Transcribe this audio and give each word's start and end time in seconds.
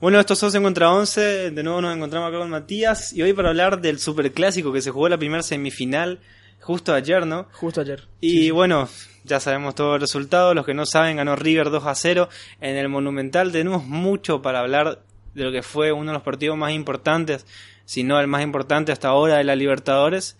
Bueno, 0.00 0.20
estos 0.20 0.42
11 0.42 0.60
contra 0.60 0.92
11, 0.92 1.50
de 1.52 1.62
nuevo 1.62 1.80
nos 1.80 1.96
encontramos 1.96 2.28
acá 2.28 2.38
con 2.38 2.50
Matías 2.50 3.12
y 3.12 3.22
hoy 3.22 3.32
para 3.32 3.50
hablar 3.50 3.80
del 3.80 3.98
superclásico 3.98 4.72
que 4.72 4.82
se 4.82 4.90
jugó 4.90 5.08
la 5.08 5.18
primera 5.18 5.42
semifinal 5.42 6.20
justo 6.60 6.92
ayer, 6.92 7.26
¿no? 7.26 7.46
Justo 7.52 7.80
ayer. 7.80 8.02
Y 8.20 8.30
Sí, 8.30 8.42
sí. 8.42 8.50
bueno, 8.50 8.88
ya 9.24 9.40
sabemos 9.40 9.74
todo 9.74 9.94
el 9.94 10.00
resultado, 10.00 10.52
los 10.52 10.66
que 10.66 10.74
no 10.74 10.84
saben 10.84 11.16
ganó 11.16 11.36
River 11.36 11.70
2 11.70 11.86
a 11.86 11.94
0 11.94 12.28
en 12.60 12.76
el 12.76 12.88
Monumental, 12.88 13.52
tenemos 13.52 13.84
mucho 13.86 14.42
para 14.42 14.60
hablar 14.60 15.02
de 15.34 15.44
lo 15.44 15.52
que 15.52 15.62
fue 15.62 15.92
uno 15.92 16.10
de 16.10 16.14
los 16.14 16.22
partidos 16.22 16.56
más 16.58 16.72
importantes, 16.72 17.46
si 17.84 18.02
no 18.02 18.18
el 18.20 18.26
más 18.26 18.42
importante 18.42 18.92
hasta 18.92 19.08
ahora 19.08 19.36
de 19.36 19.44
la 19.44 19.56
Libertadores. 19.56 20.36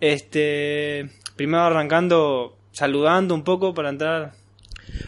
Este, 0.00 1.10
primero 1.36 1.62
arrancando 1.62 2.56
saludando 2.72 3.34
un 3.34 3.44
poco 3.44 3.74
para 3.74 3.88
entrar 3.90 4.32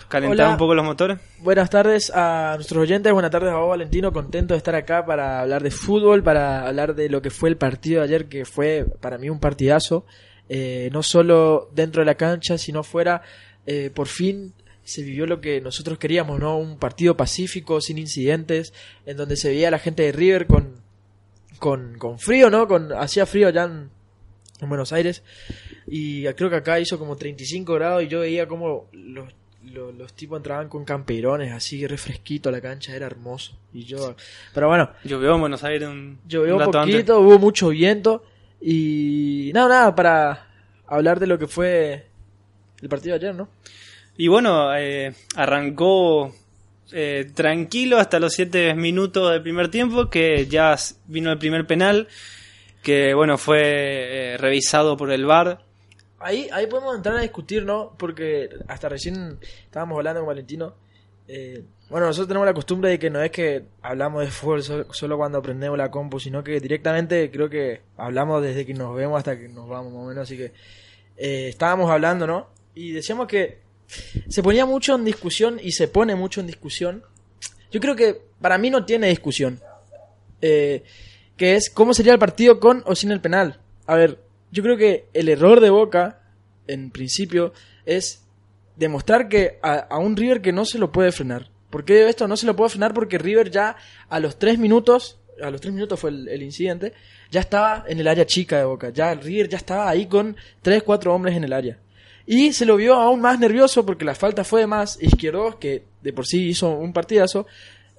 calentar 0.09 0.46
Hola. 0.46 0.50
un 0.50 0.59
poco 0.59 0.75
los 0.75 0.84
motores. 0.84 1.18
Buenas 1.38 1.70
tardes 1.70 2.11
a 2.14 2.52
nuestros 2.56 2.82
oyentes, 2.82 3.12
buenas 3.12 3.30
tardes 3.30 3.52
a 3.52 3.56
vos 3.56 3.68
Valentino, 3.68 4.12
contento 4.12 4.55
de 4.55 4.59
estar 4.59 4.74
acá 4.74 5.05
para 5.05 5.41
hablar 5.41 5.62
de 5.62 5.70
fútbol, 5.70 6.23
para 6.23 6.66
hablar 6.66 6.95
de 6.95 7.09
lo 7.09 7.23
que 7.23 7.30
fue 7.30 7.48
el 7.48 7.56
partido 7.56 8.01
de 8.01 8.05
ayer, 8.05 8.27
que 8.27 8.45
fue 8.45 8.87
para 9.01 9.18
mí 9.18 9.30
un 9.30 9.41
partidazo, 9.41 10.06
eh, 10.48 10.88
no 10.92 11.02
solo 11.02 11.70
dentro 11.74 12.02
de 12.02 12.06
la 12.06 12.15
cancha, 12.15 12.59
sino 12.59 12.82
fuera, 12.82 13.23
eh, 13.66 13.91
por 13.95 14.06
fin 14.06 14.52
se 14.84 15.02
vivió 15.02 15.27
lo 15.27 15.41
que 15.41 15.60
nosotros 15.60 15.98
queríamos, 15.98 16.38
¿no? 16.38 16.59
Un 16.59 16.79
partido 16.79 17.16
pacífico, 17.16 17.80
sin 17.80 17.96
incidentes, 17.96 18.74
en 19.06 19.16
donde 19.16 19.37
se 19.37 19.48
veía 19.48 19.68
a 19.68 19.70
la 19.70 19.79
gente 19.79 20.02
de 20.02 20.12
River 20.12 20.46
con, 20.46 20.74
con, 21.59 21.98
con 21.98 22.18
frío, 22.18 22.51
¿no? 22.51 22.68
Con, 22.68 22.93
hacía 22.93 23.24
frío 23.24 23.48
allá 23.48 23.65
en, 23.65 23.88
en 24.60 24.68
Buenos 24.68 24.93
Aires, 24.93 25.23
y 25.87 26.24
creo 26.34 26.51
que 26.51 26.56
acá 26.56 26.79
hizo 26.79 26.98
como 26.98 27.16
35 27.16 27.74
grados 27.74 28.02
y 28.02 28.09
yo 28.09 28.20
veía 28.20 28.46
como 28.46 28.88
los 28.93 29.32
lo- 29.73 29.92
los, 29.92 30.12
tipos 30.14 30.36
entraban 30.38 30.68
con 30.68 30.84
camperones 30.84 31.52
así 31.52 31.86
refresquito 31.86 32.50
la 32.50 32.60
cancha 32.60 32.95
era 32.95 33.06
hermoso 33.06 33.52
y 33.73 33.84
yo 33.84 34.14
pero 34.52 34.68
bueno 34.68 34.90
Llovió 35.04 35.34
en 35.34 35.40
Buenos 35.40 35.64
Aires 35.64 35.88
un, 35.88 36.18
llovió 36.27 36.56
un 36.56 36.62
antes. 36.62 36.80
poquito 36.80 37.21
hubo 37.21 37.38
mucho 37.38 37.68
viento 37.71 38.24
y 38.60 39.51
nada 39.54 39.68
nada 39.68 39.95
para 39.95 40.46
hablar 40.87 41.21
de 41.21 41.26
lo 41.26 41.38
que 41.38 41.46
fue 41.46 42.06
el 42.82 42.88
partido 42.88 43.18
de 43.18 43.26
ayer 43.26 43.34
no 43.34 43.48
Y 44.16 44.29
bueno, 44.29 44.74
eh, 44.76 45.12
arrancó 45.37 46.34
eh, 46.93 47.30
tranquilo 47.34 47.99
hasta 47.99 48.21
los 48.21 48.32
7 48.34 48.74
minutos 48.74 49.32
del 49.32 49.43
primer 49.43 49.68
tiempo, 49.71 50.09
que 50.10 50.46
ya 50.46 50.76
vino 51.09 51.32
el 51.32 51.38
primer 51.38 51.66
penal, 51.66 52.06
que 52.82 53.15
bueno, 53.15 53.38
fue 53.38 53.60
eh, 53.65 54.37
revisado 54.38 54.96
por 54.96 55.10
el 55.10 55.24
VAR. 55.26 55.62
Ahí 56.25 56.49
ahí 56.53 56.67
podemos 56.67 56.97
entrar 56.97 57.17
a 57.17 57.21
discutir 57.21 57.65
no 57.65 57.95
porque 57.99 58.49
hasta 58.69 58.89
recién 58.89 59.39
estábamos 59.65 59.97
hablando 59.99 60.21
con 60.21 60.29
Valentino 60.29 60.75
eh, 61.29 61.63
bueno 61.89 62.07
nosotros 62.07 62.29
tenemos 62.29 62.47
la 62.47 62.55
costumbre 62.55 62.91
de 62.91 62.99
que 62.99 63.11
no 63.11 63.23
es 63.23 63.30
que 63.30 63.65
hablamos 63.83 64.25
de 64.25 64.31
fútbol 64.31 64.62
so- 64.62 64.93
solo 64.93 65.17
cuando 65.17 65.39
aprendemos 65.39 65.78
la 65.78 65.91
compu 65.91 66.19
sino 66.21 66.43
que 66.43 66.61
directamente 66.61 67.31
creo 67.31 67.49
que 67.49 67.83
hablamos 67.97 68.43
desde 68.43 68.67
que 68.67 68.75
nos 68.75 68.95
vemos 68.97 69.19
hasta 69.19 69.39
que 69.39 69.49
nos 69.49 69.69
vamos 69.69 69.93
más 69.93 70.03
o 70.03 70.06
menos 70.09 70.22
así 70.22 70.37
que 70.37 70.53
eh, 71.17 71.49
estábamos 71.49 71.89
hablando, 71.91 72.27
¿no? 72.27 72.49
Y 72.75 72.91
decíamos 72.91 73.28
que 73.28 73.61
se 74.28 74.43
ponía 74.43 74.67
mucho 74.67 74.97
en 74.97 75.05
discusión 75.05 75.61
y 75.62 75.71
se 75.71 75.87
pone 75.87 76.17
mucho 76.17 76.41
en 76.41 76.49
discusión. 76.49 77.05
Yo 77.71 77.78
creo 77.81 77.95
que 77.95 78.21
para 78.41 78.59
mí 78.59 78.69
no 78.69 78.84
tiene 78.84 79.06
discusión. 79.11 79.61
Eh, 80.43 80.83
que 81.37 81.55
es 81.55 81.71
cómo 81.71 81.95
sería 81.95 82.12
el 82.15 82.19
partido 82.19 82.59
con 82.59 82.83
o 82.87 82.97
sin 82.97 83.12
el 83.12 83.21
penal. 83.21 83.61
A 83.87 83.95
ver, 83.95 84.19
yo 84.55 84.62
creo 84.62 84.77
que 84.77 85.09
el 85.12 85.28
error 85.28 85.60
de 85.60 85.69
Boca, 85.69 86.21
en 86.69 86.91
principio, 86.93 87.53
es 87.84 88.25
demostrar 88.77 89.28
que 89.28 89.59
a, 89.62 89.99
un 89.99 90.16
River 90.16 90.41
que 90.41 90.53
no 90.53 90.65
se 90.65 90.78
lo 90.78 90.93
puede 90.93 91.11
frenar. 91.11 91.50
¿Por 91.71 91.84
qué 91.84 92.09
esto 92.09 92.28
no 92.28 92.37
se 92.37 92.47
lo 92.47 92.55
puede 92.55 92.71
frenar? 92.71 92.94
Porque 92.94 93.19
River 93.19 93.50
ya 93.50 93.77
a 94.09 94.21
los 94.21 94.38
tres 94.38 94.61
minutos, 94.61 95.19
a 95.43 95.50
los 95.50 95.61
tres 95.61 95.75
minutos 95.75 95.99
fue 95.99 96.11
el, 96.11 96.41
incidente, 96.41 96.93
ya 97.33 97.41
estaba 97.41 97.84
en 97.88 97.99
el 97.99 98.06
área 98.06 98.27
chica 98.27 98.56
de 98.56 98.65
Boca. 98.65 98.91
Ya 98.91 99.12
River 99.15 99.49
ya 99.49 99.56
estaba 99.56 99.88
ahí 99.88 100.06
con 100.06 100.37
tres, 100.62 100.84
cuatro 100.84 101.12
hombres 101.12 101.37
en 101.37 101.43
el 101.43 101.53
área. 101.53 101.81
Y 102.25 102.53
se 102.53 102.65
lo 102.65 102.77
vio 102.77 102.95
aún 102.95 103.21
más 103.21 103.41
nervioso 103.41 103.84
porque 103.84 104.05
la 104.05 104.15
falta 104.15 104.45
fue 104.45 104.69
más. 104.69 105.03
Izquierdos, 105.03 105.57
que 105.57 105.83
de 106.01 106.12
por 106.12 106.28
sí 106.28 106.47
hizo 106.47 106.71
un 106.71 106.93
partidazo, 106.93 107.49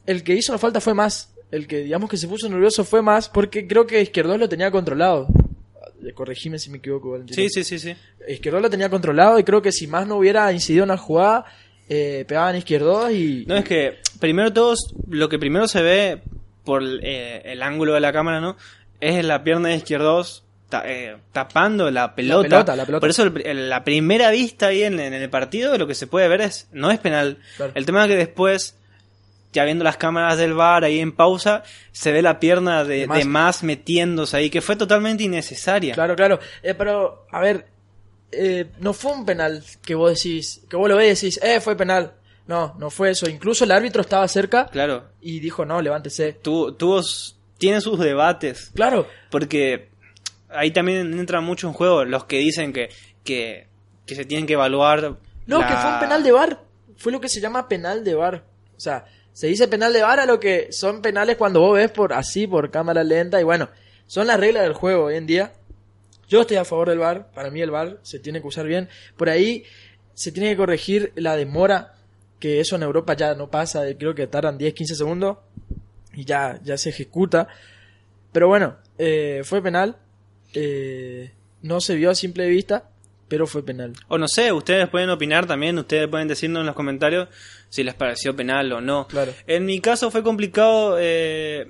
el 0.06 0.24
que 0.24 0.36
hizo 0.36 0.54
la 0.54 0.58
falta 0.58 0.80
fue 0.80 0.94
más. 0.94 1.34
El 1.52 1.68
que 1.68 1.80
digamos 1.80 2.10
que 2.10 2.16
se 2.16 2.30
puso 2.30 2.48
nervioso 2.48 2.86
fue 2.86 3.02
más 3.02 3.28
porque 3.28 3.68
creo 3.68 3.86
que 3.86 4.02
Izquierdos 4.02 4.40
lo 4.40 4.48
tenía 4.48 4.72
controlado. 4.72 5.28
Corregime 6.14 6.60
si 6.60 6.70
me 6.70 6.78
equivoco, 6.78 7.12
Valentino. 7.12 7.36
Sí, 7.36 7.50
sí, 7.50 7.64
sí, 7.64 7.80
sí. 7.80 7.96
Izquierdos 8.28 8.62
lo 8.62 8.70
tenía 8.70 8.90
controlado 8.90 9.40
y 9.40 9.44
creo 9.44 9.62
que 9.62 9.72
si 9.72 9.88
más 9.88 10.08
no 10.08 10.18
hubiera 10.18 10.52
incidido 10.52 10.84
en 10.84 10.90
la 10.90 10.98
jugada, 10.98 11.46
eh, 11.90 12.26
pegaban 12.28 12.56
Izquierdos 12.56 13.12
y... 13.12 13.46
No, 13.48 13.56
es 13.56 13.64
que 13.66 13.98
primero 14.20 14.52
todos, 14.54 14.94
lo 15.10 15.30
que 15.30 15.40
primero 15.40 15.68
se 15.68 15.82
ve 15.82 16.22
por 16.64 16.82
eh, 16.84 17.42
el 17.46 17.62
ángulo 17.62 17.94
de 17.94 18.00
la 18.00 18.12
cámara, 18.14 18.42
¿no? 18.42 18.56
Es 19.00 19.24
la 19.26 19.44
pierna 19.44 19.70
de 19.70 19.76
izquierdos 19.76 20.44
ta- 20.70 20.84
eh, 20.86 21.18
tapando 21.32 21.92
la 21.92 22.16
pelota. 22.16 22.42
pelota, 22.50 22.76
la 22.76 22.86
pelota. 22.86 23.00
Por 23.02 23.10
eso 23.10 23.24
el 23.24 23.32
pri- 23.32 23.44
el- 23.46 23.70
la 23.70 23.84
primera 23.84 24.32
vista 24.32 24.68
ahí 24.68 24.84
en, 24.84 25.00
en 25.00 25.14
el 25.14 25.30
partido 25.30 25.78
lo 25.78 25.86
que 25.86 25.94
se 25.96 26.08
puede 26.08 26.28
ver 26.28 26.42
es, 26.42 26.68
no 26.72 26.90
es 26.92 27.00
penal. 27.00 27.38
Claro. 27.58 27.72
El 27.76 27.86
tema 27.86 28.04
es 28.04 28.10
que 28.10 28.16
después, 28.16 28.78
ya 29.56 29.64
viendo 29.66 29.84
las 29.84 29.98
cámaras 29.98 30.38
del 30.38 30.54
bar 30.54 30.84
ahí 30.84 31.00
en 31.00 31.12
pausa, 31.14 31.64
se 31.92 32.12
ve 32.12 32.22
la 32.22 32.40
pierna 32.40 32.84
de, 32.84 33.08
De 33.08 33.26
más. 33.26 33.64
metiéndose 33.64 34.38
ahí, 34.38 34.50
que 34.52 34.62
fue 34.62 34.76
totalmente 34.76 35.24
innecesaria. 35.24 35.94
Claro, 35.96 36.16
claro. 36.16 36.40
Eh, 36.62 36.74
pero, 36.76 37.26
a 37.32 37.40
ver, 37.40 37.66
eh, 38.32 38.70
no 38.80 38.94
fue 38.94 39.14
un 39.14 39.26
penal 39.26 39.64
que 39.82 39.96
vos 39.96 40.14
decís, 40.14 40.62
que 40.70 40.76
vos 40.76 40.90
lo 40.90 40.98
ves 40.98 41.24
y 41.24 41.28
decís, 41.28 41.40
eh, 41.44 41.60
fue 41.62 41.76
penal. 41.76 42.14
No, 42.48 42.76
no 42.78 42.90
fue 42.92 43.10
eso. 43.12 43.28
Incluso 43.30 43.64
el 43.64 43.72
árbitro 43.72 44.02
estaba 44.02 44.28
cerca 44.28 44.68
Claro. 44.68 45.06
y 45.22 45.40
dijo, 45.40 45.66
no, 45.66 45.82
levántese. 45.82 46.34
Tuvo, 46.34 46.74
tuvo, 46.76 47.02
tiene 47.58 47.82
sus 47.82 47.98
debates. 47.98 48.72
Claro, 48.76 49.08
Porque 49.32 49.90
ahí 50.50 50.70
también 50.72 51.18
entra 51.18 51.42
mucho 51.42 51.68
en 51.68 51.74
juego 51.74 52.06
los 52.06 52.26
que 52.26 52.38
dicen 52.38 52.72
que, 52.74 52.90
que, 53.24 53.68
que 54.06 54.16
se 54.16 54.26
tienen 54.26 54.46
que 54.46 54.54
evaluar. 54.54 55.18
no, 55.48 55.60
la- 55.62 55.68
que 55.68 55.74
fue 55.76 55.92
un 55.94 56.00
penal 56.00 56.24
de 56.24 56.32
bar. 56.34 56.62
Fue 56.98 57.12
lo 57.12 57.20
que 57.20 57.30
se 57.30 57.42
llama 57.42 57.68
penal 57.68 58.04
de 58.04 58.14
bar. 58.16 58.44
O 58.78 58.80
sea, 58.80 59.06
se 59.36 59.48
dice 59.48 59.68
penal 59.68 59.92
de 59.92 60.02
bar 60.02 60.22
a 60.22 60.26
lo 60.26 60.40
que 60.40 60.72
son 60.72 61.02
penales 61.02 61.36
cuando 61.36 61.60
vos 61.60 61.76
ves 61.76 61.92
por 61.92 62.14
así, 62.14 62.48
por 62.48 62.72
cámara 62.72 63.04
lenta. 63.04 63.42
Y 63.42 63.44
bueno, 63.44 63.68
son 64.08 64.28
las 64.28 64.40
reglas 64.40 64.64
del 64.64 64.72
juego 64.72 65.04
hoy 65.04 65.18
en 65.18 65.28
día. 65.28 65.52
Yo 66.30 66.40
estoy 66.40 66.56
a 66.56 66.64
favor 66.64 66.88
del 66.88 67.00
VAR. 67.00 67.32
Para 67.34 67.52
mí 67.52 67.60
el 67.60 67.70
VAR 67.70 68.00
se 68.02 68.20
tiene 68.20 68.40
que 68.40 68.48
usar 68.48 68.66
bien. 68.66 68.88
Por 69.18 69.28
ahí 69.28 69.66
se 70.14 70.32
tiene 70.32 70.52
que 70.52 70.56
corregir 70.56 71.12
la 71.16 71.36
demora. 71.36 71.96
Que 72.40 72.62
eso 72.62 72.78
en 72.78 72.84
Europa 72.84 73.14
ya 73.14 73.36
no 73.36 73.52
pasa. 73.52 73.84
Creo 74.00 74.16
que 74.16 74.26
tardan 74.26 74.58
10, 74.58 74.74
15 74.74 74.96
segundos. 74.96 75.40
Y 76.14 76.24
ya, 76.24 76.58
ya 76.64 76.78
se 76.78 76.92
ejecuta. 76.92 77.50
Pero 78.32 78.48
bueno, 78.48 78.78
eh, 78.98 79.42
fue 79.44 79.62
penal. 79.62 79.98
Eh, 80.54 81.30
no 81.62 81.82
se 81.82 81.96
vio 81.96 82.10
a 82.10 82.16
simple 82.16 82.48
vista. 82.48 82.90
Pero 83.28 83.48
fue 83.48 83.66
penal. 83.66 83.94
O 84.08 84.18
no 84.18 84.28
sé, 84.28 84.52
ustedes 84.52 84.88
pueden 84.90 85.10
opinar 85.10 85.48
también, 85.48 85.78
ustedes 85.80 86.08
pueden 86.08 86.28
decirnos 86.28 86.62
en 86.62 86.68
los 86.68 86.76
comentarios 86.76 87.28
si 87.70 87.84
les 87.84 87.96
pareció 87.96 88.36
penal 88.36 88.72
o 88.72 88.82
no. 88.82 89.08
Claro. 89.08 89.34
En 89.48 89.66
mi 89.66 89.80
caso 89.80 90.12
fue 90.12 90.24
complicado 90.24 90.98
eh, 91.00 91.68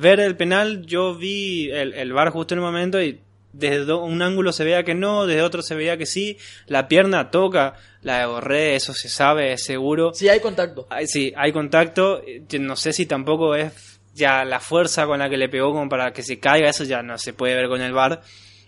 ver 0.00 0.20
el 0.20 0.36
penal, 0.36 0.86
yo 0.86 1.14
vi 1.14 1.70
el, 1.70 1.92
el 1.94 2.12
VAR 2.12 2.30
justo 2.30 2.54
en 2.54 2.60
el 2.60 2.64
momento 2.64 3.02
y 3.02 3.20
desde 3.54 3.92
un 3.92 4.20
ángulo 4.20 4.52
se 4.52 4.64
veía 4.64 4.82
que 4.82 4.94
no, 4.94 5.26
desde 5.26 5.42
otro 5.42 5.62
se 5.62 5.74
veía 5.74 5.96
que 5.96 6.06
sí, 6.06 6.38
la 6.66 6.88
pierna 6.88 7.30
toca, 7.30 7.74
la 8.02 8.18
de 8.18 8.26
Borré, 8.26 8.74
eso 8.74 8.92
se 8.92 9.08
sabe, 9.08 9.52
es 9.52 9.64
seguro. 9.64 10.12
Sí, 10.12 10.28
hay 10.28 10.40
contacto. 10.40 10.86
Ay, 10.90 11.06
Sí, 11.06 11.32
hay 11.36 11.52
contacto. 11.52 12.22
No 12.58 12.76
sé 12.76 12.92
si 12.92 13.06
tampoco 13.06 13.54
es 13.54 14.00
ya 14.12 14.44
la 14.44 14.60
fuerza 14.60 15.06
con 15.06 15.20
la 15.20 15.28
que 15.30 15.36
le 15.36 15.48
pegó 15.48 15.72
como 15.72 15.88
para 15.88 16.12
que 16.12 16.22
se 16.22 16.38
caiga. 16.38 16.68
Eso 16.68 16.84
ya 16.84 17.02
no 17.02 17.16
se 17.18 17.32
puede 17.32 17.54
ver 17.54 17.68
con 17.68 17.80
el 17.80 17.92
VAR. 17.92 18.22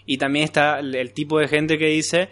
Y 0.07 0.19
también 0.19 0.45
está 0.45 0.79
el, 0.79 0.95
el 0.95 1.13
tipo 1.13 1.39
de 1.39 1.49
gente 1.49 1.79
que 1.79 1.87
dice 1.87 2.29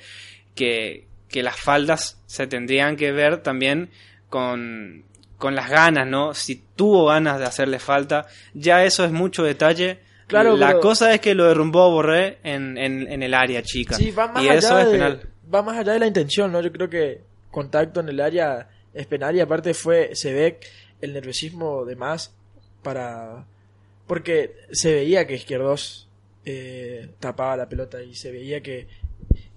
que, 0.55 1.07
que 1.29 1.43
las 1.43 1.59
faldas 1.59 2.23
se 2.27 2.47
tendrían 2.47 2.97
que 2.97 3.13
ver 3.13 3.43
también 3.43 3.91
con, 4.31 5.05
con 5.39 5.55
las 5.55 5.69
ganas, 5.69 6.07
¿no? 6.07 6.35
Si 6.35 6.63
tuvo 6.77 7.07
ganas 7.07 7.39
de 7.39 7.45
hacerle 7.47 7.79
falta. 7.79 8.27
Ya 8.55 8.85
eso 8.85 9.05
es 9.05 9.13
mucho 9.13 9.43
detalle. 9.43 9.99
Claro, 10.27 10.57
la 10.57 10.69
pero- 10.69 10.81
cosa 10.81 11.13
es 11.13 11.21
que 11.21 11.35
lo 11.35 11.45
derrumbó 11.47 11.91
Borré 11.91 12.39
en, 12.45 12.79
en, 12.79 13.11
en 13.11 13.23
el 13.23 13.35
área 13.35 13.63
chica. 13.63 13.95
Sí, 13.97 14.11
va 14.11 14.29
más 14.29 14.43
y 14.43 14.49
allá 14.49 14.59
eso 14.59 14.79
es 14.79 14.87
de, 14.87 14.93
penal. 14.93 15.29
va 15.53 15.63
más 15.63 15.77
allá 15.79 15.93
de 15.93 15.99
la 15.99 16.07
intención, 16.07 16.51
¿no? 16.51 16.61
Yo 16.63 16.73
creo 16.73 16.89
que 16.89 17.21
contacto 17.51 18.01
en 18.01 18.09
el 18.09 18.21
área 18.21 18.69
es 18.95 19.07
penal 19.07 19.37
y 19.37 19.41
aparte 19.41 19.75
fue 19.75 20.15
se 20.15 20.33
ve 20.33 20.59
el 21.01 21.13
nerviosismo 21.13 21.85
de 21.85 21.95
más 21.97 22.33
para 22.83 23.45
porque 24.07 24.55
se 24.73 24.95
veía 24.95 25.27
que 25.27 25.35
Izquierdos 25.35 26.04
eh, 26.45 27.09
tapaba 27.21 27.57
la 27.57 27.69
pelota 27.69 28.03
y 28.03 28.15
se 28.15 28.31
veía 28.31 28.61
que 28.61 28.87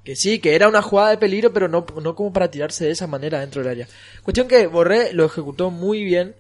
que 0.08 0.16
sí, 0.16 0.40
que 0.40 0.56
era 0.56 0.70
una 0.70 0.82
jugada 0.82 1.10
de 1.10 1.18
peligro, 1.18 1.52
pero 1.52 1.68
no, 1.68 1.86
no 2.02 2.16
como 2.16 2.32
para 2.32 2.50
tirarse 2.50 2.86
de 2.86 2.92
esa 2.92 3.08
manera 3.08 3.42
dentro 3.42 3.62
del 3.62 3.72
área. 3.72 3.88
Cuestión 4.24 4.48
que 4.48 4.66
Borré 4.66 5.12
lo 5.12 5.26
ejecutó 5.26 5.70
muy 5.70 6.06
bien. 6.06 6.34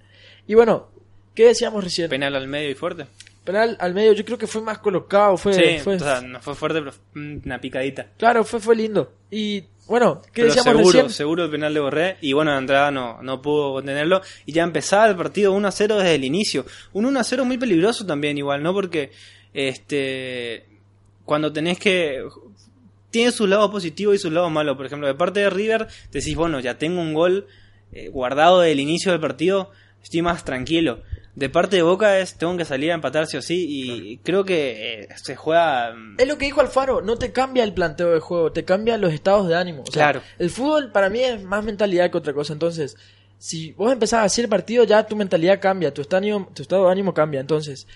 Y 0.48 0.56
bueno, 0.56 0.88
¿qué 1.36 1.48
decíamos 1.48 1.84
recién? 1.84 2.10
Penal 2.10 2.34
al 2.38 2.48
medio 2.48 2.70
y 2.70 2.76
fuerte. 2.76 3.08
Penal 3.44 3.76
al 3.82 3.94
medio, 3.94 4.14
yo 4.14 4.24
creo 4.24 4.38
que 4.38 4.48
fue 4.48 4.62
más 4.62 4.78
colocado, 4.78 5.36
fue, 5.36 5.54
sí, 5.54 5.84
fue 5.84 5.96
o 5.96 6.00
sea, 6.00 6.22
no 6.22 6.40
fue 6.40 6.56
fuerte, 6.56 6.80
pero 6.80 6.94
una 7.44 7.60
picadita. 7.60 8.08
Claro, 8.18 8.46
fue, 8.46 8.62
fue 8.62 8.74
lindo. 8.74 9.12
Y 9.30 9.66
Bueno, 9.88 10.22
¿qué 10.22 10.44
Pero 10.44 10.48
decíamos 10.48 10.78
seguro, 10.78 10.86
recién? 10.86 11.10
seguro 11.10 11.44
el 11.44 11.52
penal 11.52 11.74
de 11.74 11.80
Borré. 11.82 12.18
Y 12.22 12.32
bueno, 12.32 12.54
Andrada 12.54 12.90
no, 12.90 13.22
no 13.22 13.42
pudo 13.42 13.74
contenerlo. 13.74 14.22
Y 14.46 14.54
ya 14.54 14.64
empezaba 14.64 15.10
el 15.10 15.18
partido 15.18 15.52
1 15.52 15.68
a 15.68 15.72
0 15.72 15.98
desde 15.98 16.16
el 16.16 16.24
inicio. 16.24 16.66
Un 16.94 17.06
1 17.06 17.20
a 17.20 17.24
0 17.26 17.44
muy 17.44 17.58
peligroso 17.58 18.06
también, 18.06 18.38
igual, 18.38 18.64
¿no? 18.64 18.74
Porque 18.74 19.12
este 19.68 20.66
cuando 21.26 21.52
tenés 21.52 21.80
que. 21.80 22.24
Tiene 23.10 23.32
sus 23.32 23.50
lados 23.50 23.72
positivos 23.72 24.16
y 24.16 24.20
sus 24.20 24.32
lados 24.32 24.52
malos. 24.52 24.78
Por 24.78 24.86
ejemplo, 24.86 25.08
de 25.08 25.16
parte 25.16 25.40
de 25.40 25.50
River, 25.50 25.88
decís, 26.12 26.36
bueno, 26.36 26.60
ya 26.60 26.78
tengo 26.78 27.02
un 27.02 27.14
gol 27.14 27.48
eh, 27.92 28.10
guardado 28.10 28.60
del 28.62 28.80
inicio 28.80 29.12
del 29.12 29.22
partido, 29.22 29.72
estoy 30.04 30.22
más 30.22 30.44
tranquilo. 30.46 31.02
De 31.34 31.50
parte 31.50 31.76
de 31.78 31.84
Boca 31.84 32.20
es, 32.20 32.36
tengo 32.38 32.58
que 32.58 32.66
salir 32.66 32.92
a 32.92 32.96
empatar 32.96 33.28
sí 33.28 33.38
o 33.38 33.42
sí. 33.42 33.66
Y 33.70 34.18
creo 34.18 34.44
que 34.44 35.02
eh, 35.04 35.08
se 35.16 35.36
juega. 35.36 35.94
mm, 35.94 36.16
Es 36.20 36.28
lo 36.28 36.38
que 36.38 36.46
dijo 36.46 36.62
Alfaro, 36.62 37.02
no 37.02 37.16
te 37.18 37.32
cambia 37.32 37.64
el 37.64 37.74
planteo 37.74 38.12
de 38.14 38.20
juego, 38.20 38.52
te 38.52 38.66
cambia 38.66 38.98
los 38.98 39.14
estados 39.14 39.48
de 39.48 39.56
ánimo. 39.56 39.84
O 39.84 39.92
sea, 39.92 40.04
Claro. 40.12 40.22
El 40.38 40.50
fútbol 40.50 40.92
para 40.92 41.10
mí 41.10 41.20
es 41.22 41.42
más 41.44 41.64
mentalidad 41.64 42.12
que 42.12 42.18
otra 42.18 42.34
cosa. 42.34 42.54
Entonces, 42.54 42.98
si 43.38 43.72
vos 43.74 43.92
empezás 43.92 44.20
a 44.20 44.24
hacer 44.24 44.46
el 44.46 44.50
partido, 44.50 44.84
ya 44.84 45.06
tu 45.08 45.16
mentalidad 45.16 45.62
cambia, 45.62 45.94
tu 45.94 46.02
estado, 46.02 46.50
tu 46.54 46.62
estado 46.62 46.86
de 46.88 46.92
ánimo 46.92 47.14
cambia. 47.14 47.40
Entonces, 47.40 47.88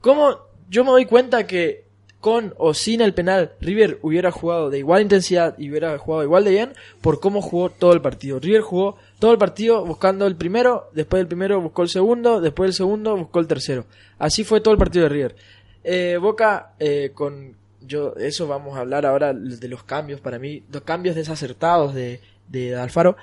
¿cómo 0.00 0.38
yo 0.68 0.84
me 0.84 0.90
doy 0.90 1.06
cuenta 1.06 1.46
que 1.46 1.86
con 2.20 2.54
o 2.58 2.74
sin 2.74 3.00
el 3.02 3.14
penal 3.14 3.52
River 3.60 3.98
hubiera 4.02 4.32
jugado 4.32 4.70
de 4.70 4.78
igual 4.78 5.02
intensidad 5.02 5.56
y 5.58 5.70
hubiera 5.70 5.96
jugado 5.98 6.24
igual 6.24 6.44
de 6.44 6.50
bien 6.50 6.72
por 7.00 7.20
cómo 7.20 7.40
jugó 7.40 7.70
todo 7.70 7.92
el 7.92 8.00
partido? 8.00 8.40
River 8.40 8.62
jugó 8.62 8.96
todo 9.18 9.32
el 9.32 9.38
partido 9.38 9.84
buscando 9.84 10.26
el 10.26 10.34
primero, 10.34 10.90
después 10.92 11.20
del 11.20 11.28
primero 11.28 11.60
buscó 11.60 11.82
el 11.82 11.88
segundo, 11.88 12.40
después 12.40 12.68
del 12.68 12.74
segundo 12.74 13.16
buscó 13.16 13.38
el 13.38 13.46
tercero. 13.46 13.84
Así 14.18 14.44
fue 14.44 14.60
todo 14.60 14.72
el 14.72 14.78
partido 14.78 15.04
de 15.04 15.08
River. 15.08 15.36
Eh, 15.84 16.18
Boca 16.20 16.72
eh, 16.80 17.12
con 17.14 17.54
yo 17.80 18.14
eso 18.16 18.48
vamos 18.48 18.76
a 18.76 18.80
hablar 18.80 19.06
ahora 19.06 19.32
de 19.32 19.68
los 19.68 19.84
cambios 19.84 20.20
para 20.20 20.40
mí 20.40 20.64
los 20.72 20.82
cambios 20.82 21.14
desacertados 21.14 21.94
de, 21.94 22.20
de 22.48 22.74
Alfaro 22.74 23.16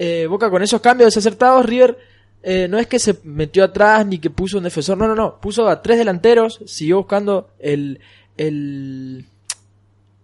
Eh, 0.00 0.26
Boca 0.28 0.50
con 0.50 0.62
esos 0.62 0.80
cambios 0.80 1.14
desacertados 1.14 1.64
River 1.64 1.96
eh, 2.42 2.68
no 2.68 2.78
es 2.78 2.86
que 2.86 2.98
se 2.98 3.18
metió 3.24 3.64
atrás 3.64 4.06
ni 4.06 4.18
que 4.18 4.30
puso 4.30 4.58
un 4.58 4.64
defensor 4.64 4.96
no 4.96 5.08
no 5.08 5.14
no 5.14 5.40
puso 5.40 5.68
a 5.68 5.82
tres 5.82 5.98
delanteros 5.98 6.60
siguió 6.66 6.98
buscando 6.98 7.50
el 7.58 8.00
el 8.36 9.26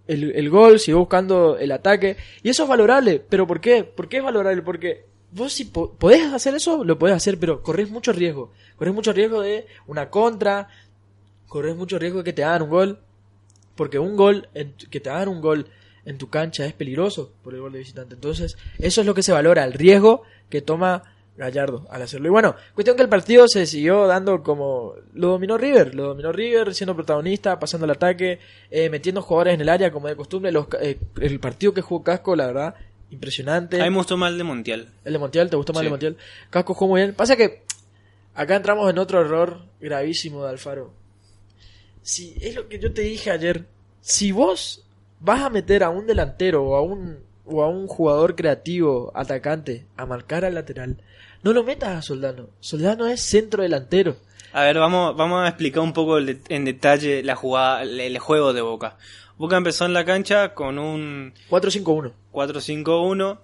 el, 0.06 0.32
el 0.32 0.50
gol, 0.50 0.78
siguió 0.78 0.99
buscando 0.99 1.56
el 1.56 1.72
ataque. 1.72 2.16
Y 2.43 2.50
eso 2.50 2.64
es 2.64 2.69
valorable. 2.69 3.22
¿Pero 3.26 3.46
por 3.46 3.61
qué? 3.61 3.84
¿Por 3.84 4.06
qué 4.08 4.19
es 4.19 4.22
valorable? 4.22 4.61
Porque 4.61 5.06
vos 5.32 5.50
si 5.52 5.64
po- 5.64 5.93
podés 5.94 6.31
hacer 6.32 6.55
eso, 6.55 6.84
lo 6.84 6.99
podés 6.99 7.16
hacer, 7.16 7.38
pero 7.38 7.62
corres 7.62 7.88
mucho 7.90 8.12
riesgo. 8.12 8.52
Corres 8.76 8.93
mucho 8.93 9.14
riesgo 9.14 9.40
de 9.40 9.67
una 9.87 10.10
contra, 10.10 10.69
corres 11.49 11.75
mucho 11.75 11.99
riesgo 11.99 12.19
de 12.19 12.25
que 12.25 12.32
te 12.34 12.44
hagan 12.44 12.62
un 12.62 12.69
gol. 12.70 12.99
Porque 13.76 13.99
un 13.99 14.14
gol, 14.14 14.49
en 14.52 14.75
que 14.90 15.00
te 15.00 15.08
hagan 15.08 15.28
un 15.28 15.40
gol 15.40 15.69
en 16.05 16.19
tu 16.19 16.28
cancha 16.28 16.67
es 16.67 16.75
peligroso 16.75 17.32
por 17.43 17.55
el 17.55 17.60
gol 17.60 17.72
de 17.72 17.78
visitante. 17.78 18.14
Entonces, 18.14 18.58
eso 18.78 19.00
es 19.00 19.06
lo 19.06 19.14
que 19.14 19.22
se 19.22 19.32
valora, 19.32 19.64
el 19.64 19.72
riesgo 19.72 20.22
que 20.50 20.60
toma 20.60 21.13
Gallardo 21.36 21.86
al 21.90 22.02
hacerlo. 22.02 22.28
Y 22.28 22.31
bueno, 22.31 22.54
cuestión 22.75 22.96
que 22.96 23.02
el 23.02 23.08
partido 23.08 23.48
se 23.48 23.66
siguió 23.66 24.06
dando 24.06 24.42
como 24.42 24.94
lo 25.14 25.28
dominó 25.28 25.58
River, 25.58 25.94
lo 25.94 26.04
dominó 26.08 26.32
River 26.32 26.75
siendo 26.75 26.94
protagonista, 26.94 27.58
pasando 27.58 27.86
el 27.86 27.90
ataque, 27.90 28.38
eh, 28.70 28.88
metiendo 28.88 29.20
jugadores 29.20 29.54
en 29.54 29.60
el 29.60 29.69
área 29.69 29.90
como 29.90 30.08
de 30.08 30.16
costumbre. 30.16 30.52
Los, 30.52 30.66
eh, 30.81 30.98
el 31.20 31.40
partido 31.40 31.75
que 31.75 31.81
jugó 31.81 32.04
Casco, 32.04 32.36
la 32.36 32.46
verdad, 32.46 32.75
impresionante. 33.10 33.81
A 33.81 33.84
mí 33.84 33.90
me 33.90 33.96
gustó 33.96 34.16
mal 34.16 34.38
de 34.38 34.44
Montiel. 34.44 34.88
El 35.04 35.12
de 35.12 35.19
Montiel, 35.19 35.50
¿te 35.50 35.56
gustó 35.56 35.72
más 35.72 35.81
el 35.81 35.86
de 35.86 35.90
Montiel? 35.90 36.16
Casco 36.50 36.75
jugó 36.75 36.92
muy 36.92 37.00
bien. 37.00 37.14
Pasa 37.14 37.36
que 37.36 37.62
acá 38.34 38.56
entramos 38.56 38.88
en 38.88 38.98
otro 38.98 39.20
error 39.20 39.62
gravísimo 39.81 40.44
de 40.44 40.50
Alfaro. 40.50 40.92
Si 42.02 42.36
es 42.40 42.54
lo 42.54 42.69
que 42.69 42.78
yo 42.78 42.92
te 42.92 43.02
dije 43.02 43.31
ayer, 43.31 43.64
si 44.00 44.31
vos 44.31 44.84
vas 45.20 45.40
a 45.42 45.50
meter 45.50 45.82
a 45.82 45.88
un 45.88 46.06
delantero 46.06 46.62
o 46.62 46.76
a 46.76 46.82
un 46.82 47.19
o 47.46 47.62
a 47.62 47.69
un 47.69 47.87
jugador 47.87 48.35
creativo, 48.37 49.12
atacante, 49.14 49.87
a 49.96 50.06
marcar 50.06 50.44
al 50.44 50.55
lateral, 50.55 50.96
no 51.43 51.52
lo 51.52 51.62
metas 51.64 51.91
a 51.91 52.02
Soldano. 52.02 52.49
Soldano 52.61 53.06
es 53.06 53.20
centro 53.20 53.62
delantero. 53.62 54.17
A 54.52 54.62
ver, 54.62 54.79
vamos, 54.79 55.17
vamos 55.17 55.44
a 55.44 55.49
explicar 55.49 55.82
un 55.82 55.93
poco 55.93 56.17
el 56.19 56.26
de- 56.26 56.41
en 56.49 56.64
detalle 56.64 57.23
la 57.23 57.35
jugada, 57.37 57.82
el, 57.82 57.99
el 58.00 58.19
juego 58.19 58.52
de 58.52 58.61
Boca. 58.62 58.96
Boca 59.37 59.56
empezó 59.56 59.85
en 59.85 59.93
la 59.94 60.05
cancha 60.05 60.55
con 60.55 60.79
un 60.79 61.35
4-5-1. 61.50 62.12
4-5-1. 62.32 63.38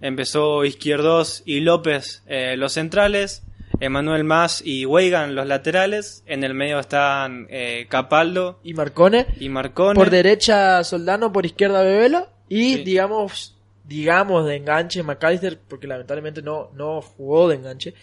Empezó 0.00 0.64
Izquierdos 0.64 1.42
y 1.44 1.60
López 1.60 2.22
eh, 2.26 2.56
los 2.56 2.72
centrales. 2.72 3.42
Emanuel 3.80 4.24
Más 4.24 4.60
y 4.64 4.84
Weigan 4.86 5.34
los 5.36 5.46
laterales. 5.46 6.22
En 6.26 6.42
el 6.42 6.54
medio 6.54 6.80
están 6.80 7.46
eh, 7.50 7.86
Capaldo 7.88 8.58
Y 8.64 8.74
Marcone. 8.74 9.26
y 9.38 9.48
Marcone. 9.48 9.94
Por 9.94 10.10
derecha 10.10 10.82
Soldano, 10.84 11.32
por 11.32 11.46
izquierda 11.46 11.82
Bebelo. 11.82 12.26
Y 12.48 12.74
Sí. 12.76 12.82
digamos, 12.84 13.54
digamos 13.84 14.46
de 14.46 14.56
enganche 14.56 15.02
McAllister, 15.02 15.58
porque 15.68 15.86
lamentablemente 15.86 16.42
no, 16.42 16.70
no 16.74 17.00
jugó 17.02 17.48
de 17.48 17.56
enganche. 17.56 17.94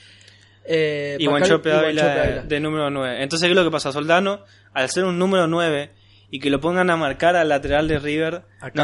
Eh, 0.68 1.18
y 1.20 1.26
Guanchope 1.28 1.72
Ávila 1.72 2.44
de, 2.48 2.60
número 2.60 2.90
9. 2.90 3.22
Entonces, 3.22 3.46
¿qué 3.48 3.52
es 3.52 3.56
lo 3.56 3.64
que 3.64 3.72
pasa? 3.72 3.92
Soldano, 3.92 4.42
al 4.74 4.90
ser 4.90 5.06
un 5.06 5.20
número 5.20 5.46
9 5.48 5.92
y 6.32 6.40
que 6.40 6.50
lo 6.50 6.60
pongan 6.60 6.90
a 6.90 6.98
marcar 6.98 7.36
al 7.36 7.50
lateral 7.50 7.88
de 7.88 8.00
River, 8.00 8.42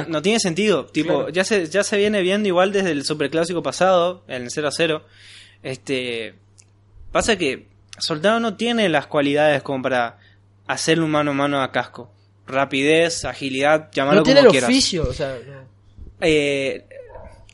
no, 0.08 0.22
tiene 0.22 0.40
sentido. 0.40 0.86
Tipo, 0.86 1.14
Claro. 1.16 1.30
ya 1.30 1.44
se 1.44 1.66
ya 1.66 1.84
se 1.84 1.98
viene 1.98 2.22
viendo 2.22 2.48
igual 2.48 2.72
desde 2.72 2.92
el 2.92 3.04
superclásico 3.04 3.64
pasado, 3.64 4.24
el 4.28 4.52
0 4.52 4.68
a 4.68 4.72
0. 4.72 5.06
Este, 5.64 6.36
pasa 7.12 7.36
que 7.38 7.68
Soldano 7.98 8.40
no 8.40 8.56
tiene 8.58 8.88
las 8.90 9.08
cualidades 9.08 9.64
como 9.64 9.82
para 9.84 10.18
hacerle 10.68 11.04
un 11.04 11.12
mano 11.12 11.32
a 11.32 11.34
mano 11.34 11.62
a 11.62 11.72
Casco. 11.72 12.12
Rapidez, 12.52 13.26
agilidad, 13.26 13.90
llamarlo 13.92 14.20
No 14.22 14.24
tiene 14.24 14.40
como 14.42 14.48
el 14.50 14.52
quieras. 14.52 14.70
oficio, 14.70 15.04
o 15.04 15.14
sea, 15.14 15.38
no. 15.48 15.62
Eh, 16.22 16.86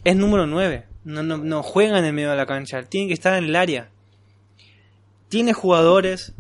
es 0.03 0.15
número 0.15 0.45
9. 0.47 0.85
No, 1.05 1.23
no, 1.23 1.38
no 1.38 1.63
juega 1.63 1.99
en 1.99 2.05
el 2.05 2.13
medio 2.13 2.31
de 2.31 2.35
la 2.35 2.45
cancha. 2.45 2.83
Tiene 2.83 3.07
que 3.07 3.13
estar 3.13 3.33
en 3.38 3.45
el 3.45 3.55
área. 3.55 3.89
Tiene 5.29 5.53
jugadores. 5.53 6.33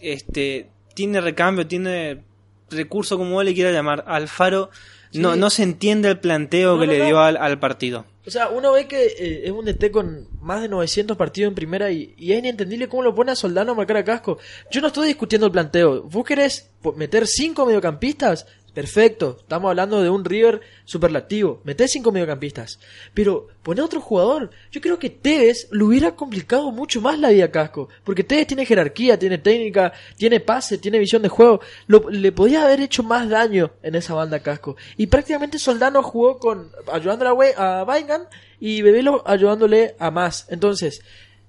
Este. 0.00 0.68
Tiene 0.94 1.20
recambio, 1.20 1.66
tiene 1.66 2.22
recurso 2.70 3.16
como 3.16 3.32
vos 3.34 3.44
le 3.44 3.54
quieras 3.54 3.72
llamar. 3.72 4.04
Alfaro 4.06 4.70
no, 5.14 5.32
Sí. 5.34 5.38
no 5.38 5.50
se 5.50 5.62
entiende 5.62 6.08
el 6.08 6.18
planteo 6.18 6.74
No, 6.74 6.80
que 6.80 6.86
no, 6.86 6.92
le 6.92 6.98
no. 6.98 7.04
dio 7.06 7.20
al, 7.20 7.36
al 7.36 7.58
partido. 7.58 8.04
O 8.24 8.30
sea, 8.30 8.50
uno 8.50 8.72
ve 8.72 8.86
que 8.86 9.04
eh, 9.06 9.42
es 9.44 9.50
un 9.50 9.64
DT 9.64 9.90
con 9.90 10.28
más 10.40 10.62
de 10.62 10.68
900 10.68 11.16
partidos 11.16 11.48
en 11.48 11.54
primera 11.56 11.90
y, 11.90 12.14
y 12.16 12.32
es 12.32 12.38
inentendible 12.38 12.88
cómo 12.88 13.02
lo 13.02 13.14
pone 13.14 13.32
a 13.32 13.36
Soldano 13.36 13.72
a 13.72 13.74
marcar 13.74 13.96
a 13.96 14.04
Casco. 14.04 14.38
Yo 14.70 14.80
no 14.80 14.88
estoy 14.88 15.08
discutiendo 15.08 15.46
el 15.46 15.52
planteo. 15.52 16.02
¿Vos 16.02 16.24
querés 16.24 16.70
meter 16.96 17.26
cinco 17.26 17.66
mediocampistas? 17.66 18.46
Perfecto, 18.74 19.36
estamos 19.38 19.68
hablando 19.68 20.02
de 20.02 20.08
un 20.08 20.24
River 20.24 20.62
superlativo. 20.86 21.60
Meté 21.64 21.88
cinco 21.88 22.10
mediocampistas. 22.10 22.78
Pero 23.12 23.48
poné 23.62 23.82
otro 23.82 24.00
jugador. 24.00 24.50
Yo 24.70 24.80
creo 24.80 24.98
que 24.98 25.10
Tevez 25.10 25.68
lo 25.70 25.86
hubiera 25.86 26.16
complicado 26.16 26.72
mucho 26.72 27.02
más 27.02 27.18
la 27.18 27.28
vida 27.28 27.50
Casco. 27.50 27.90
Porque 28.02 28.24
Tevez 28.24 28.46
tiene 28.46 28.64
jerarquía, 28.64 29.18
tiene 29.18 29.36
técnica, 29.36 29.92
tiene 30.16 30.40
pase, 30.40 30.78
tiene 30.78 30.98
visión 30.98 31.20
de 31.20 31.28
juego. 31.28 31.60
Le 31.86 32.32
podía 32.32 32.64
haber 32.64 32.80
hecho 32.80 33.02
más 33.02 33.28
daño 33.28 33.72
en 33.82 33.94
esa 33.94 34.14
banda 34.14 34.40
Casco. 34.40 34.76
Y 34.96 35.06
prácticamente 35.06 35.58
Soldano 35.58 36.02
jugó 36.02 36.38
con 36.38 36.70
ayudándole 36.90 37.54
a 37.56 37.84
Weigand 37.84 38.26
y 38.58 38.80
Bebelo 38.80 39.22
ayudándole 39.26 39.96
a 39.98 40.10
más. 40.10 40.46
Entonces, 40.48 41.02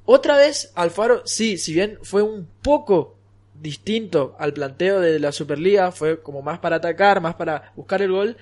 otra 0.03 0.35
vez 0.35 0.73
Alfaro, 0.75 1.21
sí, 1.25 1.57
si 1.57 1.73
bien 1.73 1.99
fue 2.01 2.21
un 2.21 2.49
poco 2.61 3.15
distinto 3.61 4.35
al 4.39 4.53
planteo 4.53 4.99
de 4.99 5.19
la 5.19 5.31
Superliga, 5.31 5.91
fue 5.91 6.21
como 6.21 6.41
más 6.41 6.59
para 6.59 6.77
atacar, 6.77 7.21
más 7.21 7.35
para 7.35 7.71
buscar 7.75 8.01
el 8.01 8.11
gol. 8.11 8.37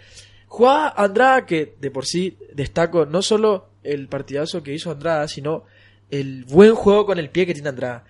Jugaba 0.48 0.89
Andrada, 0.98 1.46
que 1.46 1.75
de 1.80 1.91
por 1.91 2.06
sí 2.06 2.38
destaco 2.53 3.06
no 3.06 3.22
solo 3.22 3.70
el 3.84 4.08
partidazo 4.08 4.63
que 4.63 4.74
hizo 4.74 4.91
Andrada, 4.91 5.27
sino 5.27 5.63
el 6.10 6.46
buen 6.46 6.75
juego 6.75 7.06
con 7.06 7.20
el 7.20 7.30
pie 7.30 7.46
que 7.46 7.53
tiene 7.53 7.70
Andrada. 7.70 8.03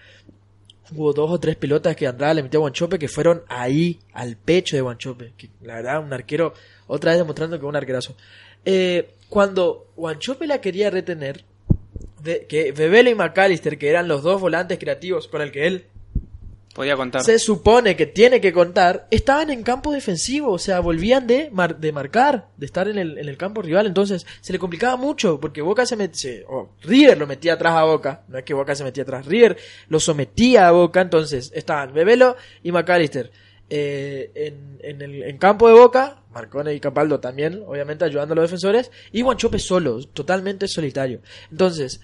Hubo 0.94 1.14
dos 1.14 1.32
o 1.32 1.40
tres 1.40 1.56
pelotas 1.56 1.96
que 1.96 2.08
Andrada 2.08 2.34
le 2.34 2.44
metió 2.44 2.60
a 2.60 2.62
Guanchope 2.62 3.00
que 3.00 3.08
fueron 3.08 3.44
ahí, 3.48 4.00
al 4.14 4.36
pecho 4.36 4.76
de 4.76 4.82
Guanchope. 4.82 5.34
Que 5.38 5.50
la 5.62 5.76
verdad, 5.76 6.04
un 6.04 6.12
arquero, 6.12 6.54
otra 6.88 7.12
vez 7.12 7.20
demostrando 7.20 7.58
que 7.58 7.66
es 7.66 7.70
un 7.70 7.76
arquerazo. 7.76 8.16
Eh, 8.66 9.14
cuando 9.30 9.88
Guanchope 9.96 10.48
la 10.48 10.60
quería 10.60 10.90
retener, 10.90 11.46
que 12.24 12.72
Bebelo 12.72 13.10
y 13.10 13.16
McAllister, 13.16 13.78
que 13.78 13.90
eran 13.90 14.08
los 14.08 14.24
dos 14.24 14.42
volantes 14.42 14.78
creativos 14.78 15.28
con 15.28 15.42
el 15.42 15.52
que 15.52 15.68
él 15.68 15.86
Podía 16.74 16.96
contar. 16.96 17.24
se 17.24 17.38
supone 17.38 17.96
que 17.98 18.06
tiene 18.06 18.40
que 18.40 18.54
contar, 18.54 19.08
estaban 19.12 19.50
en 19.50 19.62
campo 19.62 19.92
defensivo, 19.92 20.52
o 20.54 20.58
sea, 20.58 20.80
volvían 20.80 21.28
de, 21.28 21.50
mar- 21.52 21.78
de 21.78 21.92
marcar, 21.92 22.48
de 22.56 22.66
estar 22.66 22.88
en 22.88 22.98
el, 22.98 23.18
en 23.18 23.28
el 23.28 23.36
campo 23.38 23.62
rival, 23.62 23.88
entonces 23.88 24.26
se 24.40 24.54
le 24.54 24.60
complicaba 24.60 24.96
mucho, 24.96 25.40
porque 25.40 25.62
Boca 25.62 25.86
se 25.86 25.98
metía, 25.98 26.32
o 26.48 26.70
River 26.84 27.18
lo 27.18 27.28
metía 27.28 27.54
atrás 27.54 27.74
a 27.74 27.84
Boca, 27.84 28.24
no 28.30 28.38
es 28.38 28.46
que 28.46 28.54
Boca 28.54 28.74
se 28.74 28.84
metía 28.86 29.04
atrás, 29.04 29.26
River 29.26 29.58
lo 29.90 30.00
sometía 30.00 30.68
a 30.68 30.72
Boca, 30.72 31.02
entonces 31.02 31.52
estaban 31.54 31.94
Bebelo 31.94 32.38
y 32.64 32.72
McAllister. 32.72 33.32
eh, 33.70 34.32
en, 34.36 34.80
en 34.82 35.02
el 35.02 35.24
en 35.24 35.38
campo 35.38 35.68
de 35.68 35.74
Boca, 35.74 36.24
Marcone 36.34 36.74
y 36.74 36.80
Capaldo 36.80 37.20
también, 37.20 37.64
obviamente 37.68 38.06
ayudando 38.06 38.34
a 38.34 38.36
los 38.36 38.44
defensores, 38.44 38.92
y 39.12 39.22
Guanchope 39.22 39.60
solo, 39.60 40.02
totalmente 40.08 40.68
solitario. 40.68 41.22
Entonces, 41.52 42.02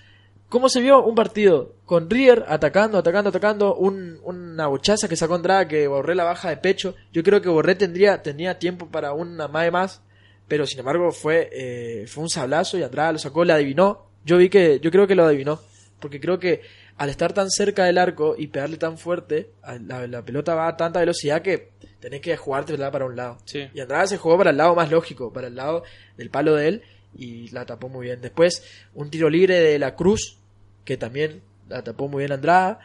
¿Cómo 0.49 0.69
se 0.69 0.79
vio 0.79 1.03
un 1.03 1.13
partido 1.13 1.75
con 1.85 2.09
River 2.09 2.45
atacando, 2.47 2.97
atacando, 2.97 3.29
atacando? 3.29 3.75
Un, 3.75 4.19
una 4.23 4.67
bochaza 4.67 5.09
que 5.09 5.17
sacó 5.17 5.35
Andrada 5.35 5.67
que 5.67 5.87
Borré 5.87 6.15
la 6.15 6.23
baja 6.23 6.49
de 6.49 6.57
pecho. 6.57 6.95
Yo 7.11 7.21
creo 7.21 7.41
que 7.41 7.49
Borré 7.49 7.75
tendría, 7.75 8.21
tenía 8.23 8.57
tiempo 8.57 8.87
para 8.87 9.11
una 9.13 9.49
mae 9.49 9.71
más. 9.71 10.01
pero 10.47 10.65
sin 10.65 10.79
embargo 10.79 11.11
fue, 11.11 11.49
eh, 11.51 12.05
fue 12.07 12.23
un 12.23 12.29
sablazo 12.29 12.77
y 12.77 12.83
Andrada 12.83 13.11
lo 13.11 13.19
sacó, 13.19 13.43
la 13.43 13.55
adivinó. 13.55 14.07
Yo 14.23 14.37
vi 14.37 14.49
que, 14.49 14.79
yo 14.79 14.89
creo 14.89 15.05
que 15.05 15.15
lo 15.15 15.25
adivinó, 15.25 15.59
porque 15.99 16.19
creo 16.21 16.39
que 16.39 16.61
al 16.97 17.09
estar 17.09 17.33
tan 17.33 17.49
cerca 17.49 17.85
del 17.85 17.97
arco 17.97 18.35
y 18.37 18.47
pegarle 18.47 18.77
tan 18.77 18.97
fuerte, 18.97 19.51
la, 19.81 20.07
la 20.07 20.21
pelota 20.23 20.55
va 20.55 20.67
a 20.67 20.77
tanta 20.77 20.99
velocidad 20.99 21.41
que 21.41 21.71
tenés 21.99 22.21
que 22.21 22.37
jugarte 22.37 22.77
para 22.77 23.05
un 23.05 23.15
lado. 23.15 23.37
Sí. 23.45 23.67
Y 23.73 23.79
Andrada 23.81 24.07
se 24.07 24.17
jugó 24.17 24.37
para 24.37 24.51
el 24.51 24.57
lado 24.57 24.75
más 24.75 24.89
lógico, 24.89 25.31
para 25.31 25.47
el 25.47 25.55
lado 25.55 25.83
del 26.15 26.29
palo 26.29 26.55
de 26.55 26.67
él, 26.69 26.83
y 27.17 27.49
la 27.49 27.65
tapó 27.65 27.89
muy 27.89 28.05
bien. 28.07 28.21
Después, 28.21 28.63
un 28.93 29.09
tiro 29.09 29.29
libre 29.29 29.59
de 29.59 29.79
la 29.79 29.95
Cruz, 29.95 30.37
que 30.85 30.97
también 30.97 31.41
la 31.67 31.83
tapó 31.83 32.07
muy 32.07 32.19
bien 32.21 32.31
Andrada. 32.31 32.79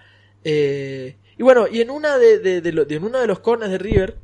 Eh, 0.44 1.16
y 1.38 1.42
bueno, 1.42 1.66
y 1.68 1.80
en 1.80 1.90
una 1.90 2.18
de, 2.18 2.38
de, 2.38 2.60
de 2.60 2.72
lo- 2.72 2.84
de 2.84 2.96
en 2.96 3.04
uno 3.04 3.18
de 3.20 3.26
los 3.26 3.40
corners 3.40 3.70
de 3.70 3.78
River, 3.78 4.16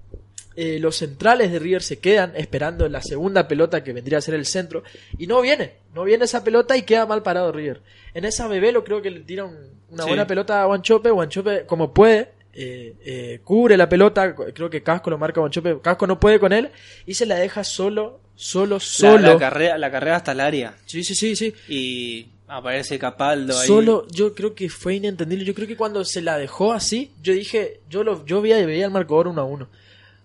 eh, 0.56 0.78
los 0.80 0.96
centrales 0.96 1.52
de 1.52 1.58
River 1.60 1.82
se 1.82 1.98
quedan 2.00 2.32
esperando 2.36 2.88
la 2.88 3.00
segunda 3.02 3.46
pelota 3.46 3.84
que 3.84 3.92
vendría 3.92 4.18
a 4.18 4.22
ser 4.22 4.34
el 4.34 4.44
centro, 4.46 4.82
y 5.16 5.26
no 5.28 5.40
viene, 5.40 5.74
no 5.94 6.02
viene 6.04 6.24
esa 6.24 6.42
pelota 6.42 6.76
y 6.76 6.82
queda 6.82 7.06
mal 7.06 7.22
parado 7.22 7.52
River. 7.52 7.80
En 8.14 8.24
esa 8.24 8.48
Bebelo 8.48 8.82
creo 8.82 9.00
que 9.00 9.10
le 9.10 9.20
tira 9.20 9.44
un- 9.44 9.78
una 9.90 10.02
Sí. 10.02 10.08
buena 10.08 10.26
pelota 10.26 10.60
a 10.62 10.66
Guanchope, 10.66 11.10
Guanchope 11.10 11.64
como 11.66 11.94
puede, 11.94 12.32
eh, 12.60 12.94
eh, 13.04 13.40
cubre 13.44 13.76
la 13.76 13.88
pelota, 13.88 14.34
creo 14.34 14.68
que 14.68 14.82
Casco 14.82 15.10
lo 15.10 15.16
marca 15.16 15.38
a 15.38 15.42
Guanchope, 15.42 15.78
Casco 15.80 16.08
no 16.08 16.18
puede 16.18 16.40
con 16.40 16.52
él, 16.52 16.70
y 17.06 17.14
se 17.14 17.24
la 17.24 17.36
deja 17.36 17.62
solo, 17.62 18.18
solo, 18.34 18.76
La, 18.76 18.80
solo. 18.80 19.18
la 19.34 19.38
carrera, 19.38 19.78
la 19.78 19.92
carrera 19.92 20.16
hasta 20.16 20.32
el 20.32 20.40
área. 20.40 20.74
Sí, 20.84 21.04
sí, 21.04 21.14
sí, 21.14 21.36
sí. 21.36 21.54
Y 21.68 22.26
aparece 22.48 22.98
Capaldo 22.98 23.56
ahí. 23.56 23.64
Solo, 23.64 24.08
yo 24.10 24.34
creo 24.34 24.56
que 24.56 24.68
fue 24.68 24.96
inentendible. 24.96 25.44
Yo 25.44 25.54
creo 25.54 25.68
que 25.68 25.76
cuando 25.76 26.04
se 26.04 26.20
la 26.20 26.36
dejó 26.36 26.72
así, 26.72 27.12
yo 27.22 27.32
dije, 27.32 27.78
yo 27.88 28.02
lo, 28.02 28.26
yo 28.26 28.42
veía, 28.42 28.66
veía 28.66 28.86
el 28.86 28.90
marcador 28.90 29.28
uno 29.28 29.42
a 29.42 29.44
uno. 29.44 29.68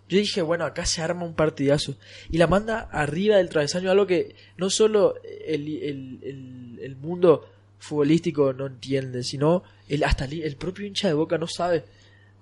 Yo 0.10 0.18
dije, 0.18 0.42
bueno, 0.42 0.66
acá 0.66 0.88
se 0.88 1.04
arma 1.04 1.26
un 1.26 1.36
partidazo. 1.36 1.96
Y 2.32 2.40
la 2.40 2.48
manda 2.48 2.90
arriba 2.92 3.38
del 3.38 3.50
travesaño, 3.50 3.92
algo 3.92 4.08
que 4.08 4.36
no 4.58 4.72
solo 4.72 5.16
el, 5.46 5.68
el, 5.68 6.20
el, 6.24 6.80
el 6.82 6.96
mundo 6.96 7.48
futbolístico 7.78 8.54
no 8.54 8.66
entiende, 8.66 9.24
sino 9.24 9.62
el, 9.88 10.04
hasta 10.04 10.26
el 10.26 10.56
propio 10.56 10.88
hincha 10.88 11.10
de 11.10 11.14
boca 11.14 11.38
no 11.38 11.48
sabe 11.48 11.84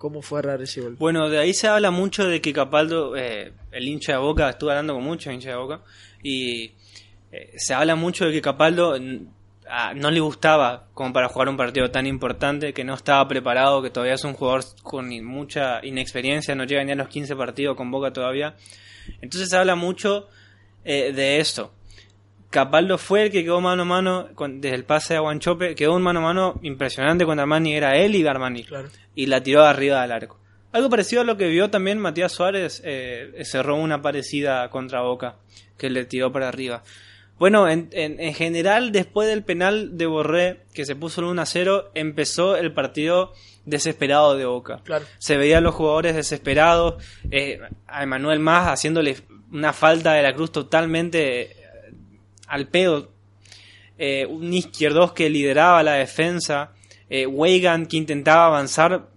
cómo 0.01 0.23
fue 0.23 0.39
errar 0.39 0.59
ese 0.63 0.81
gol. 0.81 0.95
Bueno, 0.97 1.29
de 1.29 1.37
ahí 1.37 1.53
se 1.53 1.67
habla 1.67 1.91
mucho 1.91 2.25
de 2.25 2.41
que 2.41 2.53
Capaldo, 2.53 3.15
eh, 3.15 3.53
el 3.71 3.87
hincha 3.87 4.13
de 4.13 4.17
Boca, 4.17 4.49
estuve 4.49 4.71
hablando 4.71 4.95
con 4.95 5.03
muchos 5.03 5.31
hinchas 5.31 5.51
de 5.51 5.57
Boca, 5.57 5.81
y 6.23 6.71
eh, 7.31 7.53
se 7.55 7.75
habla 7.75 7.95
mucho 7.95 8.25
de 8.25 8.31
que 8.31 8.41
Capaldo 8.41 8.97
no 8.99 10.11
le 10.11 10.19
gustaba 10.19 10.87
como 10.95 11.13
para 11.13 11.29
jugar 11.29 11.49
un 11.49 11.55
partido 11.55 11.91
tan 11.91 12.07
importante, 12.07 12.73
que 12.73 12.83
no 12.83 12.95
estaba 12.95 13.27
preparado, 13.27 13.83
que 13.83 13.91
todavía 13.91 14.15
es 14.15 14.23
un 14.23 14.33
jugador 14.33 14.63
con 14.81 15.07
mucha 15.23 15.85
inexperiencia, 15.85 16.55
no 16.55 16.63
llega 16.63 16.83
ni 16.83 16.93
a 16.93 16.95
los 16.95 17.07
15 17.07 17.35
partidos 17.35 17.77
con 17.77 17.91
Boca 17.91 18.11
todavía. 18.11 18.55
Entonces 19.21 19.49
se 19.49 19.55
habla 19.55 19.75
mucho 19.75 20.27
eh, 20.83 21.13
de 21.13 21.39
esto. 21.39 21.71
Capaldo 22.51 22.97
fue 22.99 23.23
el 23.23 23.31
que 23.31 23.43
quedó 23.43 23.59
mano 23.61 23.81
a 23.81 23.85
mano 23.85 24.27
con- 24.35 24.61
desde 24.61 24.75
el 24.75 24.83
pase 24.83 25.15
a 25.15 25.21
Guanchope, 25.21 25.73
quedó 25.73 25.95
un 25.95 26.03
mano 26.03 26.19
a 26.19 26.23
mano 26.23 26.59
impresionante 26.61 27.25
contra 27.25 27.43
Armani, 27.43 27.73
era 27.73 27.95
él 27.97 28.13
y 28.15 28.27
Armani 28.27 28.63
Claro. 28.65 28.89
y 29.15 29.25
la 29.25 29.41
tiró 29.41 29.63
arriba 29.63 30.01
del 30.03 30.11
arco. 30.11 30.37
Algo 30.73 30.89
parecido 30.89 31.21
a 31.21 31.25
lo 31.25 31.35
que 31.37 31.47
vio 31.47 31.69
también 31.69 31.97
Matías 31.97 32.31
Suárez, 32.33 32.81
eh, 32.85 33.31
cerró 33.45 33.75
una 33.75 34.01
parecida 34.01 34.69
contra 34.69 35.01
Boca, 35.01 35.37
que 35.77 35.89
le 35.89 36.05
tiró 36.05 36.31
para 36.31 36.47
arriba. 36.49 36.83
Bueno, 37.39 37.67
en, 37.67 37.89
en- 37.93 38.19
en 38.19 38.33
general, 38.35 38.91
después 38.91 39.27
del 39.27 39.43
penal 39.43 39.97
de 39.97 40.05
Borré, 40.05 40.59
que 40.73 40.85
se 40.85 40.95
puso 40.95 41.21
el 41.21 41.27
1 41.27 41.41
a 41.41 41.45
0, 41.45 41.89
empezó 41.95 42.55
el 42.55 42.71
partido 42.73 43.33
desesperado 43.65 44.35
de 44.37 44.45
Boca. 44.45 44.81
Claro. 44.83 45.05
Se 45.17 45.37
veían 45.37 45.63
los 45.63 45.73
jugadores 45.73 46.15
desesperados, 46.15 47.01
eh, 47.31 47.59
a 47.87 48.03
Emanuel 48.03 48.39
Más 48.39 48.67
haciéndole 48.67 49.15
una 49.51 49.73
falta 49.73 50.13
de 50.13 50.21
la 50.23 50.33
cruz 50.33 50.51
totalmente 50.51 51.55
al 52.51 52.67
pedo. 52.67 53.11
Eh, 53.97 54.25
un 54.25 54.53
izquierdos 54.53 55.13
que 55.13 55.29
lideraba 55.29 55.83
la 55.83 55.93
defensa, 55.93 56.71
eh, 57.09 57.25
Weigan 57.27 57.85
que 57.85 57.97
intentaba 57.97 58.47
avanzar, 58.47 59.07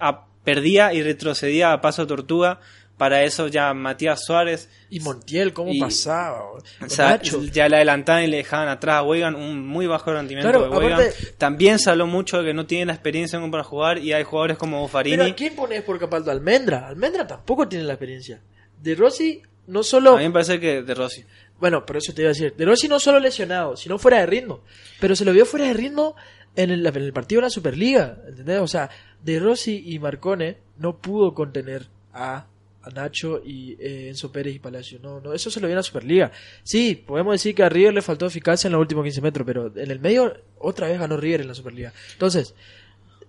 a- 0.00 0.26
perdía 0.44 0.92
y 0.92 1.02
retrocedía 1.02 1.72
a 1.72 1.80
paso 1.80 2.06
tortuga. 2.06 2.60
Para 2.98 3.24
eso 3.24 3.48
ya 3.48 3.74
Matías 3.74 4.24
Suárez 4.24 4.70
Y 4.88 5.00
Montiel, 5.00 5.52
cómo 5.52 5.72
Y- 5.72 5.80
pasaba. 5.80 6.40
o 6.52 6.60
sea, 6.88 7.20
ya 7.20 7.68
la 7.68 7.78
adelantaban 7.78 8.22
y 8.22 8.26
le 8.28 8.36
dejaban 8.36 8.68
atrás 8.68 8.96
a 8.96 9.02
Weigan, 9.02 9.34
un 9.34 9.66
muy 9.66 9.86
bajo 9.88 10.12
rendimiento 10.12 10.48
Claro, 10.50 10.68
de 10.70 10.94
aparte- 10.94 11.32
También 11.36 11.78
se 11.80 11.90
habló 11.90 12.06
mucho 12.06 12.38
de 12.38 12.44
que 12.44 12.54
no 12.54 12.64
tiene 12.66 12.86
la 12.86 12.92
experiencia 12.92 13.40
para 13.50 13.64
jugar 13.64 13.98
y 13.98 14.12
hay 14.12 14.22
jugadores 14.22 14.56
como 14.56 14.80
Buffarini. 14.82 15.16
Pero 15.16 15.28
¿a 15.30 15.34
quién 15.34 15.56
pones 15.56 15.82
por 15.82 15.98
Capaldo? 15.98 16.30
Almendra. 16.30 16.86
Almendra 16.86 17.26
tampoco 17.26 17.66
tiene 17.66 17.84
la 17.86 17.94
experiencia. 17.94 18.40
De 18.80 18.94
Rossi 18.94 19.42
no 19.66 19.82
solo... 19.82 20.12
A 20.14 20.18
mí 20.18 20.24
me 20.24 20.30
parece 20.32 20.60
que 20.60 20.82
de 20.82 20.94
Rossi. 20.94 21.24
Bueno, 21.60 21.86
por 21.86 21.96
eso 21.96 22.12
te 22.12 22.22
iba 22.22 22.28
a 22.30 22.34
decir. 22.34 22.54
De 22.56 22.64
Rossi 22.64 22.88
no 22.88 22.98
solo 22.98 23.20
lesionado, 23.20 23.76
sino 23.76 23.98
fuera 23.98 24.18
de 24.18 24.26
ritmo. 24.26 24.62
Pero 25.00 25.14
se 25.14 25.24
lo 25.24 25.32
vio 25.32 25.46
fuera 25.46 25.66
de 25.66 25.74
ritmo 25.74 26.16
en 26.56 26.70
el, 26.70 26.84
en 26.86 26.96
el 26.96 27.12
partido 27.12 27.40
de 27.40 27.46
la 27.46 27.50
Superliga. 27.50 28.18
¿Entendés? 28.28 28.60
O 28.60 28.66
sea, 28.66 28.90
De 29.22 29.38
Rossi 29.38 29.82
y 29.86 29.98
Marcone 30.00 30.58
no 30.78 30.98
pudo 30.98 31.34
contener 31.34 31.86
a, 32.12 32.46
a 32.82 32.90
Nacho 32.90 33.40
y 33.44 33.76
eh, 33.78 34.08
Enzo 34.08 34.32
Pérez 34.32 34.56
y 34.56 34.58
Palacio. 34.58 34.98
No, 35.00 35.20
no, 35.20 35.32
eso 35.34 35.50
se 35.52 35.60
lo 35.60 35.68
vio 35.68 35.74
en 35.74 35.76
la 35.78 35.82
Superliga. 35.84 36.32
Sí, 36.64 36.96
podemos 37.06 37.34
decir 37.34 37.54
que 37.54 37.62
a 37.62 37.68
River 37.68 37.94
le 37.94 38.02
faltó 38.02 38.26
eficacia 38.26 38.66
en 38.66 38.72
los 38.72 38.80
últimos 38.80 39.04
15 39.04 39.20
metros, 39.20 39.46
pero 39.46 39.72
en 39.76 39.90
el 39.90 40.00
medio 40.00 40.34
otra 40.58 40.88
vez 40.88 40.98
ganó 40.98 41.16
River 41.16 41.42
en 41.42 41.48
la 41.48 41.54
Superliga. 41.54 41.92
Entonces, 42.14 42.56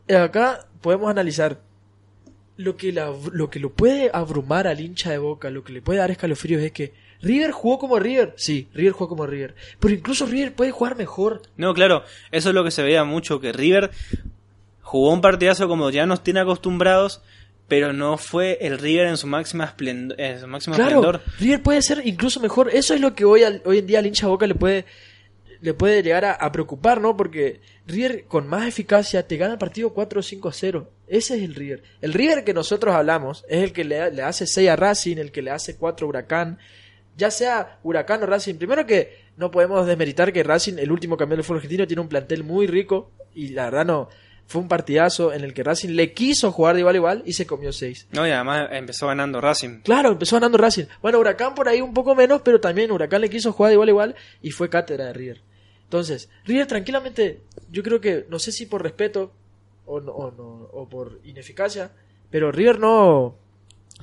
acá 0.10 0.68
podemos 0.82 1.10
analizar 1.10 1.62
lo 2.58 2.76
que, 2.78 2.92
la- 2.92 3.14
lo 3.32 3.50
que 3.50 3.60
lo 3.60 3.72
puede 3.74 4.10
abrumar 4.14 4.68
al 4.68 4.80
hincha 4.80 5.12
de 5.12 5.18
boca, 5.18 5.50
lo 5.50 5.64
que 5.64 5.74
le 5.74 5.82
puede 5.82 6.00
dar 6.00 6.12
escalofríos 6.12 6.62
es 6.62 6.72
que 6.72 6.94
River 7.24 7.52
jugó 7.52 7.80
como 7.80 7.98
River. 7.98 8.34
Sí, 8.38 8.68
River 8.76 8.92
jugó 8.92 9.08
como 9.10 9.26
River. 9.26 9.56
Pero 9.80 9.94
incluso 9.96 10.26
River 10.28 10.54
puede 10.54 10.70
jugar 10.72 10.96
mejor. 10.96 11.42
No, 11.58 11.74
claro, 11.74 12.04
eso 12.32 12.50
es 12.50 12.56
lo 12.56 12.64
que 12.64 12.70
se 12.72 12.84
veía 12.84 13.04
mucho, 13.06 13.40
que 13.40 13.52
River 13.54 13.90
jugó 14.82 15.12
un 15.12 15.22
partidazo 15.22 15.68
como 15.68 15.90
ya 15.90 16.06
nos 16.06 16.22
tiene 16.24 16.42
acostumbrados, 16.42 17.22
pero 17.68 17.94
no 17.94 18.18
fue 18.18 18.58
el 18.62 18.78
River 18.78 19.08
en 19.08 19.18
su 19.18 19.26
máxima 19.26 19.64
esplendor. 19.64 20.20
En 20.20 20.40
su 20.40 20.48
máximo 20.48 20.76
Claro, 20.76 20.98
esplendor. 21.00 21.22
River 21.40 21.64
puede 21.64 21.82
ser 21.82 22.02
incluso 22.06 22.40
mejor. 22.40 22.70
Eso 22.74 22.94
es 22.94 23.02
lo 23.02 23.16
que 23.16 23.26
hoy, 23.26 23.44
al- 23.44 23.62
hoy 23.66 23.80
en 23.80 23.88
día 23.88 24.00
al 24.00 24.06
hincha 24.06 24.28
boca 24.28 24.46
le 24.46 24.54
puede, 24.56 24.86
le 25.62 25.74
puede 25.74 26.04
llegar 26.04 26.26
a, 26.26 26.34
a 26.34 26.52
preocupar, 26.52 27.00
¿no? 27.00 27.16
Porque 27.16 27.62
River 27.88 28.26
con 28.26 28.48
más 28.48 28.68
eficacia 28.68 29.26
te 29.26 29.38
gana 29.38 29.54
el 29.54 29.60
partido 29.60 29.92
4 29.94 30.20
o 30.20 30.24
5 30.24 30.50
a 30.50 30.54
0. 30.54 30.92
Ese 31.08 31.38
es 31.38 31.44
el 31.44 31.56
River. 31.56 31.84
El 32.02 32.14
River 32.14 32.44
que 32.44 32.54
nosotros 32.54 32.94
hablamos 32.94 33.46
es 33.48 33.64
el 33.64 33.72
que 33.72 33.86
le, 33.86 34.12
le 34.12 34.22
hace 34.24 34.46
6 34.46 34.70
a 34.70 34.76
Racing, 34.76 35.18
el 35.18 35.32
que 35.32 35.42
le 35.42 35.52
hace 35.52 35.78
4 35.78 36.06
a 36.06 36.10
Huracán. 36.10 36.60
Ya 37.18 37.30
sea 37.32 37.80
Huracán 37.84 38.24
o 38.24 38.26
Racing. 38.26 38.56
Primero 38.56 38.86
que 38.86 39.18
no 39.38 39.52
podemos 39.52 39.86
desmeritar 39.86 40.34
que 40.34 40.44
Racing, 40.44 40.78
el 40.80 40.92
último 40.92 41.16
campeón 41.18 41.38
del 41.38 41.44
fútbol 41.44 41.58
argentino, 41.58 41.86
tiene 41.88 42.02
un 42.02 42.08
plantel 42.10 42.44
muy 42.44 42.68
rico. 42.68 43.12
Y 43.36 43.50
la 43.50 43.66
verdad 43.66 43.86
no. 43.86 44.10
Fue 44.46 44.62
un 44.62 44.68
partidazo 44.68 45.32
en 45.32 45.44
el 45.44 45.54
que 45.54 45.64
Racing 45.64 45.90
le 45.96 46.12
quiso 46.14 46.52
jugar 46.52 46.76
de 46.76 46.82
igual 46.82 46.96
a 46.96 46.98
igual 46.98 47.24
y 47.26 47.34
se 47.34 47.46
comió 47.48 47.72
6. 47.72 48.08
No, 48.12 48.28
y 48.28 48.32
además 48.32 48.68
empezó 48.72 49.08
ganando 49.08 49.40
Racing. 49.40 49.80
Claro, 49.84 50.12
empezó 50.12 50.36
ganando 50.36 50.58
Racing. 50.58 50.84
Bueno, 51.02 51.20
Huracán 51.20 51.56
por 51.56 51.70
ahí 51.70 51.80
un 51.82 51.94
poco 51.94 52.14
menos, 52.14 52.42
pero 52.42 52.60
también 52.60 52.92
Huracán 52.92 53.22
le 53.22 53.30
quiso 53.30 53.54
jugar 53.54 53.70
de 53.70 53.76
igual 53.76 53.88
a 53.88 53.92
igual 53.92 54.16
y 54.42 54.52
fue 54.52 54.70
cátedra 54.70 55.06
de 55.06 55.14
River. 55.14 55.42
Entonces, 55.86 56.30
River 56.46 56.68
tranquilamente, 56.68 57.42
yo 57.72 57.84
creo 57.84 58.02
que, 58.02 58.26
no 58.30 58.38
sé 58.40 58.52
si 58.52 58.66
por 58.66 58.84
respeto 58.84 59.32
o, 59.86 60.02
no, 60.02 60.12
o, 60.12 60.32
no- 60.32 60.70
o 60.74 60.90
por 60.90 61.20
ineficacia, 61.24 61.92
pero 62.30 62.52
River 62.52 62.80
no, 62.80 63.36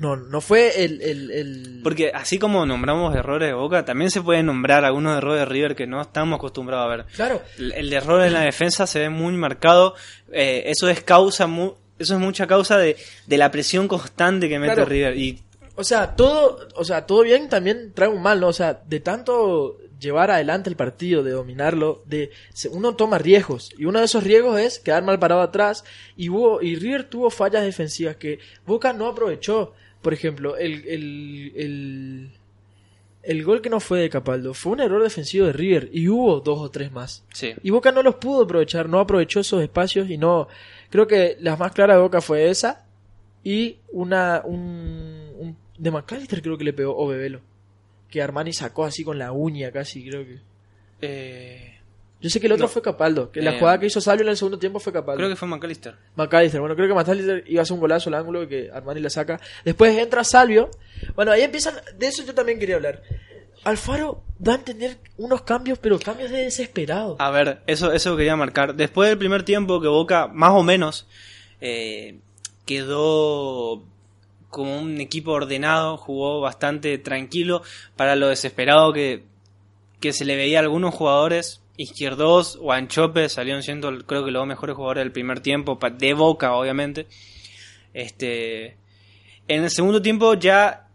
no, 0.00 0.16
no 0.16 0.40
fue 0.40 0.82
el, 0.84 1.00
el, 1.02 1.30
el- 1.30 1.80
Porque 1.84 2.10
así 2.12 2.38
como 2.38 2.66
nombramos 2.66 3.14
errores 3.14 3.48
de 3.48 3.54
Boca, 3.54 3.84
también 3.84 4.10
se 4.10 4.20
pueden 4.22 4.46
nombrar 4.46 4.84
algunos 4.84 5.16
errores 5.16 5.40
de 5.40 5.44
River 5.46 5.76
que 5.76 5.86
no 5.86 6.00
estamos 6.02 6.38
acostumbrados 6.38 6.86
a 6.92 6.96
ver. 6.96 7.06
Claro, 7.14 7.40
El, 7.58 7.72
el 7.72 7.92
error 7.92 8.22
en 8.24 8.32
la 8.32 8.40
defensa 8.40 8.86
se 8.88 8.98
ve 8.98 9.10
muy 9.10 9.34
marcado. 9.34 9.94
eh, 10.32 10.64
eso 10.66 10.88
es 10.88 11.02
causa 11.04 11.46
mu- 11.46 11.74
eso 11.98 12.14
es 12.14 12.20
mucha 12.20 12.46
causa 12.46 12.78
de, 12.78 12.96
de 13.26 13.36
la 13.38 13.50
presión 13.50 13.86
constante 13.86 14.48
que 14.48 14.58
mete 14.58 14.74
Claro. 14.74 14.88
River. 14.88 15.16
Y 15.18 15.42
o 15.76 15.84
sea, 15.84 16.16
todo, 16.16 16.66
o 16.74 16.84
sea, 16.84 17.06
todo 17.06 17.22
bien 17.22 17.48
también 17.48 17.92
trae 17.94 18.08
un 18.08 18.20
mal, 18.22 18.40
¿no? 18.40 18.48
O 18.48 18.52
sea, 18.52 18.82
de 18.86 19.00
tanto 19.00 19.76
llevar 19.98 20.30
adelante 20.30 20.70
el 20.70 20.76
partido, 20.76 21.22
de 21.22 21.32
dominarlo, 21.32 22.02
de 22.06 22.30
uno 22.70 22.96
toma 22.96 23.18
riesgos 23.18 23.70
y 23.76 23.84
uno 23.84 23.98
de 23.98 24.06
esos 24.06 24.24
riesgos 24.24 24.58
es 24.58 24.78
quedar 24.78 25.02
mal 25.02 25.18
parado 25.18 25.42
atrás 25.42 25.84
y 26.16 26.30
hubo 26.30 26.62
y 26.62 26.76
River 26.76 27.04
tuvo 27.04 27.28
fallas 27.28 27.62
defensivas 27.62 28.16
que 28.16 28.38
Boca 28.66 28.94
no 28.94 29.06
aprovechó. 29.08 29.74
Por 30.02 30.12
ejemplo, 30.14 30.56
el, 30.56 30.86
el, 30.88 31.52
el, 31.56 32.30
el 33.22 33.44
gol 33.44 33.60
que 33.60 33.68
no 33.70 33.80
fue 33.80 34.00
de 34.00 34.08
Capaldo 34.10 34.54
fue 34.54 34.72
un 34.72 34.80
error 34.80 35.02
defensivo 35.02 35.46
de 35.46 35.52
River 35.52 35.90
y 35.92 36.08
hubo 36.08 36.40
dos 36.40 36.58
o 36.60 36.70
tres 36.70 36.90
más. 36.90 37.24
sí. 37.32 37.52
Y 37.62 37.70
Boca 37.70 37.92
no 37.92 38.02
los 38.02 38.14
pudo 38.16 38.44
aprovechar, 38.44 38.88
no 38.88 38.98
aprovechó 38.98 39.40
esos 39.40 39.62
espacios 39.62 40.08
y 40.08 40.16
no. 40.16 40.48
Creo 40.90 41.06
que 41.06 41.36
la 41.40 41.56
más 41.56 41.72
clara 41.72 41.94
de 41.96 42.00
Boca 42.00 42.20
fue 42.20 42.48
esa 42.50 42.84
y 43.44 43.76
una. 43.92 44.42
Un, 44.44 45.30
un- 45.38 45.56
de 45.78 45.90
McAllister 45.90 46.42
creo 46.42 46.58
que 46.58 46.64
le 46.64 46.72
pegó 46.74 46.96
o 46.96 47.06
Bebelo. 47.08 47.40
Que 48.10 48.20
Armani 48.22 48.52
sacó 48.52 48.84
así 48.84 49.02
con 49.04 49.18
la 49.18 49.32
uña 49.32 49.70
casi, 49.70 50.04
creo 50.08 50.24
que. 50.26 50.38
Eh, 51.02 51.78
Yo 52.20 52.28
sé 52.28 52.38
que 52.40 52.46
el 52.48 52.52
otro 52.52 52.66
No. 52.66 52.68
fue 52.68 52.82
Capaldo, 52.82 53.30
que 53.32 53.40
la 53.40 53.52
Eh, 53.54 53.58
jugada 53.58 53.80
que 53.80 53.86
hizo 53.86 54.00
Salvio 54.00 54.24
en 54.24 54.28
el 54.30 54.36
segundo 54.36 54.58
tiempo 54.58 54.78
fue 54.78 54.92
Capaldo. 54.92 55.16
creo 55.18 55.28
que 55.30 55.36
fue 55.36 55.48
McAllister. 55.48 55.94
McAllister, 56.16 56.60
bueno, 56.60 56.76
creo 56.76 56.86
que 56.88 56.94
McAllister 56.94 57.44
iba 57.46 57.60
a 57.60 57.62
hacer 57.62 57.74
un 57.74 57.80
golazo 57.80 58.10
al 58.10 58.14
ángulo 58.14 58.46
que 58.46 58.70
Armani 58.72 59.00
la 59.00 59.08
saca. 59.10 59.40
Después 59.64 59.96
entra 59.96 60.22
Salvio. 60.24 60.70
Bueno, 61.14 61.32
ahí 61.32 61.42
empiezan. 61.42 61.74
De 61.96 62.06
eso 62.08 62.22
yo 62.24 62.34
también 62.34 62.58
quería 62.58 62.76
hablar. 62.76 63.02
Alfaro 63.64 64.22
da 64.38 64.52
a 64.52 64.56
entender 64.56 64.96
unos 65.18 65.42
cambios, 65.42 65.78
pero 65.78 65.98
cambios 65.98 66.30
de 66.30 66.38
desesperado. 66.44 67.16
A 67.18 67.30
ver, 67.30 67.60
eso, 67.66 67.92
eso 67.92 68.16
quería 68.16 68.34
marcar. 68.36 68.74
Después 68.74 69.08
del 69.08 69.18
primer 69.18 69.42
tiempo 69.42 69.80
que 69.80 69.88
Boca, 69.88 70.28
más 70.28 70.52
o 70.52 70.62
menos, 70.62 71.06
eh, 71.60 72.18
quedó 72.84 73.82
como 74.48 74.78
un 74.80 75.00
equipo 75.00 75.32
ordenado, 75.32 75.96
jugó 75.96 76.40
bastante 76.40 76.98
tranquilo 76.98 77.62
para 77.96 78.16
lo 78.16 78.28
desesperado 78.28 78.92
que, 78.92 79.24
que 80.00 80.12
se 80.12 80.24
le 80.24 80.36
veía 80.36 80.58
a 80.58 80.62
algunos 80.62 80.94
jugadores. 80.94 81.60
Izquierdos 81.80 82.58
o 82.60 82.72
Anchope 82.72 83.30
salieron 83.30 83.62
siendo 83.62 84.04
creo 84.04 84.22
que 84.22 84.30
los 84.30 84.46
mejores 84.46 84.76
jugadores 84.76 85.02
del 85.02 85.12
primer 85.12 85.40
tiempo, 85.40 85.78
de 85.98 86.14
Boca 86.14 86.52
obviamente. 86.52 87.06
Este, 87.94 88.76
en 89.48 89.64
el 89.64 89.70
segundo 89.70 90.02
tiempo 90.02 90.34
ya 90.34 90.88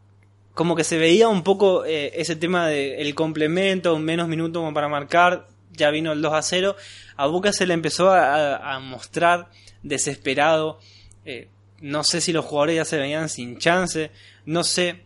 como 0.54 0.76
que 0.76 0.84
se 0.84 1.00
veía 1.00 1.28
un 1.28 1.44
poco 1.44 1.86
eh, 1.86 2.14
ese 2.16 2.36
tema 2.36 2.68
del 2.68 3.00
el 3.00 3.16
complemento, 3.16 3.98
menos 3.98 4.28
minutos 4.28 4.62
como 4.62 4.74
para 4.76 4.88
marcar, 4.88 5.48
ya 5.72 5.90
vino 5.90 6.12
el 6.12 6.22
2 6.22 6.34
a 6.34 6.42
0. 6.44 6.76
A 7.18 7.26
Boca 7.26 7.52
se 7.52 7.66
le 7.66 7.74
empezó 7.74 8.12
a, 8.12 8.80
mostrar 8.80 9.50
desesperado. 9.82 10.80
Eh, 11.26 11.50
no 11.82 12.04
sé 12.04 12.22
si 12.22 12.32
los 12.32 12.46
jugadores 12.46 12.76
ya 12.76 12.86
se 12.86 12.98
veían 12.98 13.28
sin 13.28 13.58
chance, 13.58 14.12
no 14.46 14.64
sé. 14.64 15.02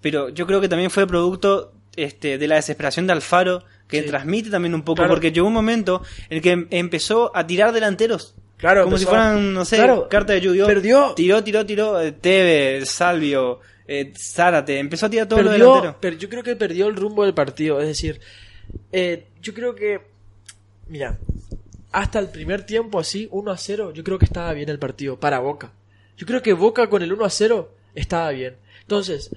Pero 0.00 0.30
yo 0.30 0.46
creo 0.46 0.62
que 0.62 0.68
también 0.68 0.90
fue 0.90 1.06
producto 1.06 1.74
este, 1.96 2.38
de 2.38 2.48
la 2.48 2.56
desesperación 2.56 3.06
de 3.06 3.12
Alfaro, 3.12 3.62
que 4.00 4.02
transmite 4.02 4.50
también 4.50 4.74
un 4.74 4.82
poco, 4.82 5.06
porque 5.06 5.30
llegó 5.30 5.46
un 5.46 5.52
momento 5.52 6.02
en 6.28 6.38
el 6.38 6.42
que 6.42 6.66
empezó 6.70 7.30
a 7.36 7.46
tirar 7.46 7.72
delanteros. 7.72 8.34
Claro, 8.56 8.84
como 8.84 8.96
si 8.96 9.04
fueran, 9.04 9.52
no 9.52 9.64
sé, 9.64 9.84
carta 10.08 10.32
de 10.34 10.40
lluvia. 10.40 10.66
Perdió. 10.66 11.14
Tiró, 11.14 11.42
tiró, 11.42 11.66
tiró. 11.66 12.00
Eh, 12.00 12.12
Teve, 12.12 12.86
Salvio, 12.86 13.58
eh, 13.88 14.12
Zárate. 14.16 14.78
Empezó 14.78 15.06
a 15.06 15.10
tirar 15.10 15.26
todo 15.26 15.40
perdió, 15.40 15.58
lo 15.58 15.64
delantero. 15.66 15.96
Pero 16.00 16.16
yo 16.16 16.28
creo 16.28 16.42
que 16.44 16.54
perdió 16.54 16.86
el 16.86 16.94
rumbo 16.94 17.24
del 17.24 17.34
partido. 17.34 17.80
Es 17.80 17.88
decir, 17.88 18.20
eh, 18.92 19.26
yo 19.40 19.52
creo 19.52 19.74
que. 19.74 20.00
Mira, 20.86 21.18
hasta 21.90 22.18
el 22.20 22.28
primer 22.28 22.64
tiempo 22.64 23.00
así, 23.00 23.28
1 23.32 23.50
a 23.50 23.56
0, 23.56 23.92
yo 23.92 24.04
creo 24.04 24.18
que 24.18 24.26
estaba 24.26 24.52
bien 24.52 24.68
el 24.68 24.78
partido 24.78 25.18
para 25.18 25.40
Boca. 25.40 25.72
Yo 26.16 26.26
creo 26.26 26.40
que 26.40 26.52
Boca 26.52 26.88
con 26.88 27.02
el 27.02 27.12
1 27.12 27.24
a 27.24 27.30
0 27.30 27.74
estaba 27.96 28.30
bien. 28.30 28.56
Entonces, 28.82 29.30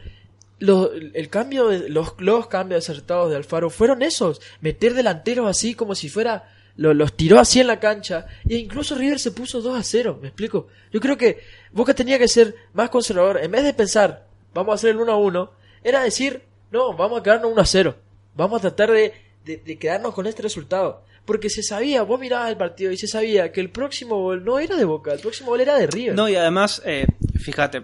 los, 0.59 0.89
el 1.13 1.29
cambio 1.29 1.67
de, 1.67 1.89
los, 1.89 2.13
los 2.19 2.47
cambios 2.47 2.83
acertados 2.83 3.29
de 3.29 3.35
Alfaro 3.35 3.69
fueron 3.69 4.01
esos. 4.01 4.41
Meter 4.61 4.93
delanteros 4.93 5.47
así 5.47 5.75
como 5.75 5.95
si 5.95 6.09
fuera. 6.09 6.49
los 6.75 7.13
tiró 7.13 7.39
así 7.39 7.59
en 7.59 7.67
la 7.67 7.79
cancha. 7.79 8.27
E 8.47 8.55
incluso 8.57 8.95
River 8.95 9.19
se 9.19 9.31
puso 9.31 9.61
2 9.61 9.79
a 9.79 9.83
0. 9.83 10.19
¿Me 10.21 10.29
explico? 10.29 10.67
Yo 10.91 10.99
creo 10.99 11.17
que 11.17 11.39
Boca 11.71 11.93
tenía 11.93 12.17
que 12.17 12.27
ser 12.27 12.55
más 12.73 12.89
conservador. 12.89 13.39
En 13.41 13.51
vez 13.51 13.63
de 13.63 13.73
pensar, 13.73 14.27
vamos 14.53 14.73
a 14.73 14.75
hacer 14.75 14.91
el 14.91 14.97
1 14.97 15.11
a 15.11 15.17
1, 15.17 15.51
era 15.83 16.03
decir, 16.03 16.43
no, 16.71 16.95
vamos 16.95 17.19
a 17.19 17.23
quedarnos 17.23 17.51
1 17.51 17.61
a 17.61 17.65
0. 17.65 17.95
Vamos 18.35 18.59
a 18.59 18.61
tratar 18.61 18.91
de, 18.91 19.13
de, 19.43 19.77
quedarnos 19.77 20.13
con 20.13 20.25
este 20.25 20.41
resultado. 20.41 21.03
Porque 21.25 21.49
se 21.49 21.63
sabía, 21.63 22.03
vos 22.03 22.19
mirabas 22.19 22.49
el 22.49 22.57
partido 22.57 22.91
y 22.91 22.97
se 22.97 23.07
sabía 23.07 23.51
que 23.51 23.59
el 23.59 23.71
próximo 23.71 24.21
gol 24.21 24.45
no 24.45 24.59
era 24.59 24.75
de 24.75 24.85
Boca, 24.85 25.11
el 25.13 25.19
próximo 25.19 25.49
gol 25.49 25.61
era 25.61 25.75
de 25.75 25.87
River. 25.87 26.15
No, 26.15 26.29
y 26.29 26.35
además, 26.35 26.81
eh, 26.85 27.07
fíjate, 27.39 27.83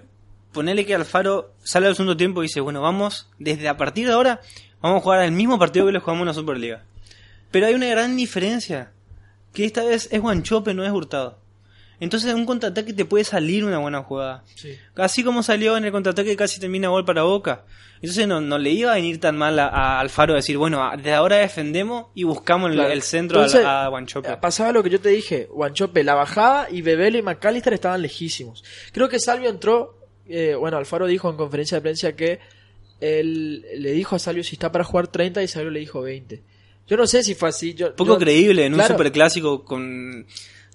ponele 0.51 0.85
que 0.85 0.95
Alfaro 0.95 1.53
sale 1.63 1.87
al 1.87 1.95
segundo 1.95 2.17
tiempo 2.17 2.41
y 2.41 2.47
dice, 2.47 2.61
bueno, 2.61 2.81
vamos, 2.81 3.29
desde 3.39 3.67
a 3.67 3.77
partir 3.77 4.07
de 4.07 4.13
ahora, 4.13 4.41
vamos 4.81 4.99
a 4.99 5.01
jugar 5.01 5.23
el 5.23 5.31
mismo 5.31 5.59
partido 5.59 5.85
que 5.85 5.91
le 5.91 5.99
jugamos 5.99 6.21
en 6.21 6.27
la 6.27 6.33
Superliga. 6.33 6.83
Pero 7.51 7.67
hay 7.67 7.73
una 7.73 7.87
gran 7.87 8.15
diferencia, 8.15 8.91
que 9.53 9.65
esta 9.65 9.83
vez 9.83 10.07
es 10.11 10.21
Guanchope, 10.21 10.73
no 10.73 10.85
es 10.85 10.91
Hurtado. 10.91 11.39
Entonces 12.01 12.31
en 12.31 12.37
un 12.37 12.45
contraataque 12.47 12.93
te 12.93 13.05
puede 13.05 13.23
salir 13.23 13.63
una 13.63 13.77
buena 13.77 14.01
jugada. 14.01 14.43
Así 14.95 15.23
como 15.23 15.43
salió 15.43 15.77
en 15.77 15.85
el 15.85 15.91
contraataque 15.91 16.35
casi 16.35 16.59
termina 16.59 16.87
gol 16.87 17.05
para 17.05 17.21
Boca. 17.21 17.63
Entonces 17.97 18.27
no, 18.27 18.41
no 18.41 18.57
le 18.57 18.71
iba 18.71 18.91
a 18.91 18.95
venir 18.95 19.19
tan 19.19 19.37
mal 19.37 19.59
a, 19.59 19.99
Alfaro 19.99 20.33
decir, 20.33 20.57
bueno, 20.57 20.81
desde 20.97 21.13
ahora 21.13 21.37
defendemos 21.37 22.07
y 22.15 22.23
buscamos 22.23 22.71
el, 22.71 23.01
centro 23.03 23.43
a, 23.43 23.87
Guanchope. 23.89 24.35
Pasaba 24.37 24.71
lo 24.71 24.81
que 24.81 24.89
yo 24.89 24.99
te 24.99 25.09
dije, 25.09 25.47
Guanchope 25.51 26.03
la 26.03 26.15
bajaba 26.15 26.67
y 26.71 26.81
Bebelo 26.81 27.19
y 27.19 27.21
McAllister 27.21 27.73
estaban 27.73 28.01
lejísimos. 28.01 28.63
Creo 28.91 29.07
que 29.07 29.19
Salvio 29.19 29.51
entró 29.51 30.00
eh, 30.31 30.55
bueno, 30.55 30.77
Alfaro 30.77 31.07
dijo 31.07 31.29
en 31.29 31.37
conferencia 31.37 31.77
de 31.77 31.81
prensa 31.81 32.13
que 32.13 32.39
él 32.99 33.65
le 33.75 33.91
dijo 33.91 34.15
a 34.15 34.19
Salvio 34.19 34.43
si 34.43 34.55
está 34.55 34.71
para 34.71 34.83
jugar 34.83 35.07
30 35.07 35.41
y 35.43 35.47
Salvio 35.47 35.71
le 35.71 35.79
dijo 35.79 36.01
20. 36.01 36.41
Yo 36.87 36.97
no 36.97 37.07
sé 37.07 37.23
si 37.23 37.35
fue 37.35 37.49
así. 37.49 37.73
Yo, 37.73 37.95
Poco 37.95 38.17
creíble 38.17 38.65
en 38.65 38.73
un 38.73 38.83
superclásico 38.83 39.63
con, 39.63 40.25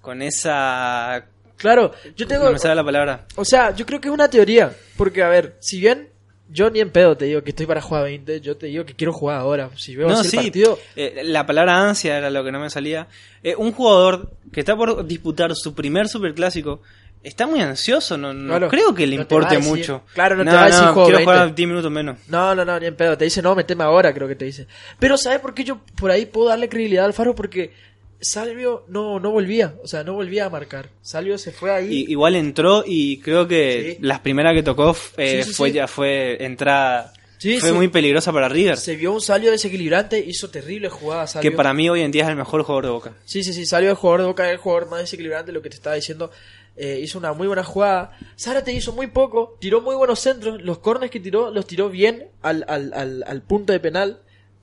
con 0.00 0.22
esa... 0.22 1.26
Claro, 1.56 1.92
yo 2.16 2.26
tengo... 2.26 2.50
No 2.50 2.52
me 2.52 2.74
la 2.74 2.84
palabra. 2.84 3.26
O 3.36 3.44
sea, 3.44 3.74
yo 3.74 3.86
creo 3.86 4.00
que 4.00 4.08
es 4.08 4.14
una 4.14 4.28
teoría. 4.28 4.74
Porque, 4.96 5.22
a 5.22 5.28
ver, 5.28 5.56
si 5.60 5.80
bien 5.80 6.08
yo 6.48 6.70
ni 6.70 6.80
en 6.80 6.90
pedo 6.90 7.16
te 7.16 7.24
digo 7.24 7.42
que 7.42 7.50
estoy 7.50 7.66
para 7.66 7.80
jugar 7.80 8.04
20, 8.04 8.40
yo 8.40 8.56
te 8.56 8.66
digo 8.66 8.84
que 8.84 8.94
quiero 8.94 9.12
jugar 9.12 9.38
ahora. 9.38 9.70
Si 9.76 9.96
veo 9.96 10.08
no, 10.08 10.20
el 10.20 10.30
partido... 10.30 10.78
Eh, 10.94 11.22
la 11.24 11.46
palabra 11.46 11.88
ansia 11.88 12.18
era 12.18 12.30
lo 12.30 12.44
que 12.44 12.52
no 12.52 12.60
me 12.60 12.70
salía. 12.70 13.08
Eh, 13.42 13.54
un 13.56 13.72
jugador 13.72 14.32
que 14.52 14.60
está 14.60 14.76
por 14.76 15.06
disputar 15.06 15.54
su 15.54 15.74
primer 15.74 16.08
superclásico 16.08 16.82
está 17.26 17.46
muy 17.46 17.60
ansioso, 17.60 18.16
no, 18.16 18.32
no 18.32 18.68
creo 18.68 18.94
que 18.94 19.06
le 19.06 19.16
importe 19.16 19.58
mucho. 19.58 20.02
Claro, 20.14 20.36
no, 20.36 20.44
te 20.44 20.56
va 20.56 20.62
a 20.62 20.66
decir 20.66 20.86
quiero 21.04 21.18
jugar 21.20 21.54
10 21.54 21.68
minutos 21.68 21.90
menos. 21.90 22.18
No, 22.28 22.54
no, 22.54 22.64
no, 22.64 22.78
ni 22.78 22.86
en 22.86 22.94
pedo. 22.94 23.18
Te 23.18 23.24
dice, 23.24 23.42
no, 23.42 23.54
meteme 23.54 23.84
ahora, 23.84 24.14
creo 24.14 24.28
que 24.28 24.36
te 24.36 24.44
dice. 24.44 24.66
Pero 24.98 25.16
¿sabes 25.18 25.40
por 25.40 25.52
qué 25.52 25.64
yo 25.64 25.80
por 25.96 26.10
ahí 26.10 26.26
puedo 26.26 26.48
darle 26.48 26.68
credibilidad 26.68 27.04
al 27.04 27.12
Faro? 27.12 27.34
Porque 27.34 27.72
Salvio 28.20 28.84
no, 28.88 29.18
no 29.18 29.30
volvía, 29.30 29.74
o 29.82 29.88
sea, 29.88 30.04
no 30.04 30.14
volvía 30.14 30.46
a 30.46 30.50
marcar. 30.50 30.88
Salvio 31.02 31.36
se 31.36 31.50
fue 31.50 31.72
ahí. 31.72 32.06
igual 32.08 32.36
entró 32.36 32.84
y 32.86 33.18
creo 33.18 33.48
que 33.48 33.98
las 34.00 34.20
primeras 34.20 34.54
que 34.54 34.62
tocó 34.62 34.96
eh, 35.16 35.44
fue 35.44 35.72
ya 35.72 35.88
fue 35.88 36.42
entrada 36.44 37.12
fue 37.60 37.72
muy 37.72 37.88
peligrosa 37.88 38.32
para 38.32 38.48
River. 38.48 38.76
Se 38.76 38.96
vio 38.96 39.12
un 39.12 39.20
Salio 39.20 39.50
desequilibrante, 39.50 40.18
hizo 40.18 40.50
terrible 40.50 40.88
jugada 40.88 41.40
Que 41.40 41.50
para 41.50 41.72
mí 41.74 41.88
hoy 41.88 42.00
en 42.02 42.10
día 42.10 42.24
es 42.24 42.30
el 42.30 42.36
mejor 42.36 42.62
jugador 42.62 42.84
de 42.84 42.90
Boca. 42.90 43.12
Sí, 43.24 43.44
sí, 43.44 43.52
sí, 43.52 43.66
Salio 43.66 43.90
el 43.90 43.96
jugador 43.96 44.22
de 44.22 44.26
Boca, 44.28 44.46
es 44.46 44.52
el 44.52 44.58
jugador 44.58 44.88
más 44.90 45.00
desequilibrante, 45.00 45.52
lo 45.52 45.62
que 45.62 45.70
te 45.70 45.76
estaba 45.76 45.96
diciendo. 45.96 46.30
Eh, 46.76 47.00
hizo 47.02 47.18
una 47.18 47.32
muy 47.32 47.46
buena 47.46 47.64
jugada. 47.64 48.16
Zárate 48.38 48.72
hizo 48.72 48.92
muy 48.92 49.06
poco, 49.06 49.56
tiró 49.60 49.80
muy 49.80 49.94
buenos 49.96 50.20
centros. 50.20 50.60
Los 50.62 50.78
cornes 50.78 51.10
que 51.10 51.20
tiró, 51.20 51.50
los 51.50 51.66
tiró 51.66 51.88
bien 51.88 52.28
al, 52.42 52.64
al, 52.68 52.92
al, 52.94 53.24
al 53.26 53.42
punto 53.42 53.72
de 53.72 53.80
penal. 53.80 54.20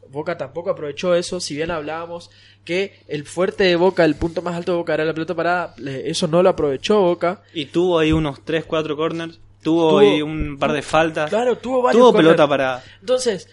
Boca 0.10 0.38
tampoco 0.38 0.70
aprovechó 0.70 1.16
eso, 1.16 1.40
si 1.40 1.56
bien 1.56 1.72
hablábamos 1.72 2.30
que 2.64 3.00
el 3.08 3.26
fuerte 3.26 3.64
de 3.64 3.76
Boca, 3.76 4.06
el 4.06 4.16
punto 4.16 4.42
más 4.42 4.56
alto 4.56 4.74
de 4.74 4.78
Boca 4.78 4.94
era 4.94 5.06
la 5.06 5.14
pelota 5.14 5.36
parada, 5.36 5.76
eso 5.86 6.28
no 6.28 6.44
lo 6.44 6.50
aprovechó 6.50 7.02
Boca. 7.02 7.42
Y 7.54 7.66
tuvo 7.66 8.00
ahí 8.00 8.12
unos 8.12 8.44
3, 8.46 8.66
4 8.66 8.96
corners, 8.96 9.40
tuvo, 9.62 10.00
ahí 10.00 10.22
un 10.22 10.58
par 10.60 10.72
de 10.72 10.82
faltas. 10.82 11.30
Claro, 11.30 11.58
tuvo 11.58 11.82
varios 11.82 12.00
Tuvo 12.00 12.14
pelota 12.14 12.48
parada. 12.48 12.84
Entonces, 13.00 13.50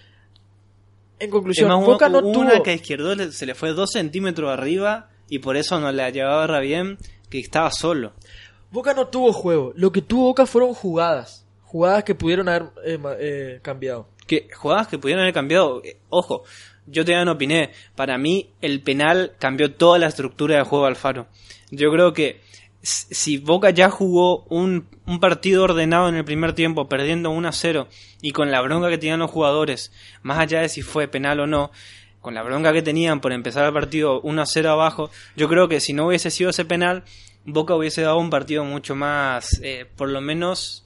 en 1.19 1.31
conclusión, 1.31 1.69
Boca 1.85 2.09
no 2.09 2.21
tuvo... 2.21 2.41
una 2.41 2.63
que 2.63 2.71
a 2.71 2.75
izquierdo 2.75 3.33
se 3.33 3.47
le 3.47 3.55
fue 3.55 3.73
2 3.73 3.91
centímetros 3.91 4.51
arriba 4.51 5.09
y 5.29 5.39
por 5.39 5.57
eso 5.57 5.81
no 5.81 5.91
le 5.91 6.13
llevaba 6.13 6.61
bien, 6.61 6.99
que 7.29 7.39
estaba 7.39 7.71
solo. 7.71 8.13
Boca 8.71 8.95
no 8.95 9.09
tuvo 9.09 9.33
juego. 9.33 9.73
Lo 9.77 9.91
que 9.93 10.03
tuvo 10.03 10.27
Boca 10.27 10.47
fueron 10.47 10.75
jugadas. 10.75 11.47
Jugadas 11.63 12.05
que 12.05 12.15
pudieron 12.15 12.49
haber 12.49 12.71
eh, 12.85 12.99
eh, 13.19 13.61
cambiado. 13.63 14.09
Que, 14.27 14.49
jugadas 14.55 14.89
que 14.89 14.99
pudieron 14.99 15.23
haber 15.23 15.35
cambiado. 15.35 15.83
Eh, 15.85 15.97
ojo, 16.09 16.45
yo 16.87 17.05
te 17.05 17.25
no 17.25 17.33
opiné. 17.33 17.71
Para 17.95 18.19
mí, 18.19 18.51
el 18.61 18.83
penal 18.83 19.33
cambió 19.39 19.75
toda 19.75 19.99
la 19.99 20.07
estructura 20.07 20.57
del 20.57 20.65
juego 20.65 20.87
Alfaro. 20.87 21.27
Yo 21.71 21.91
creo 21.91 22.13
que 22.13 22.41
si 22.83 23.39
Boca 23.39 23.71
ya 23.71 23.91
jugó 23.91 24.45
un, 24.45 24.89
un, 25.07 25.21
partido 25.21 25.65
ordenado 25.65 26.09
en 26.09 26.15
el 26.15 26.25
primer 26.25 26.55
tiempo, 26.55 26.89
perdiendo 26.89 27.31
1 27.31 27.49
a 27.49 27.53
0, 27.53 27.89
y 28.23 28.33
con 28.33 28.51
la 28.51 28.63
bronca 28.63 28.89
que 28.89 28.99
tenían 28.99 29.21
los 29.21 29.31
jugadores, 29.31 29.93
más 30.23 30.39
allá 30.39 30.61
de 30.61 30.69
si 30.69 30.81
fue 30.81 31.07
penal 31.07 31.41
o 31.41 31.47
no, 31.47 31.71
con 32.21 32.35
la 32.35 32.43
bronca 32.43 32.73
que 32.73 32.83
tenían 32.83 33.21
por 33.21 33.33
empezar 33.33 33.67
el 33.67 33.73
partido 33.73 34.21
1 34.23 34.43
a 34.43 34.47
0 34.47 34.71
abajo, 34.71 35.11
yo 35.37 35.49
creo 35.49 35.69
que 35.69 35.81
si 35.81 35.93
no 35.93 36.07
hubiese 36.07 36.31
sido 36.31 36.51
ese 36.51 36.65
penal, 36.65 37.05
Boca 37.53 37.75
hubiese 37.75 38.03
dado 38.03 38.19
un 38.19 38.31
partido 38.31 38.65
mucho 38.65 38.95
más, 38.95 39.61
eh, 39.63 39.87
por 39.97 40.09
lo 40.09 40.21
menos, 40.21 40.85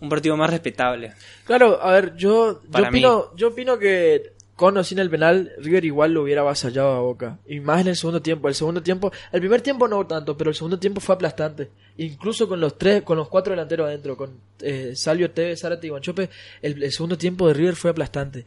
un 0.00 0.08
partido 0.08 0.36
más 0.36 0.50
respetable. 0.50 1.14
Claro, 1.44 1.80
a 1.82 1.92
ver, 1.92 2.16
yo, 2.16 2.62
yo, 2.68 2.88
opino, 2.88 3.36
yo 3.36 3.48
opino 3.48 3.78
que 3.78 4.36
con 4.56 4.74
o 4.78 4.82
sin 4.82 4.98
el 4.98 5.10
penal, 5.10 5.52
River 5.58 5.84
igual 5.84 6.12
lo 6.12 6.22
hubiera 6.22 6.40
avasallado 6.40 6.92
a 6.92 7.00
Boca. 7.00 7.38
Y 7.46 7.60
más 7.60 7.82
en 7.82 7.88
el 7.88 7.96
segundo 7.96 8.22
tiempo. 8.22 8.48
El 8.48 8.54
segundo 8.54 8.82
tiempo, 8.82 9.12
el 9.30 9.40
primer 9.40 9.60
tiempo 9.60 9.86
no 9.86 10.06
tanto, 10.06 10.34
pero 10.36 10.48
el 10.48 10.56
segundo 10.56 10.78
tiempo 10.78 11.00
fue 11.00 11.14
aplastante. 11.14 11.70
Incluso 11.98 12.48
con 12.48 12.58
los 12.58 12.78
tres, 12.78 13.02
con 13.02 13.18
los 13.18 13.28
cuatro 13.28 13.52
delanteros 13.52 13.86
adentro, 13.86 14.16
con 14.16 14.40
eh, 14.60 14.92
Salvio, 14.96 15.30
Tevez, 15.30 15.60
Zárate 15.60 15.86
y 15.86 15.90
Guanchope, 15.90 16.30
el, 16.62 16.82
el 16.82 16.90
segundo 16.90 17.18
tiempo 17.18 17.46
de 17.46 17.54
River 17.54 17.76
fue 17.76 17.90
aplastante. 17.90 18.46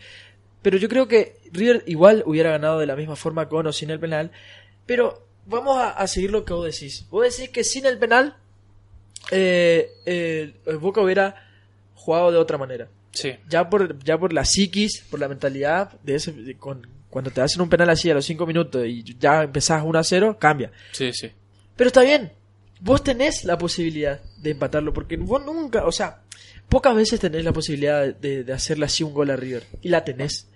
Pero 0.64 0.78
yo 0.78 0.90
creo 0.90 1.08
que 1.08 1.38
River 1.52 1.84
igual 1.86 2.24
hubiera 2.26 2.50
ganado 2.50 2.80
de 2.80 2.88
la 2.88 2.96
misma 2.96 3.16
forma 3.16 3.48
con 3.48 3.68
o 3.68 3.72
sin 3.72 3.92
el 3.92 4.00
penal. 4.00 4.32
Pero 4.88 5.29
vamos 5.50 5.78
a, 5.78 6.08
seguir 6.08 6.32
lo 6.32 6.46
que 6.46 6.54
vos 6.54 6.66
decís. 6.66 7.06
Vos 7.10 7.24
decís 7.24 7.50
que 7.50 7.64
sin 7.64 7.86
el 7.86 7.98
penal, 7.98 8.38
eh, 9.32 9.92
eh, 10.06 10.54
Boca 10.80 11.02
hubiera 11.02 11.36
jugado 11.96 12.32
de 12.32 12.38
otra 12.38 12.58
manera. 12.58 12.88
Sí. 13.12 13.34
Ya 13.50 13.70
por, 13.70 14.02
ya 14.04 14.18
por 14.18 14.34
la 14.34 14.46
psiquis, 14.46 15.04
por 15.10 15.20
la 15.20 15.28
mentalidad, 15.28 16.00
de 16.04 16.16
ese, 16.16 16.56
con, 16.58 16.88
cuando 17.10 17.32
te 17.32 17.42
hacen 17.42 17.62
un 17.62 17.70
penal 17.70 17.90
así 17.90 18.10
a 18.10 18.14
los 18.14 18.26
5 18.26 18.46
minutos 18.46 18.86
y 18.86 19.04
ya 19.18 19.44
empezás 19.44 19.84
1 19.84 20.00
a 20.00 20.04
0, 20.04 20.38
cambia. 20.40 20.72
Sí, 20.92 21.12
sí. 21.14 21.32
Pero 21.76 21.88
está 21.88 22.02
bien. 22.02 22.32
vos 22.82 23.04
tenés 23.04 23.44
la 23.44 23.58
posibilidad 23.58 24.22
de 24.38 24.52
empatarlo, 24.52 24.94
porque 24.94 25.18
vos 25.18 25.44
nunca, 25.44 25.86
o 25.86 25.92
sea, 25.92 26.22
pocas 26.70 26.96
veces 26.96 27.20
tenés 27.20 27.44
la 27.44 27.52
posibilidad 27.54 28.14
de, 28.14 28.44
de 28.44 28.54
hacerle 28.54 28.86
así 28.86 29.04
un 29.04 29.14
gol 29.14 29.32
a 29.32 29.36
River, 29.36 29.66
y 29.82 29.90
la 29.90 30.04
tenés. 30.04 30.48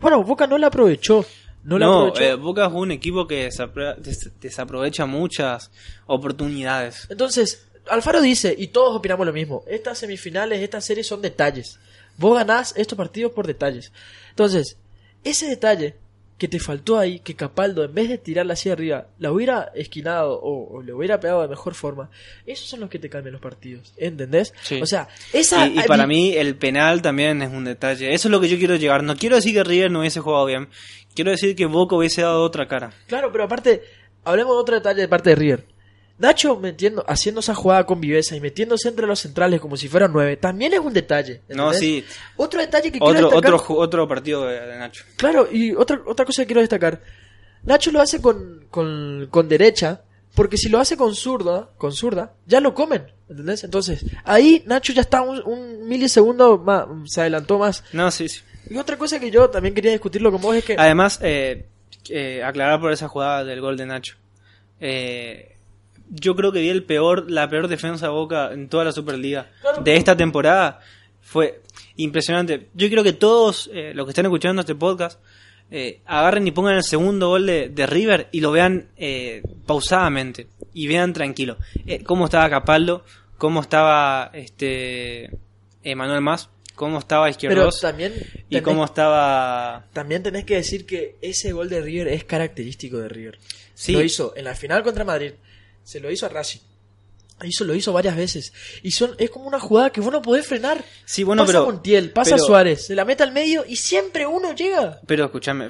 Bueno, 0.00 0.22
Boca 0.22 0.46
no 0.46 0.58
la 0.58 0.66
aprovechó. 0.68 1.24
No, 1.64 1.78
la 1.78 1.86
No, 1.86 2.16
eh, 2.16 2.34
Boca 2.34 2.66
es 2.66 2.72
un 2.72 2.90
equipo 2.90 3.26
que 3.26 3.48
desapro- 3.48 3.96
des- 3.96 4.30
desaprovecha 4.40 5.06
muchas 5.06 5.70
oportunidades. 6.06 7.06
Entonces, 7.10 7.66
Alfaro 7.88 8.20
dice, 8.20 8.54
y 8.56 8.68
todos 8.68 8.96
opinamos 8.96 9.26
lo 9.26 9.32
mismo, 9.32 9.64
estas 9.66 9.98
semifinales, 9.98 10.60
estas 10.60 10.84
series 10.84 11.06
son 11.06 11.20
detalles. 11.22 11.78
Vos 12.16 12.36
ganás 12.36 12.74
estos 12.76 12.96
partidos 12.96 13.32
por 13.32 13.46
detalles. 13.46 13.92
Entonces, 14.30 14.76
ese 15.24 15.46
detalle 15.46 15.96
que 16.38 16.48
te 16.48 16.58
faltó 16.58 16.98
ahí, 16.98 17.20
que 17.20 17.36
Capaldo, 17.36 17.84
en 17.84 17.94
vez 17.94 18.08
de 18.08 18.18
tirarla 18.18 18.54
hacia 18.54 18.72
arriba, 18.72 19.06
la 19.18 19.30
hubiera 19.30 19.70
esquinado 19.74 20.40
o, 20.40 20.76
o 20.76 20.82
le 20.82 20.92
hubiera 20.92 21.20
pegado 21.20 21.42
de 21.42 21.48
mejor 21.48 21.74
forma, 21.74 22.10
esos 22.46 22.66
son 22.66 22.80
los 22.80 22.90
que 22.90 22.98
te 22.98 23.08
cambian 23.08 23.32
los 23.32 23.40
partidos. 23.40 23.92
¿Entendés? 23.96 24.52
Sí. 24.62 24.80
O 24.82 24.86
sea, 24.86 25.08
esa... 25.32 25.68
Y, 25.68 25.78
y 25.78 25.82
para 25.84 26.06
mí 26.06 26.32
el 26.32 26.56
penal 26.56 27.00
también 27.00 27.42
es 27.42 27.52
un 27.52 27.64
detalle. 27.64 28.12
Eso 28.12 28.28
es 28.28 28.32
lo 28.32 28.40
que 28.40 28.48
yo 28.48 28.58
quiero 28.58 28.76
llegar. 28.76 29.04
No 29.04 29.16
quiero 29.16 29.36
decir 29.36 29.54
que 29.54 29.62
River 29.62 29.90
no 29.90 30.00
hubiese 30.00 30.20
jugado 30.20 30.46
bien. 30.46 30.68
Quiero 31.14 31.30
decir 31.30 31.54
que 31.54 31.66
Boca 31.66 31.94
hubiese 31.94 32.22
dado 32.22 32.42
otra 32.42 32.66
cara. 32.66 32.92
Claro, 33.06 33.30
pero 33.30 33.44
aparte, 33.44 33.82
hablemos 34.24 34.56
de 34.56 34.60
otro 34.60 34.74
detalle 34.74 35.02
de 35.02 35.08
parte 35.08 35.30
de 35.30 35.36
River. 35.36 35.66
Nacho 36.22 36.56
metiendo, 36.56 37.04
haciendo 37.08 37.40
esa 37.40 37.52
jugada 37.52 37.84
con 37.84 38.00
viveza 38.00 38.36
y 38.36 38.40
metiéndose 38.40 38.88
entre 38.88 39.08
los 39.08 39.18
centrales 39.18 39.60
como 39.60 39.76
si 39.76 39.88
fueran 39.88 40.12
nueve, 40.12 40.36
también 40.36 40.72
es 40.72 40.78
un 40.78 40.92
detalle. 40.92 41.40
No, 41.48 41.74
sí. 41.74 42.04
Otro 42.36 42.60
detalle 42.60 42.92
que 42.92 43.00
quiero 43.00 43.26
Otro, 43.26 43.30
destacar. 43.40 43.54
otro, 43.54 43.74
otro 43.76 44.06
partido 44.08 44.46
de, 44.46 44.60
de 44.60 44.78
Nacho. 44.78 45.04
Claro, 45.16 45.48
y 45.50 45.74
otra, 45.74 46.00
otra 46.06 46.24
cosa 46.24 46.42
que 46.42 46.46
quiero 46.46 46.60
destacar. 46.60 47.00
Nacho 47.64 47.90
lo 47.90 48.00
hace 48.00 48.22
con, 48.22 48.66
con, 48.70 49.26
con 49.30 49.48
derecha, 49.48 50.02
porque 50.36 50.56
si 50.56 50.68
lo 50.68 50.78
hace 50.78 50.96
con 50.96 51.12
zurda, 51.16 51.68
con 51.76 51.92
zurda, 51.92 52.34
ya 52.46 52.60
lo 52.60 52.72
comen, 52.72 53.04
¿entendés? 53.28 53.64
Entonces, 53.64 54.06
ahí 54.24 54.62
Nacho 54.66 54.92
ya 54.92 55.00
está 55.00 55.22
un, 55.22 55.42
un 55.44 55.88
milisegundo 55.88 56.56
más, 56.56 56.86
se 57.06 57.22
adelantó 57.22 57.58
más. 57.58 57.82
No, 57.92 58.08
sí, 58.12 58.28
sí. 58.28 58.42
Y 58.70 58.76
otra 58.76 58.96
cosa 58.96 59.18
que 59.18 59.32
yo 59.32 59.50
también 59.50 59.74
quería 59.74 59.90
discutirlo 59.90 60.30
con 60.30 60.40
vos 60.40 60.54
es 60.54 60.64
que... 60.64 60.76
Además, 60.78 61.18
eh, 61.20 61.66
eh, 62.08 62.44
aclarar 62.44 62.80
por 62.80 62.92
esa 62.92 63.08
jugada 63.08 63.42
del 63.42 63.60
gol 63.60 63.76
de 63.76 63.86
Nacho. 63.86 64.14
Eh, 64.80 65.51
yo 66.10 66.34
creo 66.36 66.52
que 66.52 66.60
vi 66.60 66.68
el 66.68 66.84
peor, 66.84 67.30
la 67.30 67.48
peor 67.48 67.68
defensa 67.68 68.06
de 68.06 68.12
Boca 68.12 68.52
en 68.52 68.68
toda 68.68 68.84
la 68.84 68.92
Superliga 68.92 69.50
Claro. 69.60 69.82
de 69.82 69.96
esta 69.96 70.16
temporada. 70.16 70.80
Fue 71.20 71.60
impresionante. 71.96 72.68
Yo 72.74 72.88
quiero 72.88 73.02
que 73.04 73.12
todos 73.12 73.70
eh, 73.72 73.92
los 73.94 74.06
que 74.06 74.10
están 74.10 74.26
escuchando 74.26 74.60
este 74.60 74.74
podcast 74.74 75.20
eh, 75.70 76.00
agarren 76.04 76.46
y 76.46 76.50
pongan 76.50 76.74
el 76.76 76.82
segundo 76.84 77.28
gol 77.28 77.46
de, 77.46 77.68
de 77.68 77.86
River 77.86 78.28
y 78.32 78.40
lo 78.40 78.50
vean 78.50 78.88
eh, 78.96 79.42
pausadamente 79.66 80.48
y 80.74 80.86
vean 80.86 81.12
tranquilo 81.12 81.56
Eh, 81.86 82.02
cómo 82.02 82.26
estaba 82.26 82.50
Capaldo, 82.50 83.04
cómo 83.38 83.60
estaba 83.60 84.30
este 84.34 85.30
Emanuel 85.82 86.20
Más, 86.20 86.50
cómo 86.74 86.98
estaba 86.98 87.30
Izquierdos 87.30 87.80
también... 87.80 88.12
y 88.50 88.56
tenés- 88.56 88.62
cómo 88.62 88.84
estaba 88.84 89.86
También 89.92 90.22
tenés 90.22 90.44
que 90.44 90.56
decir 90.56 90.84
que 90.86 91.16
ese 91.22 91.52
gol 91.52 91.68
de 91.68 91.80
River 91.80 92.08
es 92.08 92.24
característico 92.24 92.98
de 92.98 93.08
River. 93.08 93.38
Sí. 93.74 93.92
Lo 93.92 94.02
hizo 94.02 94.34
en 94.36 94.44
la 94.44 94.54
final 94.54 94.82
contra 94.82 95.04
Madrid. 95.04 95.32
Se 95.84 96.00
lo 96.00 96.10
hizo 96.10 96.26
a 96.26 96.28
Racing. 96.28 96.60
Hizo, 97.44 97.64
lo 97.64 97.74
hizo 97.74 97.92
varias 97.92 98.16
veces. 98.16 98.52
Y 98.84 98.92
son, 98.92 99.16
es 99.18 99.28
como 99.30 99.46
una 99.46 99.58
jugada 99.58 99.90
que 99.90 100.00
vos 100.00 100.12
no 100.12 100.22
podés 100.22 100.46
frenar. 100.46 100.84
Sí, 101.04 101.24
bueno, 101.24 101.42
pasa 101.42 101.52
pero- 101.58 101.64
Montiel, 101.66 102.10
pasa 102.12 102.36
pero- 102.36 102.44
Suárez, 102.44 102.86
se 102.86 102.94
la 102.94 103.04
mete 103.04 103.24
al 103.24 103.32
medio 103.32 103.64
y 103.66 103.76
siempre 103.76 104.26
uno 104.26 104.54
llega. 104.54 105.00
Pero 105.06 105.24
escúchame, 105.24 105.68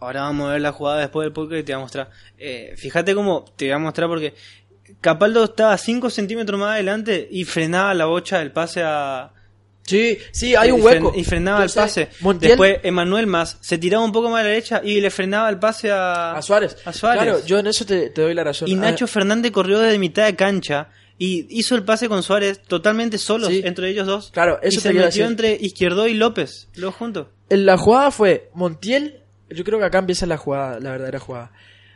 ahora 0.00 0.22
vamos 0.22 0.48
a 0.48 0.52
ver 0.52 0.60
la 0.60 0.72
jugada 0.72 1.00
después 1.00 1.24
del 1.24 1.32
podcast 1.32 1.60
y 1.60 1.62
te 1.62 1.72
voy 1.72 1.78
a 1.80 1.82
mostrar. 1.84 2.10
Eh, 2.36 2.74
fíjate 2.76 3.14
cómo 3.14 3.44
te 3.56 3.66
voy 3.66 3.72
a 3.72 3.78
mostrar 3.78 4.08
porque 4.08 4.34
Capaldo 5.00 5.44
estaba 5.44 5.78
5 5.78 6.10
centímetros 6.10 6.60
más 6.60 6.72
adelante 6.74 7.26
y 7.30 7.44
frenaba 7.44 7.94
la 7.94 8.04
bocha 8.04 8.38
del 8.40 8.52
pase 8.52 8.82
a. 8.84 9.32
Sí, 9.84 10.18
sí, 10.30 10.54
hay 10.54 10.70
un 10.70 10.80
hueco. 10.80 11.12
Y 11.14 11.24
frenaba 11.24 11.64
el 11.64 11.70
pase. 11.70 12.08
Montiel 12.20 12.50
Después 12.50 12.78
Emanuel 12.84 13.26
más 13.26 13.58
se 13.60 13.78
tiraba 13.78 14.04
un 14.04 14.12
poco 14.12 14.30
más 14.30 14.40
a 14.40 14.44
la 14.44 14.48
derecha 14.50 14.80
y 14.84 15.00
le 15.00 15.10
frenaba 15.10 15.48
el 15.50 15.58
pase 15.58 15.90
a. 15.90 16.32
a 16.36 16.42
Suárez. 16.42 16.76
A 16.84 16.92
Suárez. 16.92 17.22
Claro, 17.22 17.44
yo 17.44 17.58
en 17.58 17.66
eso 17.66 17.84
te, 17.84 18.10
te 18.10 18.22
doy 18.22 18.32
la 18.34 18.44
razón. 18.44 18.68
Y 18.68 18.74
Nacho 18.76 19.06
Fernández 19.06 19.50
corrió 19.52 19.80
desde 19.80 19.98
mitad 19.98 20.24
de 20.26 20.36
cancha 20.36 20.88
y 21.18 21.46
hizo 21.50 21.74
el 21.74 21.84
pase 21.84 22.08
con 22.08 22.22
Suárez 22.22 22.62
totalmente 22.62 23.18
solos 23.18 23.48
Sí. 23.48 23.62
entre 23.64 23.88
ellos 23.90 24.06
dos. 24.06 24.30
Claro, 24.32 24.58
eso 24.62 24.74
y 24.74 24.76
te 24.76 24.80
se 24.82 24.88
metió 24.90 25.04
decir. 25.06 25.22
entre 25.24 25.54
Izquierdo 25.60 26.06
y 26.06 26.14
López, 26.14 26.68
los 26.74 26.94
juntos. 26.94 27.26
La 27.48 27.76
jugada 27.76 28.10
fue 28.10 28.50
Montiel. 28.54 29.18
Yo 29.50 29.64
creo 29.64 29.78
que 29.78 29.84
acá 29.84 29.98
empieza 29.98 30.24
la 30.26 30.38
jugada, 30.38 30.80
la 30.80 30.92
verdadera 30.92 31.18
jugada. 31.18 31.50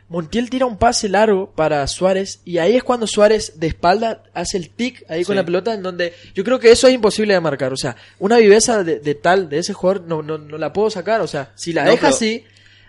Montiel 0.09 0.49
tira 0.49 0.65
un 0.65 0.77
pase 0.77 1.09
largo 1.09 1.51
para 1.51 1.85
Suárez 1.87 2.39
y 2.45 2.59
ahí 2.59 2.77
es 2.77 2.83
cuando 2.83 3.07
Suárez 3.07 3.59
de 3.59 3.67
espalda 3.67 4.23
hace 4.33 4.55
el 4.57 4.69
tic 4.69 5.03
ahí 5.09 5.25
con 5.25 5.35
la 5.35 5.43
pelota 5.43 5.73
en 5.73 5.83
donde 5.83 6.13
yo 6.33 6.45
creo 6.45 6.59
que 6.59 6.71
eso 6.71 6.87
es 6.87 6.93
imposible 6.93 7.33
de 7.33 7.41
marcar. 7.41 7.73
O 7.73 7.77
sea, 7.77 7.97
una 8.19 8.37
viveza 8.37 8.83
de, 8.85 8.99
de 8.99 9.15
tal, 9.15 9.49
de 9.49 9.57
ese 9.59 9.73
jugador, 9.73 10.03
no, 10.07 10.21
no, 10.21 10.37
no 10.37 10.57
la 10.57 10.71
puedo 10.71 10.89
sacar. 10.89 11.19
O 11.19 11.27
sea, 11.27 11.51
si 11.55 11.73
la 11.73 11.83
No, 11.83 11.91
deja 11.91 12.03
pero- 12.07 12.15
así, 12.15 12.45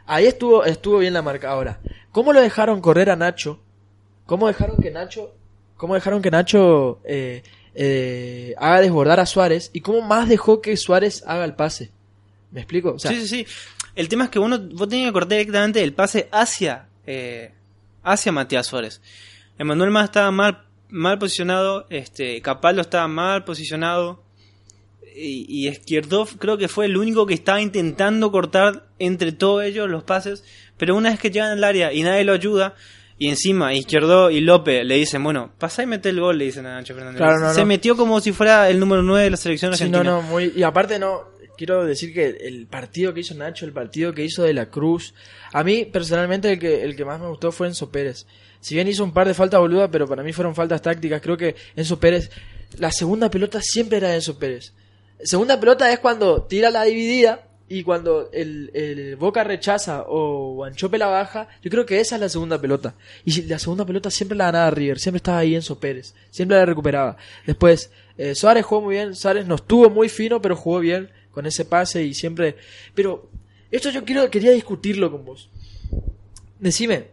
ahí 0.07 0.27
estuvo, 0.27 0.65
estuvo 0.65 0.99
bien 0.99 1.13
la 1.13 1.23
marca. 1.23 1.51
Ahora, 1.51 1.81
¿cómo 2.13 2.33
lo 2.33 2.41
dejaron 2.41 2.81
correr 2.81 3.11
a 3.11 3.17
Nacho? 3.17 3.61
¿Cómo 4.27 4.47
dejaron 4.47 4.77
que 4.77 4.91
Nacho, 4.93 5.35
cómo 5.77 5.95
dejaron 5.95 6.23
que 6.23 6.31
Nacho 6.31 7.01
eh, 7.05 7.43
eh, 7.75 8.55
haga 8.59 8.81
desbordar 8.81 9.19
a 9.19 9.27
Suárez? 9.27 9.71
¿Y 9.73 9.81
cómo 9.81 10.03
más 10.03 10.29
dejó 10.29 10.61
que 10.61 10.77
Suárez 10.77 11.25
haga 11.27 11.45
el 11.45 11.55
pase? 11.55 11.91
¿Me 12.53 12.61
explico? 12.61 12.93
O 12.93 12.99
sea, 13.01 13.11
sí, 13.11 13.23
sí, 13.23 13.27
sí. 13.27 13.47
El 13.97 14.09
tema 14.09 14.25
es 14.25 14.31
que 14.31 14.39
vos, 14.39 14.49
no- 14.49 14.61
vos 14.61 14.89
tenías 14.89 15.09
que 15.09 15.13
cortar 15.13 15.31
directamente 15.39 15.83
el 15.83 15.93
pase 15.95 16.29
hacia, 16.31 16.88
eh, 17.11 17.53
hacia 18.03 18.33
Matías 18.33 18.67
Suárez. 18.67 19.01
Emanuel 19.59 19.91
más 19.91 20.05
estaba 20.05 20.31
mal, 20.31 20.65
mal 20.91 21.19
posicionado, 21.19 21.87
este, 21.89 22.41
Capaldo 22.43 22.83
estaba 22.83 23.09
mal 23.09 23.45
posicionado. 23.45 24.23
Y, 25.17 25.47
y 25.49 25.69
Izquierdo 25.69 26.27
creo 26.39 26.59
que 26.59 26.69
fue 26.69 26.85
el 26.85 26.97
único 26.97 27.27
que 27.27 27.35
estaba 27.35 27.61
intentando 27.61 28.31
cortar 28.31 28.87
entre 29.01 29.33
todos 29.33 29.65
ellos 29.65 29.89
los 29.89 30.05
pases. 30.05 30.45
Pero 30.77 30.95
una 30.95 31.11
vez 31.11 31.19
que 31.19 31.31
llegan 31.31 31.51
al 31.51 31.65
área 31.65 31.93
y 31.93 32.03
nadie 32.03 32.23
lo 32.25 32.33
ayuda, 32.35 32.75
y 33.19 33.29
encima 33.29 33.75
Izquierdo 33.75 34.31
y 34.31 34.41
López 34.41 34.85
le 34.85 34.95
dicen, 34.95 35.25
bueno, 35.25 35.51
pasa 35.59 35.83
y 35.83 35.87
mete 35.87 36.11
el 36.11 36.21
gol, 36.21 36.39
le 36.39 36.45
dicen 36.45 36.67
a 36.67 36.75
Nacho 36.75 36.95
Fernández. 36.95 37.17
Claro, 37.17 37.41
no, 37.41 37.53
Se 37.55 37.61
no. 37.61 37.67
metió 37.67 37.97
como 37.97 38.21
si 38.21 38.31
fuera 38.33 38.69
el 38.71 38.79
número 38.79 39.03
9 39.03 39.25
de 39.25 39.31
la 39.31 39.37
selección 39.37 39.75
Sí, 39.75 39.83
argentina. 39.85 40.05
no, 40.05 40.23
no, 40.23 40.29
muy... 40.29 40.53
Y 40.55 40.63
aparte 40.63 41.01
no, 41.01 41.25
quiero 41.59 41.85
decir 41.85 42.15
que 42.15 42.29
el 42.47 42.67
partido 42.67 43.13
que 43.13 43.21
hizo 43.21 43.35
Nacho, 43.35 43.67
el 43.67 43.73
partido 43.73 44.15
que 44.15 44.25
hizo 44.25 44.45
de 44.45 44.55
la 44.55 44.71
Cruz, 44.71 45.13
a 45.53 45.63
mí 45.65 45.85
personalmente 45.85 46.53
el 46.53 46.59
que, 46.59 46.83
el 46.83 46.97
que 46.97 47.05
más 47.05 47.21
me 47.21 47.29
gustó 47.29 47.53
fue 47.53 47.67
Enzo 47.67 47.91
Pérez. 47.91 48.27
Si 48.61 48.75
bien 48.75 48.89
hizo 48.89 49.05
un 49.05 49.13
par 49.13 49.27
de 49.27 49.35
faltas 49.35 49.61
boludas, 49.61 49.91
pero 49.93 50.07
para 50.07 50.23
mí 50.23 50.33
fueron 50.33 50.55
faltas 50.55 50.81
tácticas, 50.81 51.21
creo 51.21 51.37
que 51.37 51.57
Enzo 51.77 52.01
Pérez, 52.01 52.31
la 52.79 52.91
segunda 52.93 53.31
pelota 53.31 53.61
siempre 53.61 53.99
era 53.99 54.09
de 54.09 54.17
Enzo 54.17 54.39
Pérez. 54.39 54.73
Segunda 55.23 55.59
pelota 55.59 55.93
es 55.93 55.99
cuando 55.99 56.43
tira 56.43 56.71
la 56.71 56.85
dividida 56.85 57.45
y 57.69 57.83
cuando 57.83 58.31
el, 58.33 58.71
el 58.73 59.17
Boca 59.17 59.45
rechaza 59.45 60.05
o 60.07 60.55
Guanchope 60.55 60.97
la 60.97 61.09
baja, 61.09 61.49
yo 61.61 61.71
creo 61.71 61.85
que 61.85 62.01
esa 62.01 62.15
es 62.15 62.21
la 62.21 62.29
segunda 62.29 62.61
pelota. 62.61 62.95
Y 63.25 63.43
la 63.43 63.59
segunda 63.59 63.85
pelota 63.85 64.11
siempre 64.11 64.39
la 64.39 64.47
ganaba 64.47 64.71
River, 64.71 64.99
siempre 64.99 65.19
estaba 65.19 65.39
ahí 65.39 65.55
Enzo 65.55 65.79
Pérez, 65.79 66.15
siempre 66.31 66.57
la 66.57 66.65
recuperaba. 66.65 67.17
Después, 67.47 67.91
eh, 68.17 68.35
Suárez 68.35 68.65
jugó 68.65 68.83
muy 68.83 68.95
bien, 68.95 69.15
Suárez 69.15 69.47
no 69.47 69.57
estuvo 69.57 69.91
muy 69.91 70.09
fino, 70.09 70.41
pero 70.41 70.57
jugó 70.57 70.79
bien 70.81 71.11
con 71.39 71.47
ese 71.47 71.65
pase 71.65 72.03
y 72.03 72.15
siempre... 72.15 72.57
Pero 72.97 73.31
esto 73.71 73.91
yo 73.91 74.05
quiero, 74.05 74.29
quería 74.29 74.51
discutirlo 74.51 75.09
con 75.09 75.25
vos. 75.25 75.49
Decime, 76.59 77.11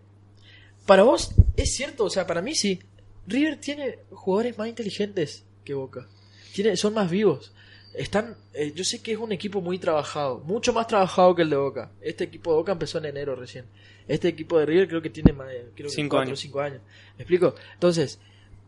para 0.87 1.03
vos 1.03 1.35
es 1.55 1.75
cierto, 1.75 2.05
o 2.05 2.09
sea, 2.09 2.25
para 2.25 2.41
mí 2.41 2.55
sí. 2.55 2.79
River 3.27 3.59
tiene 3.59 3.99
jugadores 4.09 4.57
más 4.57 4.67
inteligentes 4.67 5.43
que 5.63 5.75
Boca. 5.75 6.07
Tiene, 6.55 6.75
son 6.75 6.95
más 6.95 7.07
vivos. 7.07 7.53
Están, 7.93 8.35
eh, 8.55 8.71
yo 8.75 8.83
sé 8.83 8.99
que 9.03 9.11
es 9.11 9.19
un 9.19 9.31
equipo 9.31 9.61
muy 9.61 9.77
trabajado, 9.77 10.39
mucho 10.39 10.73
más 10.73 10.87
trabajado 10.87 11.35
que 11.35 11.43
el 11.43 11.51
de 11.51 11.57
Boca. 11.57 11.91
Este 12.01 12.23
equipo 12.23 12.49
de 12.49 12.57
Boca 12.57 12.71
empezó 12.71 12.97
en 12.97 13.05
enero 13.05 13.35
recién. 13.35 13.65
Este 14.07 14.27
equipo 14.27 14.57
de 14.57 14.65
River 14.65 14.87
creo 14.87 15.01
que 15.03 15.11
tiene 15.11 15.33
más 15.33 15.49
de 15.49 15.69
creo 15.75 15.87
que 15.87 15.95
Cinco 15.95 16.15
cuatro 16.15 16.29
años. 16.29 16.39
cinco 16.39 16.61
años. 16.61 16.81
¿Me 17.15 17.21
explico? 17.25 17.53
Entonces, 17.75 18.17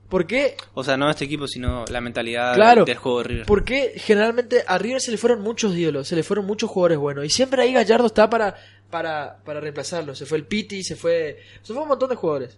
¿por 0.09 0.25
qué 0.27 0.55
O 0.73 0.83
sea, 0.83 0.97
no 0.97 1.09
este 1.09 1.25
equipo, 1.25 1.47
sino 1.47 1.85
la 1.89 2.01
mentalidad 2.01 2.53
Claro. 2.55 2.85
del 2.85 2.97
juego 2.97 3.19
de 3.19 3.23
River. 3.25 3.45
¿Por 3.45 3.63
qué 3.63 3.93
generalmente 3.95 4.63
a 4.65 4.77
River 4.77 5.01
se 5.01 5.11
le 5.11 5.17
fueron 5.17 5.41
muchos 5.41 5.75
ídolos, 5.75 6.07
se 6.07 6.15
le 6.15 6.23
fueron 6.23 6.45
muchos 6.45 6.69
jugadores 6.69 6.97
buenos? 6.97 7.25
Y 7.25 7.29
siempre 7.29 7.61
ahí 7.61 7.73
Gallardo 7.73 8.07
está 8.07 8.29
para, 8.29 8.55
para, 8.89 9.37
para 9.43 9.59
reemplazarlo. 9.59 10.15
Se 10.15 10.25
fue 10.25 10.37
el 10.37 10.45
Piti, 10.45 10.83
se 10.83 10.95
fue. 10.95 11.39
Se 11.61 11.73
fue 11.73 11.81
un 11.83 11.89
montón 11.89 12.09
de 12.09 12.15
jugadores. 12.15 12.57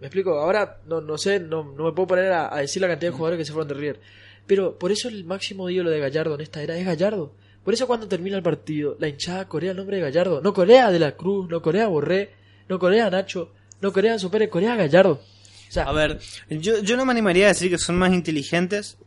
¿Me 0.00 0.06
explico? 0.08 0.38
Ahora 0.38 0.78
no, 0.86 1.00
no 1.00 1.16
sé, 1.18 1.40
no, 1.40 1.64
no 1.76 1.84
me 1.84 1.92
puedo 1.92 2.06
poner 2.08 2.30
a, 2.32 2.54
a 2.54 2.58
decir 2.60 2.82
la 2.82 2.88
cantidad 2.88 3.10
de 3.12 3.16
jugadores 3.16 3.38
que 3.38 3.44
se 3.46 3.52
fueron 3.52 3.68
de 3.68 3.74
River. 3.74 4.00
Pero 4.46 4.78
por 4.78 4.92
eso 4.92 5.08
el 5.08 5.24
máximo 5.24 5.68
ídolo 5.70 5.90
de 5.90 5.98
Gallardo 6.00 6.34
en 6.34 6.40
esta 6.42 6.62
era 6.62 6.76
es 6.76 6.84
Gallardo. 6.86 7.32
Por 7.64 7.74
eso 7.74 7.86
cuando 7.88 8.06
termina 8.06 8.36
el 8.36 8.42
partido, 8.42 8.96
la 9.00 9.08
hinchada 9.08 9.48
corea 9.48 9.72
el 9.72 9.76
nombre 9.76 9.96
de 9.96 10.02
Gallardo. 10.04 10.40
No 10.40 10.52
corea 10.54 10.90
de 10.92 10.98
la 11.00 11.12
Cruz, 11.16 11.48
no 11.48 11.60
corea 11.62 11.88
Borré, 11.88 12.30
no 12.68 12.78
corea 12.78 13.10
Nacho, 13.10 13.50
no 13.80 13.92
corea 13.92 14.16
Pérez, 14.30 14.50
corea 14.50 14.76
Gallardo. 14.76 15.20
O 15.68 15.72
sea, 15.72 15.84
A 15.84 15.92
ver, 15.92 16.20
yo, 16.48 16.80
yo 16.80 16.96
no 16.96 17.04
me 17.04 17.12
animaría 17.12 17.46
a 17.46 17.48
decir 17.48 17.70
que 17.70 17.78
son 17.78 17.96
más 17.96 18.12
inteligentes 18.12 18.98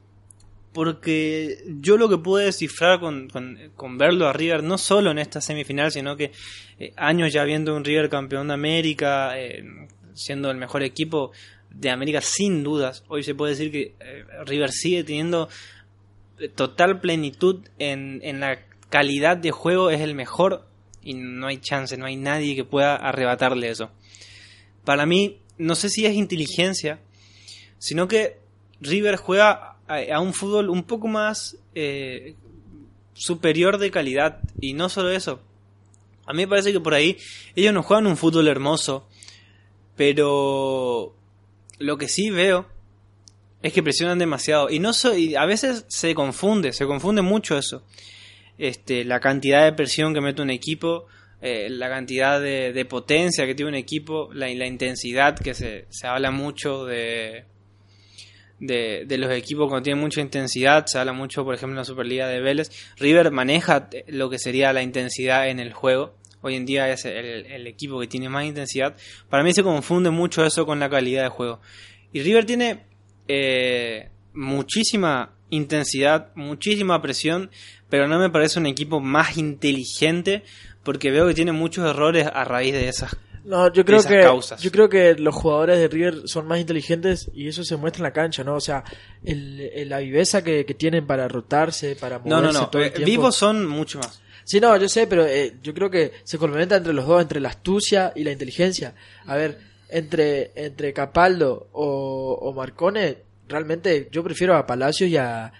porque 0.74 1.63
yo 1.82 1.98
lo 1.98 2.10
que 2.10 2.17
pude 2.17 2.45
descifrar 2.45 3.00
con, 3.00 3.28
con, 3.30 3.58
con 3.76 3.98
verlo 3.98 4.28
a 4.28 4.34
River, 4.34 4.63
no 4.63 4.78
solo 4.78 5.12
en 5.12 5.17
esta 5.17 5.41
semifinal, 5.41 5.91
sino 5.91 6.15
que 6.15 6.32
eh, 6.80 6.93
años 6.95 7.34
ya 7.34 7.43
viendo 7.43 7.76
un 7.76 7.84
River 7.84 8.10
campeón 8.10 8.50
de 8.50 8.54
América, 8.54 9.39
eh, 9.39 9.63
siendo 10.13 10.52
el 10.52 10.58
mejor 10.58 10.84
equipo, 10.84 11.32
de 11.72 11.89
América 11.89 12.22
sin 12.22 12.63
dudas. 12.63 13.04
Hoy 13.08 13.24
se 13.24 13.36
puede 13.36 13.54
decir 13.54 13.72
que 13.72 13.95
eh, 14.00 14.26
River 14.45 14.72
sigue 14.72 15.04
teniendo 15.04 15.50
total 16.56 17.02
plenitud 17.02 17.67
en, 17.80 18.22
en 18.24 18.39
la 18.39 18.60
calidad 18.89 19.38
de 19.38 19.52
juego, 19.52 19.89
es 19.89 20.02
el 20.02 20.15
mejor 20.15 20.65
y 21.02 21.13
no 21.13 21.48
hay 21.48 21.58
chance, 21.58 21.98
no 21.98 22.06
hay 22.06 22.15
nadie 22.15 22.56
que 22.56 22.63
pueda 22.63 22.95
arrebatarle 22.95 23.69
eso. 23.69 23.91
Para 24.86 25.06
mí, 25.06 25.39
no 25.60 25.76
sé 25.76 25.89
si 25.89 26.06
es 26.06 26.15
inteligencia, 26.15 27.00
sino 27.78 28.08
que 28.08 28.38
River 28.82 29.17
juega 29.17 29.76
a, 29.88 30.19
un 30.19 30.34
fútbol 30.34 30.69
un 30.69 30.84
poco 30.84 31.08
más 31.08 31.58
eh, 31.76 32.36
superior 33.13 33.78
de 33.78 33.91
calidad 33.91 34.39
y 34.60 34.74
no 34.74 34.89
solo 34.89 35.12
eso. 35.12 35.41
A 36.26 36.34
mí 36.34 36.43
me 36.43 36.48
parece 36.48 36.72
que 36.72 36.80
por 36.80 36.93
ahí 36.93 37.17
ellos 37.56 37.74
no 37.74 37.84
juegan 37.84 38.08
un 38.08 38.17
fútbol 38.17 38.48
hermoso, 38.48 39.08
pero 39.95 41.13
lo 41.78 41.98
que 41.98 42.08
sí 42.08 42.30
veo 42.30 42.67
es 43.62 43.74
que 43.74 43.84
presionan 43.84 44.19
demasiado 44.19 44.69
y 44.69 44.80
no 44.80 44.93
soy, 44.93 45.36
a 45.36 45.45
veces 45.45 45.86
se 45.89 46.15
confunde, 46.15 46.72
se 46.72 46.86
confunde 46.86 47.22
mucho 47.22 47.58
eso. 47.58 47.84
Este, 48.58 49.04
la 49.06 49.19
cantidad 49.19 49.63
de 49.63 49.74
presión 49.74 50.13
que 50.13 50.22
mete 50.22 50.41
un 50.41 50.50
equipo, 50.50 51.08
eh, 51.41 51.69
la 51.69 51.89
cantidad 51.89 52.41
de, 52.41 52.86
potencia 52.86 53.45
que 53.45 53.56
tiene 53.56 53.69
un 53.69 53.75
equipo, 53.75 54.30
la, 54.34 54.47
la 54.47 54.65
intensidad 54.65 55.38
que 55.38 55.54
se, 55.54 55.86
se 55.89 56.08
habla 56.08 56.32
mucho 56.32 56.86
de, 56.86 57.45
de, 58.60 59.06
de, 59.08 59.17
los 59.17 59.32
equipos 59.32 59.69
cuando 59.69 59.84
tienen 59.84 60.02
mucha 60.02 60.21
intensidad, 60.21 60.86
se 60.86 60.99
habla 60.99 61.13
mucho, 61.13 61.43
por 61.43 61.56
ejemplo, 61.56 61.73
en 61.73 61.78
la 61.78 61.86
Superliga 61.86 62.28
de 62.28 62.41
Vélez. 62.41 62.69
River 62.97 63.32
maneja 63.32 63.89
lo 64.08 64.30
que 64.30 64.38
sería 64.38 64.73
la 64.73 64.84
intensidad 64.84 65.49
en 65.49 65.60
el 65.60 65.73
juego. 65.73 66.15
Hoy 66.41 66.56
en 66.56 66.65
día 66.65 66.89
es 66.89 67.06
el, 67.06 67.45
el, 67.45 67.67
equipo 67.67 67.99
que 67.99 68.08
tiene 68.08 68.30
más 68.30 68.45
intensidad. 68.45 68.95
Para 69.30 69.43
mí 69.43 69.54
se 69.54 69.63
confunde 69.63 70.10
mucho 70.10 70.45
eso 70.45 70.65
con 70.65 70.80
la 70.80 70.89
calidad 70.89 71.23
de 71.23 71.30
juego. 71.30 71.60
Y 72.13 72.21
River 72.21 72.45
tiene 72.45 72.84
eh, 73.28 74.10
muchísima 74.34 75.36
intensidad, 75.49 76.32
muchísima 76.36 77.02
presión, 77.02 77.52
pero 77.89 78.08
no 78.08 78.19
me 78.19 78.30
parece 78.30 78.60
un 78.60 78.67
equipo 78.67 78.99
más 78.99 79.38
inteligente 79.38 80.43
porque 80.89 81.12
veo 81.12 81.28
que 81.28 81.36
tiene 81.36 81.52
muchos 81.52 81.88
errores 81.88 82.28
a 82.34 82.43
raíz 82.45 82.73
de 82.73 82.89
esas 82.89 83.15
no, 83.43 83.71
yo 83.71 83.86
creo 83.86 84.02
que 84.02 84.28
yo 84.60 84.71
creo 84.71 84.89
que 84.89 85.13
los 85.13 85.36
jugadores 85.36 85.78
de 85.78 85.88
River 85.88 86.21
son 86.25 86.47
más 86.47 86.60
inteligentes 86.60 87.30
y 87.32 87.47
eso 87.47 87.63
se 87.63 87.75
muestra 87.78 87.99
en 87.99 88.04
la 88.06 88.12
cancha, 88.12 88.43
¿no? 88.43 88.56
O 88.56 88.60
sea, 88.60 88.84
el, 89.23 89.88
la 89.88 89.99
viveza 89.99 90.43
que, 90.43 90.63
tienen 90.65 91.06
para 91.06 91.28
rotarse, 91.28 91.95
para 91.95 92.17
moverse 92.17 92.30
no, 92.30 92.41
no, 92.41 92.52
no. 92.52 92.69
todo 92.69 92.82
el 92.82 92.88
eh, 92.88 92.91
tiempo. 92.91 93.10
Vivos 93.10 93.36
son 93.36 93.67
mucho 93.67 93.99
más. 93.99 94.19
Sí, 94.43 94.60
no, 94.60 94.75
yo 94.78 94.89
sé, 94.89 95.06
pero 95.06 95.25
eh, 95.25 95.58
yo 95.62 95.73
creo 95.75 95.91
que 95.91 96.12
se 96.23 96.39
complementa 96.39 96.75
entre 96.75 96.93
los 96.93 97.06
dos, 97.06 97.21
entre 97.21 97.39
la 97.39 97.49
astucia 97.49 98.12
y 98.15 98.23
la 98.23 98.32
inteligencia. 98.32 98.95
A 99.28 99.36
ver, 99.36 99.60
entre 99.89 100.52
entre 100.56 100.91
Capaldo 100.91 101.69
o, 101.71 102.34
o 102.41 102.54
Marcone, 102.54 103.17
realmente 103.47 104.10
yo 104.12 104.23
prefiero 104.23 104.56
a 104.56 104.65
Palacios 104.65 105.10
y 105.10 105.17
a 105.17 105.52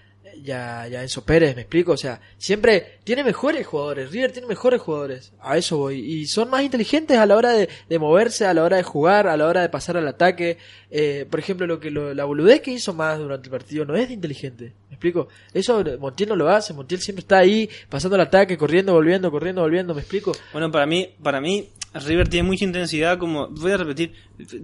ya, 0.42 0.86
ya 0.88 1.02
Enzo 1.02 1.24
Pérez, 1.24 1.54
me 1.54 1.62
explico, 1.62 1.92
o 1.92 1.96
sea, 1.96 2.20
siempre 2.38 2.98
tiene 3.04 3.24
mejores 3.24 3.66
jugadores, 3.66 4.10
River 4.10 4.32
tiene 4.32 4.48
mejores 4.48 4.80
jugadores, 4.80 5.32
a 5.40 5.56
eso 5.56 5.78
voy, 5.78 5.98
y 5.98 6.26
son 6.26 6.50
más 6.50 6.62
inteligentes 6.62 7.16
a 7.18 7.26
la 7.26 7.36
hora 7.36 7.52
de, 7.52 7.68
de 7.88 7.98
moverse, 7.98 8.46
a 8.46 8.54
la 8.54 8.64
hora 8.64 8.76
de 8.76 8.82
jugar, 8.82 9.26
a 9.26 9.36
la 9.36 9.46
hora 9.46 9.62
de 9.62 9.68
pasar 9.68 9.96
al 9.96 10.08
ataque, 10.08 10.58
eh, 10.90 11.26
por 11.30 11.40
ejemplo, 11.40 11.66
lo 11.66 11.80
que 11.80 11.90
la 11.90 12.24
boludez 12.24 12.60
que 12.60 12.72
hizo 12.72 12.92
más 12.94 13.18
durante 13.18 13.46
el 13.46 13.50
partido 13.50 13.84
no 13.84 13.96
es 13.96 14.08
de 14.08 14.14
inteligente, 14.14 14.72
me 14.88 14.94
explico, 14.94 15.28
eso 15.52 15.84
Montiel 15.98 16.28
no 16.28 16.36
lo 16.36 16.48
hace, 16.48 16.72
Montiel 16.72 17.00
siempre 17.00 17.20
está 17.20 17.38
ahí, 17.38 17.68
pasando 17.88 18.16
al 18.16 18.22
ataque, 18.22 18.56
corriendo, 18.56 18.92
volviendo, 18.92 19.30
corriendo, 19.30 19.62
volviendo, 19.62 19.94
me 19.94 20.00
explico. 20.00 20.32
Bueno, 20.52 20.70
para 20.70 20.86
mí, 20.86 21.10
para 21.22 21.40
mí, 21.40 21.68
River 21.92 22.28
tiene 22.28 22.48
mucha 22.48 22.64
intensidad, 22.64 23.18
como 23.18 23.48
voy 23.48 23.72
a 23.72 23.76
repetir, 23.76 24.12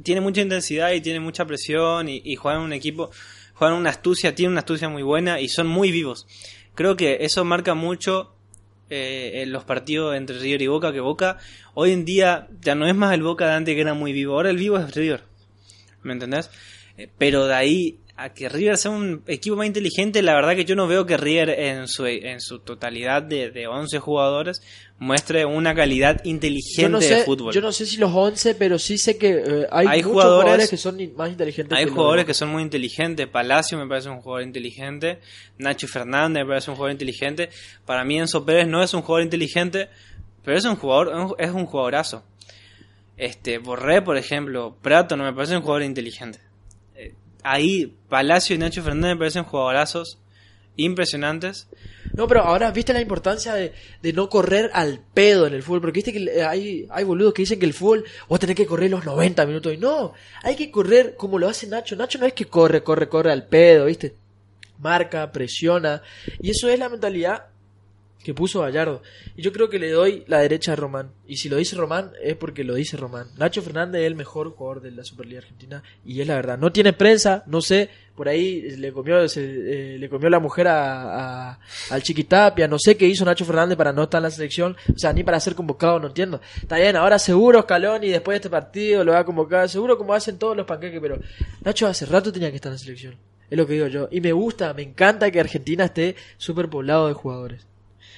tiene 0.02 0.20
mucha 0.20 0.40
intensidad 0.40 0.92
y 0.92 1.00
tiene 1.00 1.20
mucha 1.20 1.44
presión 1.44 2.08
y 2.08 2.36
juega 2.36 2.58
en 2.58 2.64
un 2.64 2.72
equipo 2.72 3.10
juegan 3.56 3.76
una 3.76 3.90
astucia, 3.90 4.34
tienen 4.34 4.52
una 4.52 4.60
astucia 4.60 4.88
muy 4.88 5.02
buena 5.02 5.40
y 5.40 5.48
son 5.48 5.66
muy 5.66 5.90
vivos. 5.90 6.26
Creo 6.74 6.96
que 6.96 7.18
eso 7.20 7.44
marca 7.44 7.74
mucho 7.74 8.34
eh, 8.90 9.44
los 9.48 9.64
partidos 9.64 10.14
entre 10.14 10.38
River 10.38 10.62
y 10.62 10.66
Boca, 10.68 10.92
que 10.92 11.00
Boca 11.00 11.38
hoy 11.74 11.92
en 11.92 12.04
día 12.04 12.48
ya 12.60 12.74
no 12.74 12.86
es 12.86 12.94
más 12.94 13.14
el 13.14 13.22
Boca 13.22 13.46
de 13.46 13.54
antes 13.54 13.74
que 13.74 13.80
era 13.80 13.94
muy 13.94 14.12
vivo, 14.12 14.34
ahora 14.34 14.50
el 14.50 14.58
vivo 14.58 14.78
es 14.78 14.94
River. 14.94 15.24
¿Me 16.02 16.12
entendés? 16.12 16.50
Eh, 16.98 17.08
pero 17.18 17.46
de 17.46 17.54
ahí 17.54 17.98
a 18.18 18.30
que 18.30 18.48
River 18.48 18.78
sea 18.78 18.90
un 18.90 19.22
equipo 19.26 19.56
más 19.56 19.66
inteligente, 19.66 20.22
la 20.22 20.34
verdad 20.34 20.54
que 20.54 20.64
yo 20.64 20.74
no 20.74 20.86
veo 20.86 21.04
que 21.04 21.18
River 21.18 21.50
en 21.50 21.86
su, 21.86 22.06
en 22.06 22.40
su 22.40 22.60
totalidad 22.60 23.22
de, 23.22 23.50
de 23.50 23.66
11 23.66 23.98
jugadores 23.98 24.62
muestre 24.98 25.44
una 25.44 25.74
calidad 25.74 26.24
inteligente 26.24 26.98
de 26.98 27.24
fútbol. 27.24 27.52
Yo 27.52 27.60
no 27.60 27.72
sé 27.72 27.84
si 27.84 27.98
los 27.98 28.10
11, 28.14 28.54
pero 28.54 28.78
sí 28.78 28.96
sé 28.96 29.18
que 29.18 29.32
eh, 29.32 29.66
hay, 29.70 29.98
muchos 29.98 30.12
jugadores, 30.12 30.70
que 30.70 30.78
son 30.78 30.98
más 31.14 31.30
inteligentes. 31.30 31.76
Hay 31.76 31.86
jugadores 31.86 32.24
que 32.24 32.32
son 32.32 32.48
muy 32.48 32.62
inteligentes. 32.62 33.26
Palacio 33.26 33.76
me 33.76 33.86
parece 33.86 34.08
un 34.08 34.22
jugador 34.22 34.46
inteligente. 34.46 35.20
Nacho 35.58 35.86
Fernández 35.86 36.44
me 36.44 36.48
parece 36.48 36.70
un 36.70 36.76
jugador 36.76 36.92
inteligente. 36.92 37.50
Para 37.84 38.02
mí 38.04 38.18
Enzo 38.18 38.46
Pérez 38.46 38.66
no 38.66 38.82
es 38.82 38.94
un 38.94 39.02
jugador 39.02 39.24
inteligente, 39.24 39.90
pero 40.42 40.56
es 40.56 40.64
un 40.64 40.76
jugador, 40.76 41.36
es 41.38 41.50
un 41.50 41.66
jugadorazo. 41.66 42.24
Este, 43.18 43.58
Borré, 43.58 44.00
por 44.00 44.16
ejemplo, 44.16 44.74
Prato 44.80 45.18
no 45.18 45.24
me 45.24 45.34
parece 45.34 45.54
un 45.54 45.62
jugador 45.62 45.82
inteligente 45.82 46.45
ahí 47.46 47.96
Palacio 48.08 48.54
y 48.54 48.58
Nacho 48.58 48.82
Fernández 48.82 49.12
me 49.12 49.16
parecen 49.16 49.44
jugadorazos 49.44 50.18
impresionantes. 50.76 51.68
No, 52.12 52.26
pero 52.28 52.42
ahora, 52.42 52.70
¿viste 52.70 52.92
la 52.92 53.00
importancia 53.00 53.54
de, 53.54 53.72
no 54.12 54.28
correr 54.28 54.70
al 54.74 55.00
pedo 55.14 55.46
en 55.46 55.54
el 55.54 55.62
fútbol? 55.62 55.80
Porque 55.80 56.02
viste 56.02 56.12
que 56.12 56.42
hay, 56.42 57.04
boludos 57.04 57.34
que 57.34 57.42
dicen 57.42 57.58
que 57.58 57.66
el 57.66 57.74
fútbol 57.74 58.04
vos 58.28 58.40
tenés 58.40 58.56
que 58.56 58.66
correr 58.66 58.90
los 58.90 59.04
90 59.04 59.46
minutos. 59.46 59.72
Y 59.72 59.78
no, 59.78 60.12
hay 60.42 60.56
que 60.56 60.70
correr 60.70 61.14
como 61.16 61.38
lo 61.38 61.48
hace 61.48 61.66
Nacho. 61.66 61.96
Nacho 61.96 62.18
no 62.18 62.26
es 62.26 62.32
que 62.32 62.46
corre, 62.46 62.82
corre, 62.82 63.08
corre 63.08 63.32
al 63.32 63.46
pedo, 63.46 63.86
¿viste? 63.86 64.14
Marca, 64.78 65.30
presiona. 65.32 66.02
Y 66.40 66.50
eso 66.50 66.68
es 66.68 66.78
la 66.78 66.88
mentalidad 66.88 67.46
que 68.26 68.34
puso 68.34 68.62
Gallardo. 68.62 69.02
Y 69.36 69.42
yo 69.42 69.52
creo 69.52 69.70
que 69.70 69.78
le 69.78 69.88
doy 69.88 70.24
la 70.26 70.40
derecha 70.40 70.72
a 70.72 70.74
Román. 70.76 71.12
Y 71.28 71.36
si 71.36 71.48
lo 71.48 71.58
dice 71.58 71.76
Román, 71.76 72.10
es 72.20 72.34
porque 72.34 72.64
lo 72.64 72.74
dice 72.74 72.96
Román. 72.96 73.28
Nacho 73.38 73.62
Fernández 73.62 74.00
es 74.00 74.08
el 74.08 74.16
mejor 74.16 74.50
jugador 74.50 74.82
de 74.82 74.90
la 74.90 75.04
Superliga 75.04 75.38
Argentina. 75.38 75.80
Y 76.04 76.20
es 76.20 76.26
la 76.26 76.34
verdad. 76.34 76.58
No 76.58 76.72
tiene 76.72 76.92
prensa, 76.92 77.44
no 77.46 77.60
sé. 77.60 77.88
Por 78.16 78.28
ahí 78.28 78.62
le 78.78 78.92
comió, 78.92 79.24
eh, 79.24 79.96
le 79.96 80.08
comió 80.08 80.28
la 80.28 80.40
mujer 80.40 80.66
a, 80.66 81.60
al 81.88 82.02
Chiquitapia. 82.02 82.66
No 82.66 82.80
sé 82.80 82.96
qué 82.96 83.06
hizo 83.06 83.24
Nacho 83.24 83.44
Fernández 83.44 83.78
para 83.78 83.92
no 83.92 84.02
estar 84.02 84.18
en 84.18 84.24
la 84.24 84.30
selección. 84.32 84.76
O 84.92 84.98
sea, 84.98 85.12
ni 85.12 85.22
para 85.22 85.38
ser 85.38 85.54
convocado, 85.54 86.00
no 86.00 86.08
entiendo. 86.08 86.40
Está 86.60 86.78
bien, 86.78 86.96
ahora 86.96 87.20
seguro 87.20 87.62
Scaloni 87.62 88.08
después 88.08 88.34
de 88.34 88.38
este 88.38 88.50
partido 88.50 89.04
lo 89.04 89.12
va 89.12 89.20
a 89.20 89.24
convocar. 89.24 89.68
Seguro 89.68 89.96
como 89.96 90.14
hacen 90.14 90.36
todos 90.36 90.56
los 90.56 90.66
panqueques. 90.66 90.98
Pero 91.00 91.20
Nacho 91.62 91.86
hace 91.86 92.06
rato 92.06 92.32
tenía 92.32 92.50
que 92.50 92.56
estar 92.56 92.70
en 92.70 92.74
la 92.74 92.78
selección. 92.78 93.14
Es 93.48 93.56
lo 93.56 93.68
que 93.68 93.74
digo 93.74 93.86
yo. 93.86 94.08
Y 94.10 94.20
me 94.20 94.32
gusta, 94.32 94.74
me 94.74 94.82
encanta 94.82 95.30
que 95.30 95.38
Argentina 95.38 95.84
esté 95.84 96.16
súper 96.38 96.68
poblado 96.68 97.06
de 97.06 97.14
jugadores. 97.14 97.64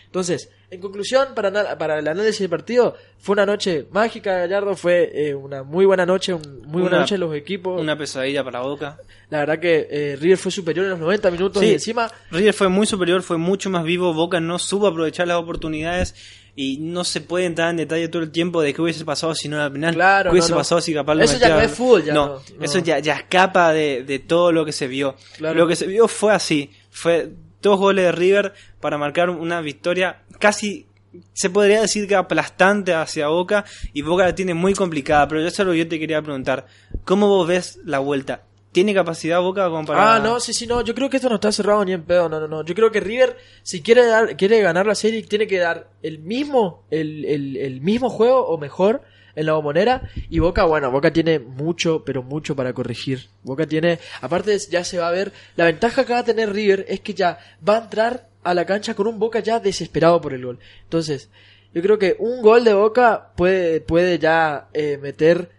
Entonces, 0.08 0.48
en 0.70 0.80
conclusión, 0.80 1.28
para, 1.34 1.76
para 1.76 1.98
el 1.98 2.08
análisis 2.08 2.40
del 2.40 2.48
partido, 2.48 2.96
fue 3.18 3.34
una 3.34 3.44
noche 3.44 3.86
mágica, 3.90 4.38
Gallardo, 4.38 4.74
fue 4.74 5.10
eh, 5.12 5.34
una 5.34 5.62
muy 5.62 5.84
buena 5.84 6.06
noche, 6.06 6.32
un, 6.32 6.62
muy 6.64 6.80
buena 6.80 7.00
noche 7.00 7.16
de 7.16 7.18
los 7.18 7.34
equipos. 7.34 7.78
Una 7.78 7.96
pesadilla 7.96 8.42
para 8.42 8.60
Boca. 8.60 8.98
La 9.28 9.40
verdad 9.40 9.58
que 9.58 9.86
eh, 9.90 10.16
River 10.16 10.38
fue 10.38 10.50
superior 10.50 10.86
en 10.86 10.92
los 10.92 11.00
90 11.00 11.30
minutos 11.30 11.62
y 11.62 11.74
encima... 11.74 12.10
River 12.30 12.54
fue 12.54 12.68
muy 12.68 12.86
superior, 12.86 13.22
fue 13.22 13.36
mucho 13.36 13.68
más 13.68 13.84
vivo, 13.84 14.14
Boca 14.14 14.40
no 14.40 14.58
supo 14.58 14.86
aprovechar 14.86 15.28
las 15.28 15.36
oportunidades 15.36 16.14
y 16.56 16.78
no 16.78 17.04
se 17.04 17.20
puede 17.20 17.44
entrar 17.44 17.68
en 17.68 17.76
detalle 17.76 18.08
todo 18.08 18.22
el 18.22 18.30
tiempo 18.30 18.62
de 18.62 18.72
qué 18.72 18.80
hubiese 18.80 19.04
pasado 19.04 19.34
si 19.34 19.50
no 19.50 19.56
era 19.56 19.70
penal. 19.70 19.94
Claro, 19.94 20.30
¿Qué 20.30 20.38
hubiese 20.38 20.54
pasado 20.54 20.80
si 20.80 20.94
capaz 20.94 21.20
Eso 21.20 21.38
ya 21.38 21.50
no 21.50 21.60
es 21.60 21.70
fútbol, 21.70 22.04
ya 22.04 22.14
no, 22.14 22.40
eso 22.62 22.78
ya, 22.78 22.98
ya 22.98 23.16
escapa 23.16 23.74
de, 23.74 24.04
de 24.04 24.18
todo 24.20 24.52
lo 24.52 24.64
que 24.64 24.72
se 24.72 24.86
vio. 24.86 25.16
Lo 25.38 25.68
que 25.68 25.76
se 25.76 25.86
vio 25.86 26.08
fue 26.08 26.32
así, 26.32 26.70
fue 26.90 27.30
dos 27.62 27.78
goles 27.78 28.04
de 28.04 28.12
River 28.12 28.52
para 28.80 28.98
marcar 28.98 29.30
una 29.30 29.60
victoria 29.60 30.22
casi 30.38 30.86
se 31.32 31.50
podría 31.50 31.80
decir 31.80 32.06
que 32.06 32.14
aplastante 32.14 32.94
hacia 32.94 33.28
Boca 33.28 33.64
y 33.92 34.02
Boca 34.02 34.24
la 34.24 34.34
tiene 34.34 34.54
muy 34.54 34.74
complicada, 34.74 35.26
pero 35.28 35.40
yo 35.40 35.50
solo 35.50 35.74
yo 35.74 35.88
te 35.88 35.98
quería 35.98 36.22
preguntar, 36.22 36.66
¿cómo 37.04 37.28
vos 37.28 37.46
ves 37.46 37.80
la 37.84 37.98
vuelta? 37.98 38.42
¿Tiene 38.72 38.92
capacidad 38.92 39.40
Boca 39.40 39.64
como 39.68 39.86
para...? 39.86 40.16
Ah, 40.16 40.18
no, 40.18 40.38
sí, 40.40 40.52
sí, 40.52 40.66
no, 40.66 40.82
yo 40.82 40.94
creo 40.94 41.08
que 41.08 41.16
esto 41.16 41.28
no 41.28 41.36
está 41.36 41.50
cerrado 41.50 41.84
ni 41.84 41.92
en 41.92 42.02
pedo, 42.02 42.28
no, 42.28 42.38
no, 42.38 42.46
no, 42.46 42.64
yo 42.64 42.74
creo 42.74 42.90
que 42.90 43.00
River, 43.00 43.36
si 43.62 43.82
quiere 43.82 44.06
dar, 44.06 44.36
quiere 44.36 44.60
ganar 44.60 44.86
la 44.86 44.94
serie, 44.94 45.22
tiene 45.22 45.46
que 45.46 45.58
dar 45.58 45.88
el 46.02 46.18
mismo, 46.18 46.84
el, 46.90 47.24
el, 47.24 47.56
el 47.56 47.80
mismo 47.80 48.10
juego 48.10 48.46
o 48.46 48.58
mejor 48.58 49.02
en 49.34 49.46
la 49.46 49.52
bombonera. 49.54 50.08
Y 50.30 50.38
Boca, 50.38 50.64
bueno, 50.64 50.90
Boca 50.90 51.12
tiene 51.12 51.38
mucho, 51.38 52.04
pero 52.04 52.22
mucho 52.22 52.56
para 52.56 52.72
corregir. 52.72 53.28
Boca 53.42 53.66
tiene, 53.66 53.98
aparte 54.20 54.58
ya 54.70 54.84
se 54.84 54.98
va 54.98 55.08
a 55.08 55.12
ver, 55.12 55.32
la 55.56 55.64
ventaja 55.64 56.04
que 56.04 56.12
va 56.12 56.20
a 56.20 56.24
tener 56.24 56.52
River 56.52 56.84
es 56.88 57.00
que 57.00 57.14
ya 57.14 57.38
va 57.66 57.76
a 57.76 57.82
entrar 57.84 58.28
a 58.42 58.54
la 58.54 58.64
cancha 58.64 58.94
con 58.94 59.06
un 59.06 59.18
Boca 59.18 59.40
ya 59.40 59.60
desesperado 59.60 60.20
por 60.20 60.32
el 60.34 60.44
gol. 60.44 60.58
Entonces, 60.84 61.30
yo 61.74 61.82
creo 61.82 61.98
que 61.98 62.16
un 62.18 62.42
gol 62.42 62.64
de 62.64 62.74
Boca 62.74 63.32
puede, 63.36 63.80
puede 63.80 64.18
ya 64.18 64.68
eh, 64.72 64.98
meter 64.98 65.50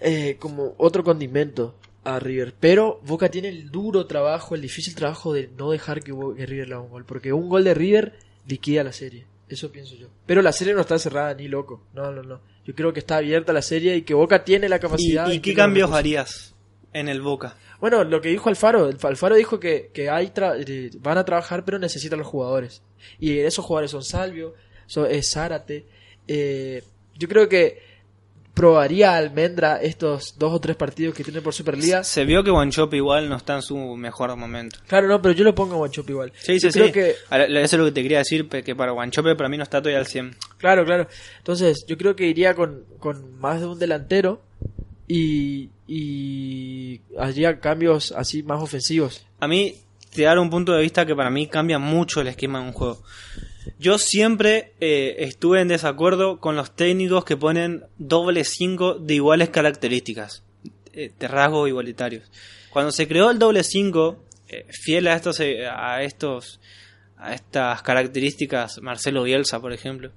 eh, 0.00 0.36
como 0.38 0.74
otro 0.78 1.04
condimento 1.04 1.74
a 2.04 2.18
River. 2.18 2.54
Pero 2.58 3.00
Boca 3.04 3.30
tiene 3.30 3.48
el 3.48 3.70
duro 3.70 4.06
trabajo, 4.06 4.54
el 4.54 4.62
difícil 4.62 4.94
trabajo 4.94 5.32
de 5.32 5.50
no 5.58 5.70
dejar 5.70 6.02
que, 6.02 6.12
River 6.12 6.68
le 6.68 6.74
haga 6.74 6.82
un 6.82 6.90
gol. 6.90 7.04
Porque 7.04 7.32
un 7.32 7.48
gol 7.48 7.64
de 7.64 7.74
River 7.74 8.14
liquida 8.46 8.84
la 8.84 8.92
serie. 8.92 9.26
Eso 9.52 9.70
pienso 9.70 9.94
yo. 9.96 10.08
Pero 10.26 10.40
la 10.42 10.52
serie 10.52 10.74
no 10.74 10.80
está 10.80 10.98
cerrada 10.98 11.34
ni 11.34 11.48
loco. 11.48 11.84
No, 11.92 12.10
no, 12.10 12.22
no. 12.22 12.40
Yo 12.64 12.74
creo 12.74 12.92
que 12.92 13.00
está 13.00 13.16
abierta 13.18 13.52
la 13.52 13.62
serie 13.62 13.96
y 13.96 14.02
que 14.02 14.14
Boca 14.14 14.44
tiene 14.44 14.68
la 14.68 14.78
capacidad. 14.78 15.30
¿Y, 15.30 15.40
qué 15.40 15.52
cambios 15.54 15.90
harías 15.92 16.54
en 16.92 17.08
el 17.08 17.20
Boca. 17.20 17.56
Bueno, 17.80 18.04
lo 18.04 18.20
que 18.20 18.28
dijo 18.28 18.48
Alfaro, 18.48 18.90
Alfaro 19.02 19.34
dijo 19.34 19.58
que, 19.58 19.90
que 19.92 20.08
hay 20.10 20.28
tra- 20.28 20.62
eh, 20.66 20.90
van 21.00 21.18
a 21.18 21.24
trabajar 21.24 21.64
pero 21.64 21.78
necesitan 21.78 22.18
los 22.18 22.28
jugadores. 22.28 22.82
Y 23.18 23.38
esos 23.38 23.64
jugadores 23.64 23.90
son 23.90 24.04
Salvio, 24.04 24.54
son, 24.86 25.10
es 25.10 25.30
Zárate. 25.30 25.86
eh, 26.28 26.82
yo 27.18 27.28
creo 27.28 27.48
que 27.48 27.91
probaría 28.54 29.12
a 29.12 29.16
Almendra 29.16 29.76
estos 29.80 30.34
dos 30.38 30.52
o 30.52 30.60
tres 30.60 30.76
partidos 30.76 31.14
que 31.14 31.24
tiene 31.24 31.40
por 31.40 31.54
Superliga. 31.54 32.04
Se 32.04 32.24
vio 32.24 32.44
que 32.44 32.50
Wanchope 32.50 32.96
igual 32.96 33.28
no 33.28 33.36
está 33.36 33.54
en 33.54 33.62
su 33.62 33.76
mejor 33.96 34.34
momento. 34.36 34.78
Claro, 34.86 35.08
no, 35.08 35.22
pero 35.22 35.32
yo 35.34 35.44
lo 35.44 35.54
pongo 35.54 35.74
a 35.74 35.78
Guanchope 35.78 36.12
igual. 36.12 36.32
Sí, 36.36 36.58
sí, 36.60 36.66
Yo 36.66 36.72
creo 36.72 36.86
sí. 36.86 36.92
que 36.92 37.10
Eso 37.10 37.16
es 37.62 37.72
lo 37.74 37.84
que 37.86 37.92
te 37.92 38.02
quería 38.02 38.18
decir, 38.18 38.48
que 38.48 38.74
para 38.76 38.92
Wanchope 38.92 39.34
para 39.36 39.48
mí 39.48 39.56
no 39.56 39.62
está 39.62 39.80
todavía 39.80 39.98
al 39.98 40.06
100. 40.06 40.36
Claro, 40.58 40.84
claro. 40.84 41.08
Entonces, 41.38 41.84
yo 41.86 41.96
creo 41.96 42.14
que 42.14 42.26
iría 42.26 42.54
con, 42.54 42.84
con 42.98 43.38
más 43.38 43.60
de 43.60 43.66
un 43.66 43.78
delantero 43.78 44.42
y, 45.08 45.70
y 45.86 47.00
haría 47.18 47.58
cambios 47.58 48.12
así 48.12 48.42
más 48.42 48.62
ofensivos. 48.62 49.26
A 49.40 49.48
mí, 49.48 49.76
te 50.14 50.22
dar 50.22 50.38
un 50.38 50.50
punto 50.50 50.72
de 50.72 50.82
vista 50.82 51.06
que 51.06 51.14
para 51.14 51.30
mí 51.30 51.46
cambia 51.46 51.78
mucho 51.78 52.20
el 52.20 52.28
esquema 52.28 52.60
de 52.60 52.66
un 52.66 52.72
juego. 52.72 53.02
Yo 53.78 53.98
siempre 53.98 54.72
eh, 54.80 55.16
estuve 55.18 55.60
en 55.60 55.68
desacuerdo 55.68 56.40
con 56.40 56.56
los 56.56 56.74
técnicos 56.74 57.24
que 57.24 57.36
ponen 57.36 57.84
doble 57.98 58.44
5 58.44 58.94
de 58.94 59.14
iguales 59.14 59.50
características, 59.50 60.42
eh, 60.92 61.12
de 61.18 61.28
rasgos 61.28 61.68
igualitarios. 61.68 62.30
Cuando 62.70 62.90
se 62.90 63.06
creó 63.06 63.30
el 63.30 63.38
doble 63.38 63.64
5, 63.64 64.24
eh, 64.48 64.66
fiel 64.70 65.08
a 65.08 65.14
estos, 65.14 65.40
eh, 65.40 65.66
a 65.66 66.02
estos, 66.02 66.60
a 67.16 67.34
estas 67.34 67.82
características, 67.82 68.80
Marcelo 68.82 69.22
Bielsa, 69.22 69.60
por 69.60 69.72
ejemplo, 69.72 70.10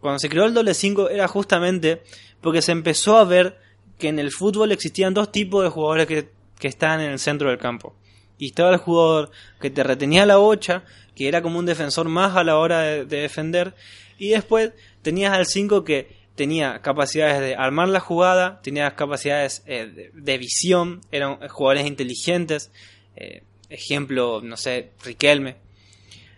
cuando 0.00 0.18
se 0.18 0.28
creó 0.28 0.44
el 0.44 0.54
doble 0.54 0.74
5 0.74 1.08
era 1.08 1.26
justamente 1.28 2.02
porque 2.40 2.62
se 2.62 2.72
empezó 2.72 3.16
a 3.16 3.24
ver 3.24 3.58
que 3.98 4.08
en 4.08 4.18
el 4.18 4.30
fútbol 4.30 4.72
existían 4.72 5.14
dos 5.14 5.32
tipos 5.32 5.64
de 5.64 5.70
jugadores 5.70 6.06
que, 6.06 6.28
que 6.58 6.68
estaban 6.68 7.00
en 7.00 7.10
el 7.10 7.18
centro 7.18 7.48
del 7.48 7.58
campo. 7.58 7.96
Y 8.38 8.46
estaba 8.46 8.70
el 8.70 8.78
jugador 8.78 9.30
que 9.60 9.70
te 9.70 9.82
retenía 9.82 10.26
la 10.26 10.36
bocha, 10.36 10.84
que 11.14 11.28
era 11.28 11.42
como 11.42 11.58
un 11.58 11.66
defensor 11.66 12.08
más 12.08 12.36
a 12.36 12.44
la 12.44 12.58
hora 12.58 12.80
de, 12.80 13.04
de 13.04 13.18
defender. 13.18 13.74
Y 14.18 14.30
después 14.30 14.72
tenías 15.02 15.32
al 15.32 15.46
5 15.46 15.84
que 15.84 16.24
tenía 16.34 16.80
capacidades 16.82 17.40
de 17.40 17.54
armar 17.54 17.88
la 17.88 18.00
jugada, 18.00 18.60
tenía 18.62 18.94
capacidades 18.94 19.62
eh, 19.66 20.10
de, 20.12 20.38
visión, 20.38 21.00
eran 21.12 21.48
jugadores 21.48 21.86
inteligentes. 21.86 22.70
eh, 23.16 23.42
ejemplo, 23.70 24.40
no 24.42 24.56
sé, 24.56 24.90
Riquelme. 25.04 25.56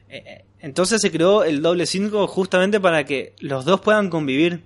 Eh, 0.08 0.44
entonces 0.60 1.02
se 1.02 1.10
creó 1.10 1.44
el 1.44 1.60
doble 1.60 1.86
5 1.86 2.26
justamente 2.28 2.80
para 2.80 3.04
que 3.04 3.34
los 3.40 3.64
dos 3.64 3.80
puedan 3.80 4.10
convivir. 4.10 4.62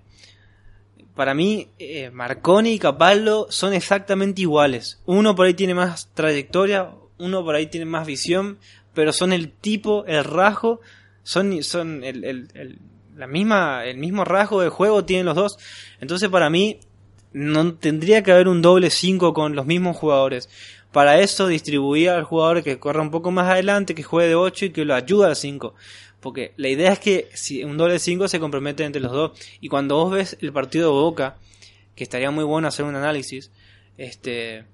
Para 1.14 1.34
mí, 1.34 1.68
Marconi 2.12 2.72
y 2.72 2.78
Capaldo 2.78 3.48
son 3.50 3.74
exactamente 3.74 4.42
iguales. 4.42 5.02
Uno 5.04 5.34
por 5.34 5.46
ahí 5.46 5.54
tiene 5.54 5.74
más 5.74 6.08
trayectoria, 6.14 6.92
uno 7.20 7.44
por 7.44 7.54
ahí 7.54 7.66
tiene 7.66 7.87
más 7.87 8.06
visión, 8.06 8.59
pero 8.94 9.12
son 9.12 9.33
el 9.33 9.50
tipo, 9.52 10.04
el 10.06 10.24
rasgo, 10.24 10.80
son, 11.22 11.62
son 11.62 12.02
el, 12.02 12.24
el- 12.24 12.78
la 13.16 13.26
misma, 13.26 13.85
el 13.85 13.98
mismo 13.98 14.24
rasgo 14.24 14.62
de 14.62 14.70
juego 14.70 15.04
tienen 15.04 15.26
los 15.26 15.35
dos. 15.37 15.59
Entonces 16.00 16.28
para 16.30 16.48
mí 16.48 16.80
no 17.33 17.74
tendría 17.74 18.22
que 18.22 18.33
haber 18.33 18.48
un 18.48 18.62
doble 18.62 18.90
5 18.90 19.35
con 19.35 19.54
los 19.54 19.66
mismos 19.66 19.96
jugadores. 19.96 20.48
Para 20.90 21.20
eso 21.20 21.46
distribuía 21.46 22.16
al 22.16 22.24
jugador 22.24 22.62
que 22.64 22.78
corra 22.78 23.02
un 23.02 23.11
poco 23.11 23.30
más 23.30 23.48
adelante, 23.50 23.94
que 23.94 24.02
juegue 24.02 24.30
de 24.30 24.35
8 24.35 24.64
y 24.66 24.70
que 24.70 24.85
lo 24.85 24.94
ayude 24.94 25.26
al 25.26 25.37
5. 25.37 25.74
Porque 26.20 26.52
la 26.56 26.68
idea 26.68 26.92
es 26.92 26.98
que 26.98 27.28
si 27.35 27.62
un 27.62 27.76
doble 27.76 27.98
5 27.98 28.26
se 28.26 28.40
compromete 28.40 28.85
entre 28.85 29.00
los 29.02 29.12
dos. 29.12 29.33
Y 29.61 29.68
cuando 29.68 29.96
vos 29.96 30.12
ves 30.12 30.37
el 30.40 30.52
partido 30.52 30.87
de 30.88 31.00
Boca, 31.00 31.37
que 31.94 32.04
estaría 32.04 32.30
muy 32.30 32.44
bueno 32.44 32.68
hacer 32.68 32.85
un 32.87 32.96
análisis, 32.96 33.50
este 33.98 34.64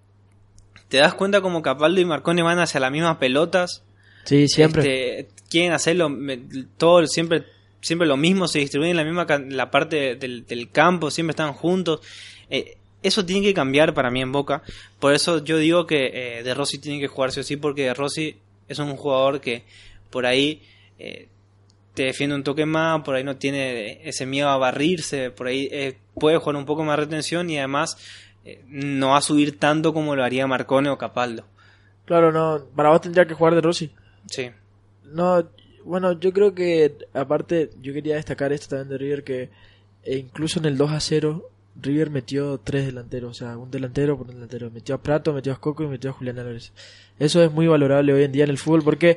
te 0.89 0.99
das 0.99 1.15
cuenta 1.15 1.41
como 1.41 1.63
Capaldo 1.63 2.01
y 2.01 2.05
Marconi 2.05 2.43
van 2.43 2.59
hacia 2.59 2.81
las 2.81 2.93
mismas 2.93 3.17
pelotas. 3.17 3.83
Sí, 4.25 4.49
siempre. 4.49 5.21
Este, 5.21 5.35
quieren 5.49 5.73
hacerlo 5.73 6.11
todo 6.77 7.07
siempre 7.07 7.45
siempre 7.81 8.09
lo 8.09 8.17
mismo, 8.17 8.49
se 8.49 8.59
distribuyen 8.59 8.93
en 8.93 8.97
la 8.97 9.05
misma 9.05 9.27
la 9.49 9.71
parte 9.71 10.17
del, 10.17 10.45
del 10.45 10.71
campo, 10.71 11.11
siempre 11.11 11.31
están 11.31 11.53
juntos. 11.53 12.01
Eh, 12.51 12.77
eso 13.03 13.25
tiene 13.25 13.47
que 13.47 13.55
cambiar 13.55 13.95
para 13.95 14.11
mí 14.11 14.21
en 14.21 14.33
Boca. 14.33 14.63
Por 14.99 15.15
eso 15.15 15.45
yo 15.45 15.59
digo 15.59 15.87
que 15.87 16.11
eh, 16.13 16.43
De 16.43 16.55
Rossi 16.55 16.79
tiene 16.79 16.99
que 16.99 17.07
jugarse 17.07 17.41
así, 17.41 17.57
porque 17.57 17.85
De 17.85 17.95
Rossi 17.95 18.37
es 18.69 18.79
un 18.81 18.97
jugador 18.97 19.41
que 19.41 19.63
por 20.11 20.27
ahí 20.27 20.63
eh, 20.99 21.29
te 21.95 22.05
defiende 22.05 22.35
un 22.35 22.43
toque 22.43 22.67
más, 22.67 23.03
por 23.03 23.15
ahí 23.15 23.25
no 23.25 23.37
tiene 23.37 24.01
ese 24.09 24.27
miedo 24.27 24.49
a 24.49 24.59
barrirse, 24.59 25.31
por 25.31 25.47
ahí 25.47 25.69
eh, 25.71 25.97
puede 26.15 26.39
jugar 26.39 26.57
un 26.57 26.67
poco 26.67 26.85
más 26.85 26.99
retención 26.99 27.49
y 27.49 27.59
además 27.59 27.97
eh, 28.47 28.63
no 28.69 29.09
va 29.09 29.19
a 29.19 29.23
subir 29.23 29.59
tanto 29.59 29.93
como 29.93 30.15
lo 30.15 30.23
haría 30.23 30.47
Marcone 30.47 30.89
o 30.89 30.97
Capaldo. 30.97 31.45
Claro, 32.05 32.31
no. 32.31 32.65
Para 32.77 32.91
vos 32.91 33.01
tendría 33.01 33.27
que 33.27 33.35
jugar 33.35 33.57
de 33.57 33.61
Rossi. 33.61 33.91
Sí. 34.27 34.51
No, 35.05 35.49
bueno, 35.85 36.13
yo 36.13 36.33
creo 36.33 36.55
que 36.55 36.97
aparte, 37.13 37.71
yo 37.83 37.93
quería 37.93 38.15
destacar 38.15 38.53
esto 38.53 38.69
también 38.69 38.89
de 38.89 38.99
River, 38.99 39.25
que 39.25 39.51
eh, 40.05 40.17
incluso 40.17 40.61
en 40.61 40.67
el 40.67 40.79
2 40.79 40.93
a 40.93 41.01
0, 41.01 41.51
River 41.83 42.11
metió 42.11 42.59
tres 42.59 42.87
delanteros, 42.87 43.31
o 43.33 43.35
sea, 43.35 43.59
un 43.59 43.73
delantero 43.73 44.17
por 44.17 44.29
un 44.29 44.35
delantero. 44.35 44.71
Metió 44.71 44.95
a 44.95 45.03
Prato, 45.03 45.33
metió 45.33 45.51
a 45.51 45.55
Escoco 45.55 45.83
y 45.83 45.89
metió 45.89 46.11
a 46.11 46.13
Julián 46.13 46.39
Álvarez. 46.39 46.73
Eso 47.19 47.43
es 47.43 47.51
muy 47.51 47.67
valorable 47.67 48.13
hoy 48.13 48.23
en 48.23 48.31
día 48.31 48.45
en 48.45 48.51
el 48.51 48.59
fútbol 48.59 48.85
porque 48.85 49.17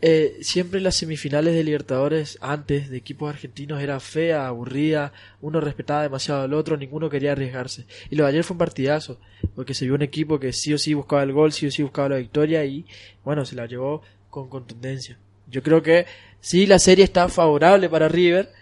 eh, 0.00 0.38
siempre 0.42 0.80
las 0.80 0.94
semifinales 0.94 1.54
de 1.54 1.64
Libertadores 1.64 2.38
antes 2.40 2.88
de 2.88 2.96
equipos 2.96 3.28
argentinos 3.28 3.82
era 3.82 3.98
fea, 3.98 4.46
aburrida, 4.46 5.12
uno 5.40 5.60
respetaba 5.60 6.02
demasiado 6.02 6.42
al 6.42 6.54
otro, 6.54 6.76
ninguno 6.76 7.10
quería 7.10 7.32
arriesgarse. 7.32 7.86
Y 8.08 8.16
lo 8.16 8.24
de 8.24 8.30
ayer 8.30 8.44
fue 8.44 8.54
un 8.54 8.58
partidazo, 8.58 9.18
porque 9.56 9.74
se 9.74 9.86
vio 9.86 9.94
un 9.94 10.02
equipo 10.02 10.38
que 10.38 10.52
sí 10.52 10.72
o 10.72 10.78
sí 10.78 10.94
buscaba 10.94 11.24
el 11.24 11.32
gol, 11.32 11.52
sí 11.52 11.66
o 11.66 11.70
sí 11.70 11.82
buscaba 11.82 12.10
la 12.10 12.16
victoria 12.16 12.64
y 12.64 12.86
bueno, 13.24 13.44
se 13.44 13.56
la 13.56 13.66
llevó 13.66 14.02
con 14.30 14.48
contundencia. 14.48 15.18
Yo 15.48 15.62
creo 15.62 15.82
que 15.82 16.06
sí, 16.40 16.66
la 16.66 16.78
serie 16.78 17.04
está 17.04 17.28
favorable 17.28 17.88
para 17.88 18.08
River, 18.08 18.52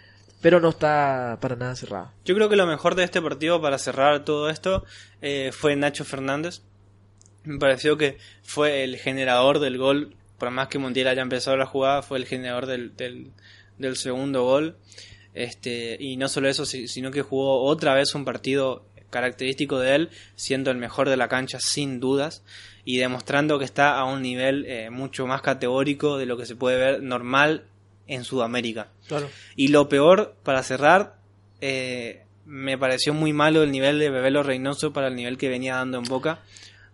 pero 0.41 0.61
no 0.61 0.71
está 0.71 1.39
para 1.41 1.57
nada 1.57 1.77
cerrada. 1.77 2.15
Yo 2.25 2.35
creo 2.35 2.49
que 2.49 2.57
lo 2.57 2.67
mejor 2.67 2.95
de 2.95 3.05
este 3.05 3.21
partido 3.21 3.61
para 3.61 3.79
cerrar 3.79 4.25
todo 4.25 4.49
esto 4.49 4.85
eh, 5.21 5.51
fue 5.53 5.77
Nacho 5.77 6.05
Fernández. 6.05 6.63
Me 7.45 7.59
pareció 7.59 7.97
que 7.97 8.19
fue 8.43 8.85
el 8.85 8.97
generador 8.97 9.59
del 9.59 9.77
gol, 9.79 10.15
por 10.39 10.51
más 10.51 10.69
que 10.69 10.79
Montiel 10.79 11.09
haya 11.09 11.23
empezado 11.23 11.57
la 11.57 11.67
jugada, 11.67 12.03
fue 12.03 12.19
el 12.19 12.27
generador 12.27 12.67
del, 12.67 12.97
del, 12.97 13.31
del 13.79 13.97
segundo 13.97 14.45
gol. 14.45 14.77
Este, 15.35 15.97
y 16.01 16.17
no 16.17 16.29
solo 16.29 16.49
eso, 16.49 16.65
si- 16.65 16.89
sino 16.89 17.11
que 17.11 17.23
jugó 17.23 17.63
otra 17.63 17.95
vez 17.95 18.15
un 18.15 18.25
partido 18.25 18.87
característico 19.11 19.79
de 19.79 19.95
él, 19.95 20.11
siendo 20.35 20.71
el 20.71 20.79
mejor 20.79 21.09
de 21.09 21.17
la 21.17 21.29
cancha 21.29 21.59
sin 21.61 22.01
dudas 22.01 22.43
y 22.85 22.99
demostrando 22.99 23.59
que 23.59 23.65
está 23.65 23.99
a 23.99 24.05
un 24.05 24.23
nivel 24.23 24.65
eh, 24.67 24.91
mucho 24.91 25.27
más 25.27 25.43
categórico 25.43 26.19
de 26.19 26.27
lo 26.27 26.37
que 26.37 26.47
se 26.47 26.57
puede 26.57 26.77
ver 26.79 27.03
normal 27.03 27.65
en 28.07 28.25
Sudamérica. 28.25 28.89
Claro. 29.09 29.29
Y 29.57 29.69
lo 29.69 29.89
peor, 29.89 30.37
para 30.43 30.63
cerrar, 30.63 31.17
eh, 31.61 32.23
me 32.45 32.79
pareció 32.79 33.13
muy 33.13 33.33
malo 33.33 33.63
el 33.63 33.71
nivel 33.73 33.99
de 33.99 34.11
Bebelo 34.11 34.43
Reynoso 34.43 34.93
para 34.93 35.09
el 35.09 35.17
nivel 35.17 35.37
que 35.39 35.49
venía 35.49 35.75
dando 35.77 35.99
en 35.99 36.05
Boca. 36.05 36.41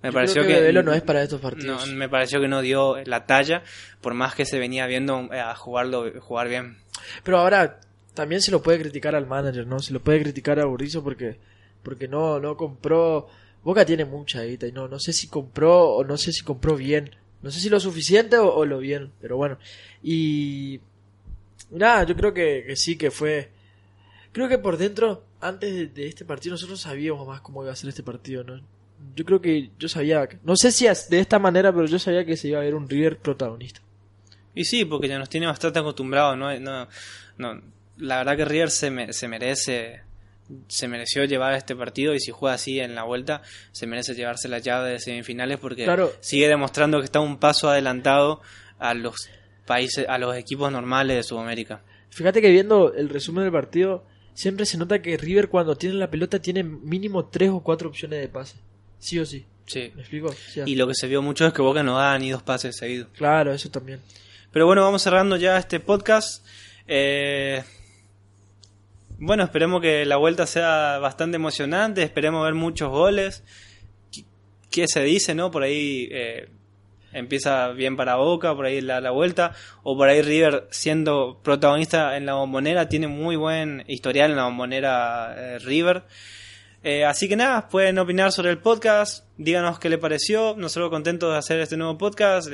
Me 0.02 0.08
Yo 0.08 0.14
pareció 0.14 0.42
creo 0.42 0.72
que, 0.72 0.82
no 0.82 0.92
es 0.92 1.02
para 1.02 1.22
estos 1.22 1.40
no, 1.40 1.48
partidos. 1.50 1.88
me 1.92 2.08
pareció 2.08 2.40
que 2.40 2.48
no 2.48 2.60
dio 2.60 2.96
la 3.04 3.24
talla, 3.24 3.62
por 4.00 4.14
más 4.14 4.34
que 4.34 4.44
se 4.44 4.58
venía 4.58 4.86
viendo 4.86 5.32
eh, 5.32 5.38
a 5.38 5.54
jugarlo, 5.54 6.10
jugar 6.20 6.48
bien. 6.48 6.78
Pero 7.22 7.38
ahora 7.38 7.78
también 8.14 8.42
se 8.42 8.50
lo 8.50 8.62
puede 8.62 8.80
criticar 8.80 9.14
al 9.14 9.26
manager, 9.26 9.66
¿no? 9.66 9.78
Se 9.78 9.92
lo 9.92 10.00
puede 10.00 10.20
criticar 10.20 10.58
a 10.58 10.64
Burrizo 10.66 11.04
porque 11.04 11.38
porque 11.84 12.08
no 12.08 12.40
no 12.40 12.56
compró 12.56 13.28
Boca 13.62 13.84
tiene 13.84 14.04
mucha 14.04 14.42
guita 14.42 14.66
y 14.66 14.72
no 14.72 14.88
no 14.88 14.98
sé 14.98 15.12
si 15.12 15.28
compró 15.28 15.90
o 15.90 16.04
no 16.04 16.16
sé 16.16 16.32
si 16.32 16.42
compró 16.42 16.76
bien. 16.76 17.14
No 17.40 17.50
sé 17.50 17.60
si 17.60 17.68
lo 17.70 17.80
suficiente 17.80 18.36
o, 18.38 18.52
o 18.54 18.64
lo 18.64 18.78
bien, 18.78 19.12
pero 19.20 19.36
bueno. 19.36 19.58
Y 20.02 20.80
nada, 21.70 22.04
yo 22.04 22.16
creo 22.16 22.34
que, 22.34 22.64
que 22.66 22.76
sí 22.76 22.96
que 22.96 23.10
fue 23.10 23.50
creo 24.32 24.48
que 24.48 24.58
por 24.58 24.76
dentro 24.78 25.24
antes 25.40 25.74
de, 25.74 25.86
de 25.86 26.08
este 26.08 26.24
partido 26.24 26.54
nosotros 26.54 26.80
sabíamos 26.80 27.26
más 27.26 27.40
cómo 27.40 27.62
iba 27.62 27.72
a 27.72 27.76
ser 27.76 27.88
este 27.88 28.02
partido, 28.02 28.42
¿no? 28.44 28.60
Yo 29.14 29.24
creo 29.24 29.40
que 29.40 29.70
yo 29.78 29.88
sabía, 29.88 30.28
no 30.44 30.56
sé 30.56 30.72
si 30.72 30.86
es 30.86 31.08
de 31.10 31.18
esta 31.20 31.38
manera, 31.38 31.72
pero 31.72 31.86
yo 31.86 31.98
sabía 31.98 32.24
que 32.24 32.36
se 32.36 32.48
iba 32.48 32.58
a 32.60 32.62
ver 32.62 32.74
un 32.74 32.88
River 32.88 33.18
protagonista. 33.18 33.80
Y 34.54 34.64
sí, 34.64 34.84
porque 34.84 35.08
ya 35.08 35.18
nos 35.18 35.28
tiene 35.28 35.46
bastante 35.46 35.78
acostumbrados, 35.78 36.36
¿no? 36.36 36.58
no, 36.60 36.88
no 37.38 37.60
la 37.98 38.18
verdad 38.18 38.36
que 38.36 38.44
River 38.44 38.70
se, 38.70 38.90
me- 38.90 39.12
se 39.12 39.28
merece 39.28 40.00
se 40.68 40.88
mereció 40.88 41.24
llevar 41.24 41.54
este 41.54 41.74
partido 41.74 42.14
y 42.14 42.20
si 42.20 42.30
juega 42.30 42.54
así 42.56 42.78
en 42.80 42.94
la 42.94 43.04
vuelta 43.04 43.40
se 43.70 43.86
merece 43.86 44.14
llevarse 44.14 44.48
la 44.48 44.58
llave 44.58 44.90
de 44.90 44.98
semifinales 44.98 45.58
porque 45.58 45.84
Claro. 45.84 46.12
sigue 46.20 46.48
demostrando 46.48 46.98
que 46.98 47.04
está 47.06 47.20
un 47.20 47.38
paso 47.38 47.70
adelantado 47.70 48.42
a 48.78 48.92
los 48.92 49.14
países 49.66 50.06
a 50.08 50.18
los 50.18 50.36
equipos 50.36 50.70
normales 50.70 51.16
de 51.16 51.22
Sudamérica. 51.22 51.82
Fíjate 52.10 52.42
que 52.42 52.50
viendo 52.50 52.92
el 52.92 53.08
resumen 53.08 53.44
del 53.44 53.52
partido, 53.52 54.04
siempre 54.34 54.66
se 54.66 54.76
nota 54.76 55.00
que 55.00 55.16
River 55.16 55.48
cuando 55.48 55.76
tiene 55.76 55.94
la 55.94 56.10
pelota 56.10 56.38
tiene 56.40 56.62
mínimo 56.64 57.26
tres 57.26 57.48
o 57.50 57.60
cuatro 57.60 57.88
opciones 57.88 58.20
de 58.20 58.28
pase. 58.28 58.56
Sí 59.02 59.18
o 59.18 59.26
sí. 59.26 59.44
Sí. 59.66 59.90
¿Me 59.96 60.02
explico? 60.02 60.32
Y 60.64 60.76
lo 60.76 60.86
que 60.86 60.94
se 60.94 61.08
vio 61.08 61.22
mucho 61.22 61.44
es 61.44 61.52
que 61.52 61.60
Boca 61.60 61.82
no 61.82 61.98
da 61.98 62.16
ni 62.18 62.30
dos 62.30 62.44
pases 62.44 62.76
seguidos. 62.76 63.08
Claro, 63.16 63.52
eso 63.52 63.68
también. 63.68 64.00
Pero 64.52 64.66
bueno, 64.66 64.82
vamos 64.82 65.02
cerrando 65.02 65.36
ya 65.36 65.58
este 65.58 65.80
podcast. 65.80 66.46
Eh, 66.86 67.64
bueno, 69.18 69.42
esperemos 69.42 69.82
que 69.82 70.06
la 70.06 70.18
vuelta 70.18 70.46
sea 70.46 70.98
bastante 70.98 71.34
emocionante, 71.34 72.04
esperemos 72.04 72.44
ver 72.44 72.54
muchos 72.54 72.90
goles. 72.90 73.42
Qué 74.70 74.86
se 74.86 75.02
dice, 75.02 75.34
¿no? 75.34 75.50
Por 75.50 75.64
ahí 75.64 76.08
eh, 76.12 76.48
empieza 77.12 77.72
bien 77.72 77.96
para 77.96 78.14
Boca, 78.14 78.54
por 78.54 78.66
ahí 78.66 78.80
la, 78.80 79.00
la 79.00 79.10
vuelta, 79.10 79.52
o 79.82 79.96
por 79.96 80.08
ahí 80.08 80.22
River 80.22 80.68
siendo 80.70 81.40
protagonista 81.42 82.16
en 82.16 82.26
la 82.26 82.34
bombonera, 82.34 82.88
tiene 82.88 83.08
muy 83.08 83.34
buen 83.34 83.82
historial 83.88 84.30
en 84.30 84.36
la 84.36 84.44
bombonera 84.44 85.34
eh, 85.36 85.58
River. 85.58 86.04
Eh, 86.84 87.04
así 87.04 87.28
que 87.28 87.36
nada, 87.36 87.68
pueden 87.68 87.98
opinar 87.98 88.32
sobre 88.32 88.50
el 88.50 88.58
podcast, 88.58 89.24
díganos 89.36 89.78
qué 89.78 89.88
le 89.88 89.98
pareció, 89.98 90.54
nosotros 90.56 90.90
contentos 90.90 91.30
de 91.32 91.38
hacer 91.38 91.60
este 91.60 91.76
nuevo 91.76 91.96
podcast, 91.96 92.48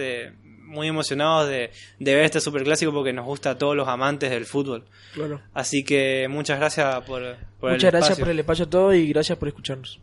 muy 0.65 0.87
emocionados 0.89 1.49
de, 1.49 1.71
de 1.99 2.15
ver 2.15 2.25
este 2.25 2.41
superclásico 2.43 2.93
porque 2.93 3.15
nos 3.15 3.25
gusta 3.25 3.51
a 3.53 3.59
todos 3.59 3.75
los 3.75 3.89
amantes 3.89 4.29
del 4.31 4.45
fútbol. 4.45 4.85
Claro. 5.15 5.41
Así 5.55 5.83
que 5.83 6.27
muchas 6.29 6.59
gracias 6.59 6.95
por, 7.07 7.23
por 7.59 7.71
Muchas 7.73 7.85
el 7.85 7.91
gracias 7.91 8.11
espacio. 8.11 8.25
por 8.27 8.31
el 8.33 8.39
espacio 8.39 8.65
a 8.67 8.71
todos 8.71 8.95
y 8.95 9.09
gracias 9.09 9.39
por 9.39 9.49
escucharnos. 9.49 9.99